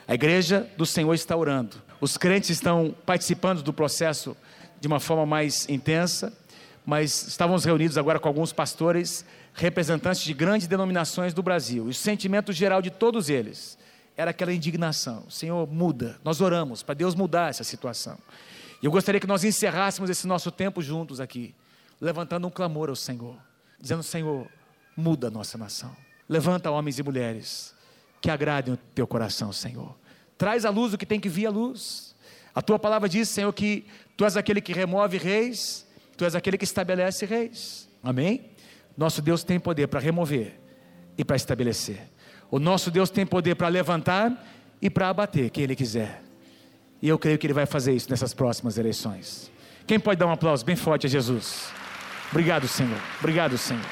A 0.07 0.15
igreja 0.15 0.69
do 0.77 0.87
Senhor 0.87 1.13
está 1.15 1.37
orando. 1.37 1.77
Os 2.01 2.17
crentes 2.17 2.51
estão 2.51 2.95
participando 3.05 3.63
do 3.63 3.73
processo 3.73 4.37
de 4.81 4.89
uma 4.89 4.99
forma 4.99 5.27
mais 5.27 5.69
intensa 5.69 6.33
mas 6.85 7.29
estávamos 7.29 7.65
reunidos 7.65 7.97
agora 7.97 8.19
com 8.19 8.29
alguns 8.29 8.53
pastores, 8.53 9.25
representantes 9.55 10.23
de 10.23 10.35
grandes 10.35 10.67
denominações 10.67 11.33
do 11.33 11.43
Brasil, 11.43 11.87
e 11.87 11.91
o 11.91 11.95
sentimento 11.95 12.53
geral 12.53 12.83
de 12.83 12.91
todos 12.91 13.29
eles 13.29 13.79
era 14.17 14.31
aquela 14.31 14.53
indignação: 14.53 15.25
Senhor, 15.31 15.67
muda. 15.71 16.19
Nós 16.25 16.41
oramos 16.41 16.83
para 16.83 16.95
Deus 16.95 17.15
mudar 17.15 17.51
essa 17.51 17.65
situação. 17.65 18.19
E 18.83 18.87
eu 18.87 18.91
gostaria 18.91 19.21
que 19.21 19.27
nós 19.27 19.45
encerrássemos 19.45 20.11
esse 20.11 20.27
nosso 20.27 20.51
tempo 20.51 20.83
juntos 20.83 21.21
aqui, 21.21 21.55
levantando 22.01 22.47
um 22.47 22.51
clamor 22.51 22.89
ao 22.89 22.97
Senhor, 22.97 23.37
dizendo: 23.81 24.03
Senhor, 24.03 24.49
muda 24.97 25.29
a 25.29 25.31
nossa 25.31 25.57
nação. 25.57 25.95
Levanta 26.29 26.71
homens 26.71 26.99
e 26.99 27.03
mulheres 27.03 27.75
que 28.21 28.31
agradem 28.31 28.75
o 28.75 28.77
teu 28.77 29.07
coração, 29.07 29.53
Senhor. 29.53 29.95
Traz 30.37 30.65
à 30.65 30.71
luz 30.71 30.93
o 30.93 30.99
que 30.99 31.07
tem 31.07 31.21
que 31.21 31.29
vir 31.29 31.47
à 31.47 31.51
luz. 31.51 32.15
A 32.55 32.61
tua 32.61 32.79
palavra 32.79 33.09
diz, 33.09 33.29
Senhor, 33.29 33.53
que 33.53 33.87
tu 34.17 34.25
és 34.25 34.37
aquele 34.37 34.61
que 34.61 34.73
remove 34.73 35.17
reis 35.17 35.87
Tu 36.17 36.25
és 36.25 36.35
aquele 36.35 36.59
que 36.59 36.65
estabelece 36.65 37.27
reis. 37.27 37.89
Amém? 38.03 38.51
Nosso 38.97 39.23
Deus 39.23 39.43
tem 39.43 39.59
poder 39.59 39.89
para 39.89 40.01
remover 40.01 40.61
e 41.17 41.25
para 41.25 41.37
estabelecer. 41.37 42.11
O 42.51 42.59
nosso 42.59 42.91
Deus 42.91 43.11
tem 43.11 43.27
poder 43.27 43.55
para 43.55 43.69
levantar 43.69 44.47
e 44.81 44.91
para 44.91 45.09
abater 45.09 45.51
quem 45.51 45.65
Ele 45.65 45.75
quiser. 45.75 46.23
E 47.03 47.09
eu 47.09 47.19
creio 47.19 47.37
que 47.37 47.47
Ele 47.47 47.53
vai 47.53 47.67
fazer 47.67 47.93
isso 47.93 48.09
nessas 48.09 48.33
próximas 48.33 48.79
eleições. 48.79 49.51
Quem 49.87 49.99
pode 49.99 50.21
dar 50.21 50.29
um 50.29 50.31
aplauso 50.31 50.65
bem 50.65 50.77
forte 50.77 51.07
a 51.07 51.11
Jesus? 51.11 51.65
Obrigado, 52.31 52.69
Senhor. 52.69 52.97
Obrigado, 53.19 53.59
Senhor. 53.59 53.85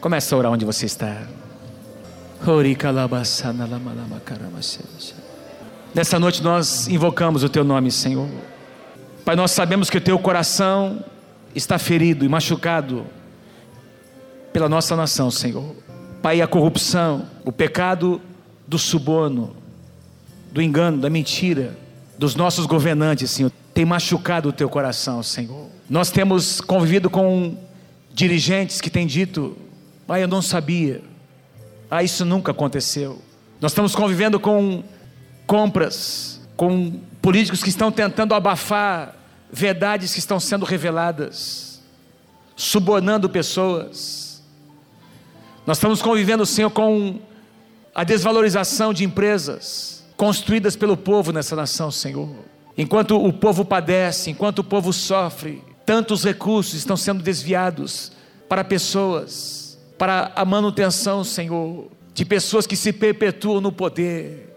Começa 0.00 0.34
a 0.34 0.38
orar 0.38 0.50
onde 0.50 0.64
você 0.64 0.86
está. 0.86 1.22
Nessa 5.94 6.18
noite 6.18 6.42
nós 6.42 6.88
invocamos 6.88 7.44
o 7.44 7.48
Teu 7.48 7.62
nome, 7.64 7.90
Senhor. 7.90 8.28
Pai, 9.24 9.36
nós 9.36 9.52
sabemos 9.52 9.88
que 9.88 9.96
o 9.96 10.00
teu 10.00 10.18
coração 10.18 11.02
está 11.54 11.78
ferido 11.78 12.26
e 12.26 12.28
machucado 12.28 13.06
pela 14.52 14.68
nossa 14.68 14.94
nação, 14.94 15.30
Senhor. 15.30 15.74
Pai, 16.20 16.42
a 16.42 16.46
corrupção, 16.46 17.26
o 17.42 17.50
pecado 17.50 18.20
do 18.68 18.78
suborno, 18.78 19.56
do 20.54 20.62
engano, 20.62 20.98
da 20.98 21.10
mentira, 21.10 21.76
dos 22.16 22.36
nossos 22.36 22.64
governantes, 22.64 23.28
Senhor, 23.32 23.50
tem 23.74 23.84
machucado 23.84 24.50
o 24.50 24.52
teu 24.52 24.68
coração, 24.68 25.20
Senhor. 25.20 25.66
Nós 25.90 26.12
temos 26.12 26.60
convivido 26.60 27.10
com 27.10 27.58
dirigentes 28.12 28.80
que 28.80 28.88
têm 28.88 29.04
dito: 29.04 29.58
Pai, 30.06 30.22
eu 30.22 30.28
não 30.28 30.40
sabia. 30.40 31.02
Ah, 31.90 32.04
isso 32.04 32.24
nunca 32.24 32.52
aconteceu. 32.52 33.20
Nós 33.60 33.72
estamos 33.72 33.96
convivendo 33.96 34.38
com 34.38 34.84
compras, 35.44 36.40
com 36.56 37.00
políticos 37.20 37.60
que 37.60 37.68
estão 37.68 37.90
tentando 37.90 38.32
abafar 38.32 39.16
verdades 39.50 40.12
que 40.12 40.20
estão 40.20 40.38
sendo 40.38 40.64
reveladas, 40.64 41.82
subornando 42.54 43.28
pessoas. 43.28 44.40
Nós 45.66 45.78
estamos 45.78 46.00
convivendo, 46.00 46.46
Senhor, 46.46 46.70
com 46.70 47.18
a 47.92 48.04
desvalorização 48.04 48.94
de 48.94 49.02
empresas 49.02 50.03
construídas 50.24 50.74
pelo 50.74 50.96
povo 50.96 51.32
nessa 51.32 51.54
nação, 51.54 51.90
Senhor. 51.90 52.30
Enquanto 52.78 53.22
o 53.22 53.30
povo 53.30 53.62
padece, 53.62 54.30
enquanto 54.30 54.60
o 54.60 54.64
povo 54.64 54.90
sofre, 54.90 55.62
tantos 55.84 56.24
recursos 56.24 56.72
estão 56.72 56.96
sendo 56.96 57.22
desviados 57.22 58.10
para 58.48 58.64
pessoas, 58.64 59.78
para 59.98 60.32
a 60.34 60.42
manutenção, 60.42 61.22
Senhor, 61.24 61.90
de 62.14 62.24
pessoas 62.24 62.66
que 62.66 62.74
se 62.74 62.90
perpetuam 62.90 63.60
no 63.60 63.70
poder 63.70 64.50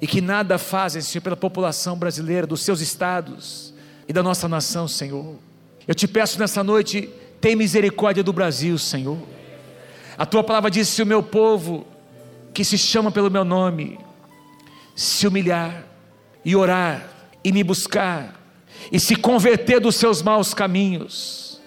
e 0.00 0.06
que 0.06 0.22
nada 0.22 0.56
fazem, 0.56 1.02
Senhor, 1.02 1.22
pela 1.22 1.36
população 1.36 1.94
brasileira, 1.94 2.46
dos 2.46 2.62
seus 2.62 2.80
estados 2.80 3.74
e 4.08 4.14
da 4.14 4.22
nossa 4.22 4.48
nação, 4.48 4.88
Senhor. 4.88 5.34
Eu 5.86 5.94
te 5.94 6.08
peço 6.08 6.38
nessa 6.38 6.64
noite, 6.64 7.10
tem 7.38 7.54
misericórdia 7.54 8.22
do 8.22 8.32
Brasil, 8.32 8.78
Senhor. 8.78 9.18
A 10.16 10.24
tua 10.24 10.42
palavra 10.42 10.70
diz: 10.70 10.88
se 10.88 11.02
o 11.02 11.06
meu 11.06 11.22
povo, 11.22 11.86
que 12.54 12.64
se 12.64 12.78
chama 12.78 13.12
pelo 13.12 13.30
meu 13.30 13.44
nome, 13.44 13.98
se 14.94 15.26
humilhar 15.26 15.84
e 16.44 16.54
orar 16.54 17.08
e 17.42 17.52
me 17.52 17.62
buscar 17.62 18.40
e 18.90 18.98
se 18.98 19.16
converter 19.16 19.80
dos 19.80 19.96
seus 19.96 20.22
maus 20.22 20.52
caminhos. 20.52 21.60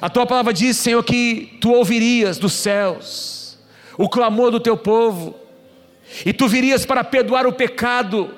A 0.00 0.08
tua 0.08 0.26
palavra 0.26 0.52
diz, 0.52 0.76
Senhor, 0.76 1.02
que 1.02 1.58
tu 1.60 1.72
ouvirias 1.72 2.38
dos 2.38 2.52
céus 2.52 3.40
o 4.00 4.08
clamor 4.08 4.50
do 4.50 4.58
teu 4.58 4.78
povo 4.78 5.34
e 6.24 6.32
tu 6.32 6.48
virias 6.48 6.86
para 6.86 7.04
perdoar 7.04 7.46
o 7.46 7.52
pecado 7.52 8.30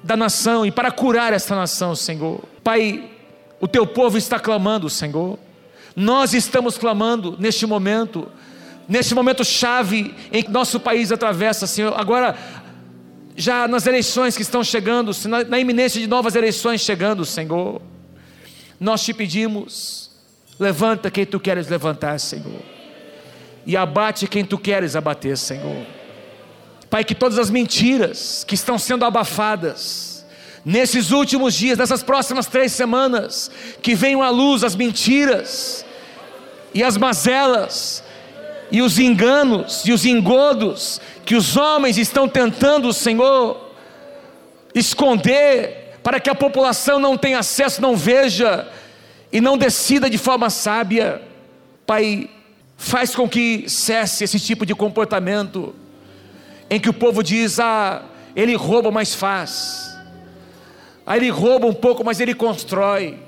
da 0.00 0.16
nação 0.16 0.64
e 0.64 0.70
para 0.70 0.92
curar 0.92 1.32
esta 1.32 1.56
nação, 1.56 1.96
Senhor. 1.96 2.40
Pai, 2.62 3.10
o 3.60 3.66
teu 3.66 3.84
povo 3.84 4.16
está 4.16 4.38
clamando, 4.38 4.88
Senhor. 4.88 5.36
Nós 5.96 6.34
estamos 6.34 6.78
clamando 6.78 7.36
neste 7.36 7.66
momento, 7.66 8.28
neste 8.88 9.12
momento 9.12 9.44
chave 9.44 10.14
em 10.30 10.42
que 10.42 10.50
nosso 10.52 10.78
país 10.78 11.10
atravessa, 11.10 11.66
Senhor. 11.66 11.98
Agora, 11.98 12.36
já 13.38 13.68
nas 13.68 13.86
eleições 13.86 14.36
que 14.36 14.42
estão 14.42 14.64
chegando, 14.64 15.12
na, 15.48 15.60
iminência 15.60 16.00
de 16.00 16.08
novas 16.08 16.34
eleições 16.34 16.80
chegando, 16.80 17.24
Senhor, 17.24 17.80
nós 18.80 19.04
te 19.04 19.14
pedimos, 19.14 20.10
levanta 20.58 21.08
quem 21.08 21.24
tu 21.24 21.38
queres 21.38 21.68
levantar, 21.68 22.18
Senhor, 22.18 22.60
e 23.64 23.76
abate 23.76 24.26
quem 24.26 24.44
tu 24.44 24.58
queres 24.58 24.96
abater, 24.96 25.38
Senhor. 25.38 25.86
Pai, 26.90 27.04
que 27.04 27.14
todas 27.14 27.38
as 27.38 27.48
mentiras 27.48 28.42
que 28.42 28.56
estão 28.56 28.76
sendo 28.76 29.04
abafadas, 29.04 30.26
nesses 30.64 31.12
últimos 31.12 31.54
dias, 31.54 31.78
nessas 31.78 32.02
próximas 32.02 32.46
três 32.46 32.72
semanas, 32.72 33.52
que 33.80 33.94
venham 33.94 34.20
à 34.20 34.30
luz 34.30 34.64
as 34.64 34.74
mentiras 34.74 35.84
e 36.74 36.82
as 36.82 36.96
mazelas 36.96 38.02
e 38.70 38.82
os 38.82 38.98
enganos 38.98 39.84
e 39.84 39.92
os 39.92 40.04
engodos 40.04 41.00
que 41.24 41.34
os 41.34 41.56
homens 41.56 41.98
estão 41.98 42.28
tentando, 42.28 42.92
Senhor, 42.92 43.72
esconder 44.74 45.98
para 46.02 46.20
que 46.20 46.30
a 46.30 46.34
população 46.34 46.98
não 46.98 47.16
tenha 47.16 47.38
acesso, 47.38 47.82
não 47.82 47.96
veja 47.96 48.66
e 49.32 49.40
não 49.40 49.58
decida 49.58 50.08
de 50.08 50.18
forma 50.18 50.50
sábia. 50.50 51.22
Pai, 51.86 52.30
faz 52.76 53.14
com 53.14 53.28
que 53.28 53.68
cesse 53.68 54.24
esse 54.24 54.38
tipo 54.38 54.64
de 54.64 54.74
comportamento 54.74 55.74
em 56.70 56.78
que 56.78 56.88
o 56.88 56.94
povo 56.94 57.22
diz: 57.22 57.58
"Ah, 57.58 58.02
ele 58.34 58.54
rouba, 58.54 58.90
mas 58.90 59.14
faz". 59.14 59.96
Ah, 61.06 61.16
ele 61.16 61.30
rouba 61.30 61.66
um 61.66 61.74
pouco, 61.74 62.04
mas 62.04 62.20
ele 62.20 62.34
constrói 62.34 63.18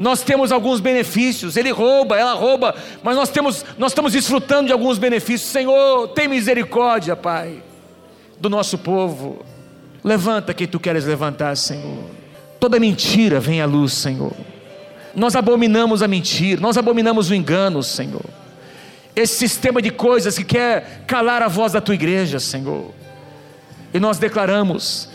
nós 0.00 0.22
temos 0.22 0.50
alguns 0.50 0.80
benefícios, 0.80 1.58
ele 1.58 1.70
rouba, 1.70 2.16
ela 2.16 2.32
rouba, 2.32 2.74
mas 3.02 3.14
nós 3.14 3.28
temos, 3.28 3.66
nós 3.76 3.92
estamos 3.92 4.14
desfrutando 4.14 4.68
de 4.68 4.72
alguns 4.72 4.96
benefícios. 4.96 5.50
Senhor, 5.50 6.08
tem 6.08 6.26
misericórdia, 6.26 7.14
Pai, 7.14 7.62
do 8.40 8.48
nosso 8.48 8.78
povo. 8.78 9.44
Levanta 10.02 10.54
quem 10.54 10.66
tu 10.66 10.80
queres 10.80 11.04
levantar, 11.04 11.54
Senhor. 11.54 12.06
Toda 12.58 12.80
mentira 12.80 13.38
vem 13.38 13.60
à 13.60 13.66
luz, 13.66 13.92
Senhor. 13.92 14.32
Nós 15.14 15.36
abominamos 15.36 16.02
a 16.02 16.08
mentira, 16.08 16.58
nós 16.62 16.78
abominamos 16.78 17.28
o 17.28 17.34
engano, 17.34 17.82
Senhor. 17.82 18.24
Esse 19.14 19.36
sistema 19.36 19.82
de 19.82 19.90
coisas 19.90 20.34
que 20.34 20.44
quer 20.44 21.04
calar 21.06 21.42
a 21.42 21.48
voz 21.48 21.72
da 21.72 21.80
tua 21.80 21.94
igreja, 21.94 22.40
Senhor. 22.40 22.90
E 23.92 24.00
nós 24.00 24.18
declaramos, 24.18 25.09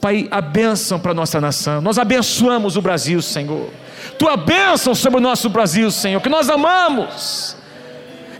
Pai, 0.00 0.28
a 0.30 0.40
bênção 0.40 0.98
para 0.98 1.12
a 1.12 1.14
nossa 1.14 1.40
nação. 1.40 1.80
Nós 1.80 1.98
abençoamos 1.98 2.76
o 2.76 2.82
Brasil, 2.82 3.20
Senhor 3.22 3.70
tua 4.18 4.36
bênção 4.36 4.94
sobre 4.94 5.18
o 5.18 5.22
nosso 5.22 5.48
Brasil, 5.48 5.90
Senhor, 5.90 6.20
que 6.20 6.28
nós 6.28 6.48
amamos, 6.48 7.56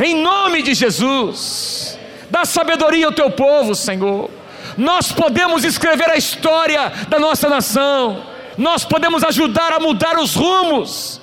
em 0.02 0.22
nome 0.22 0.62
de 0.62 0.74
Jesus, 0.74 1.98
dá 2.30 2.44
sabedoria 2.44 3.06
ao 3.06 3.12
teu 3.12 3.30
povo, 3.30 3.74
Senhor. 3.74 4.30
Nós 4.76 5.12
podemos 5.12 5.64
escrever 5.64 6.10
a 6.10 6.16
história 6.16 6.92
da 7.08 7.18
nossa 7.18 7.48
nação, 7.48 8.22
nós 8.56 8.84
podemos 8.84 9.22
ajudar 9.24 9.72
a 9.72 9.80
mudar 9.80 10.18
os 10.18 10.34
rumos 10.34 11.20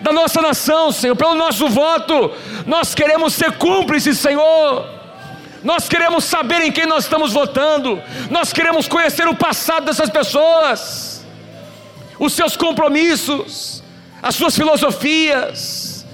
da 0.00 0.12
nossa 0.12 0.40
nação, 0.40 0.92
Senhor, 0.92 1.16
pelo 1.16 1.34
nosso 1.34 1.68
voto, 1.68 2.32
nós 2.66 2.94
queremos 2.94 3.34
ser 3.34 3.52
cúmplices, 3.52 4.18
Senhor. 4.18 4.95
Nós 5.66 5.88
queremos 5.88 6.22
saber 6.22 6.62
em 6.62 6.70
quem 6.70 6.86
nós 6.86 7.02
estamos 7.02 7.32
votando, 7.32 8.00
nós 8.30 8.52
queremos 8.52 8.86
conhecer 8.86 9.26
o 9.26 9.34
passado 9.34 9.86
dessas 9.86 10.08
pessoas, 10.08 11.26
os 12.20 12.34
seus 12.34 12.56
compromissos, 12.56 13.82
as 14.22 14.36
suas 14.36 14.54
filosofias. 14.54 16.06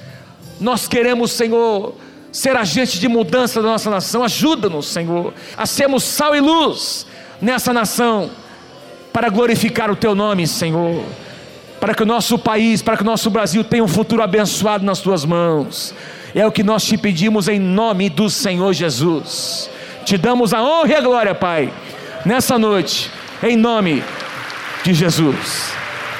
Nós 0.58 0.88
queremos, 0.88 1.32
Senhor, 1.32 1.94
ser 2.32 2.56
agente 2.56 2.98
de 2.98 3.06
mudança 3.08 3.60
da 3.60 3.68
nossa 3.68 3.90
nação. 3.90 4.24
Ajuda-nos, 4.24 4.86
Senhor, 4.86 5.34
a 5.54 5.66
sermos 5.66 6.02
sal 6.02 6.34
e 6.34 6.40
luz 6.40 7.06
nessa 7.38 7.74
nação, 7.74 8.30
para 9.12 9.28
glorificar 9.28 9.90
o 9.90 9.96
Teu 9.96 10.14
nome, 10.14 10.46
Senhor. 10.46 11.04
Para 11.78 11.94
que 11.94 12.02
o 12.02 12.06
nosso 12.06 12.38
país, 12.38 12.80
para 12.80 12.96
que 12.96 13.02
o 13.02 13.06
nosso 13.06 13.28
Brasil 13.28 13.62
tenha 13.62 13.84
um 13.84 13.88
futuro 13.88 14.22
abençoado 14.22 14.82
nas 14.82 15.00
Tuas 15.00 15.26
mãos. 15.26 15.92
É 16.34 16.46
o 16.46 16.52
que 16.52 16.62
nós 16.62 16.84
te 16.84 16.96
pedimos 16.96 17.48
em 17.48 17.58
nome 17.58 18.08
do 18.08 18.30
Senhor 18.30 18.72
Jesus. 18.72 19.70
Te 20.04 20.16
damos 20.16 20.54
a 20.54 20.62
honra 20.62 20.88
e 20.88 20.94
a 20.94 21.00
glória, 21.00 21.34
Pai, 21.34 21.72
nessa 22.24 22.58
noite, 22.58 23.10
em 23.42 23.56
nome 23.56 24.02
de 24.82 24.94
Jesus. 24.94 25.72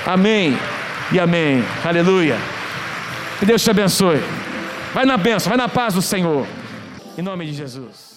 Amém 0.07 0.57
e 1.11 1.19
amém. 1.19 1.65
Aleluia. 1.85 2.37
Que 3.39 3.47
Deus 3.47 3.63
te 3.63 3.71
abençoe. 3.71 4.23
Vai 4.93 5.05
na 5.05 5.17
bênção, 5.17 5.49
vai 5.49 5.57
na 5.57 5.69
paz 5.69 5.95
do 5.95 6.03
Senhor. 6.03 6.47
Em 7.17 7.23
nome 7.23 7.47
de 7.47 7.55
Jesus. 7.55 8.12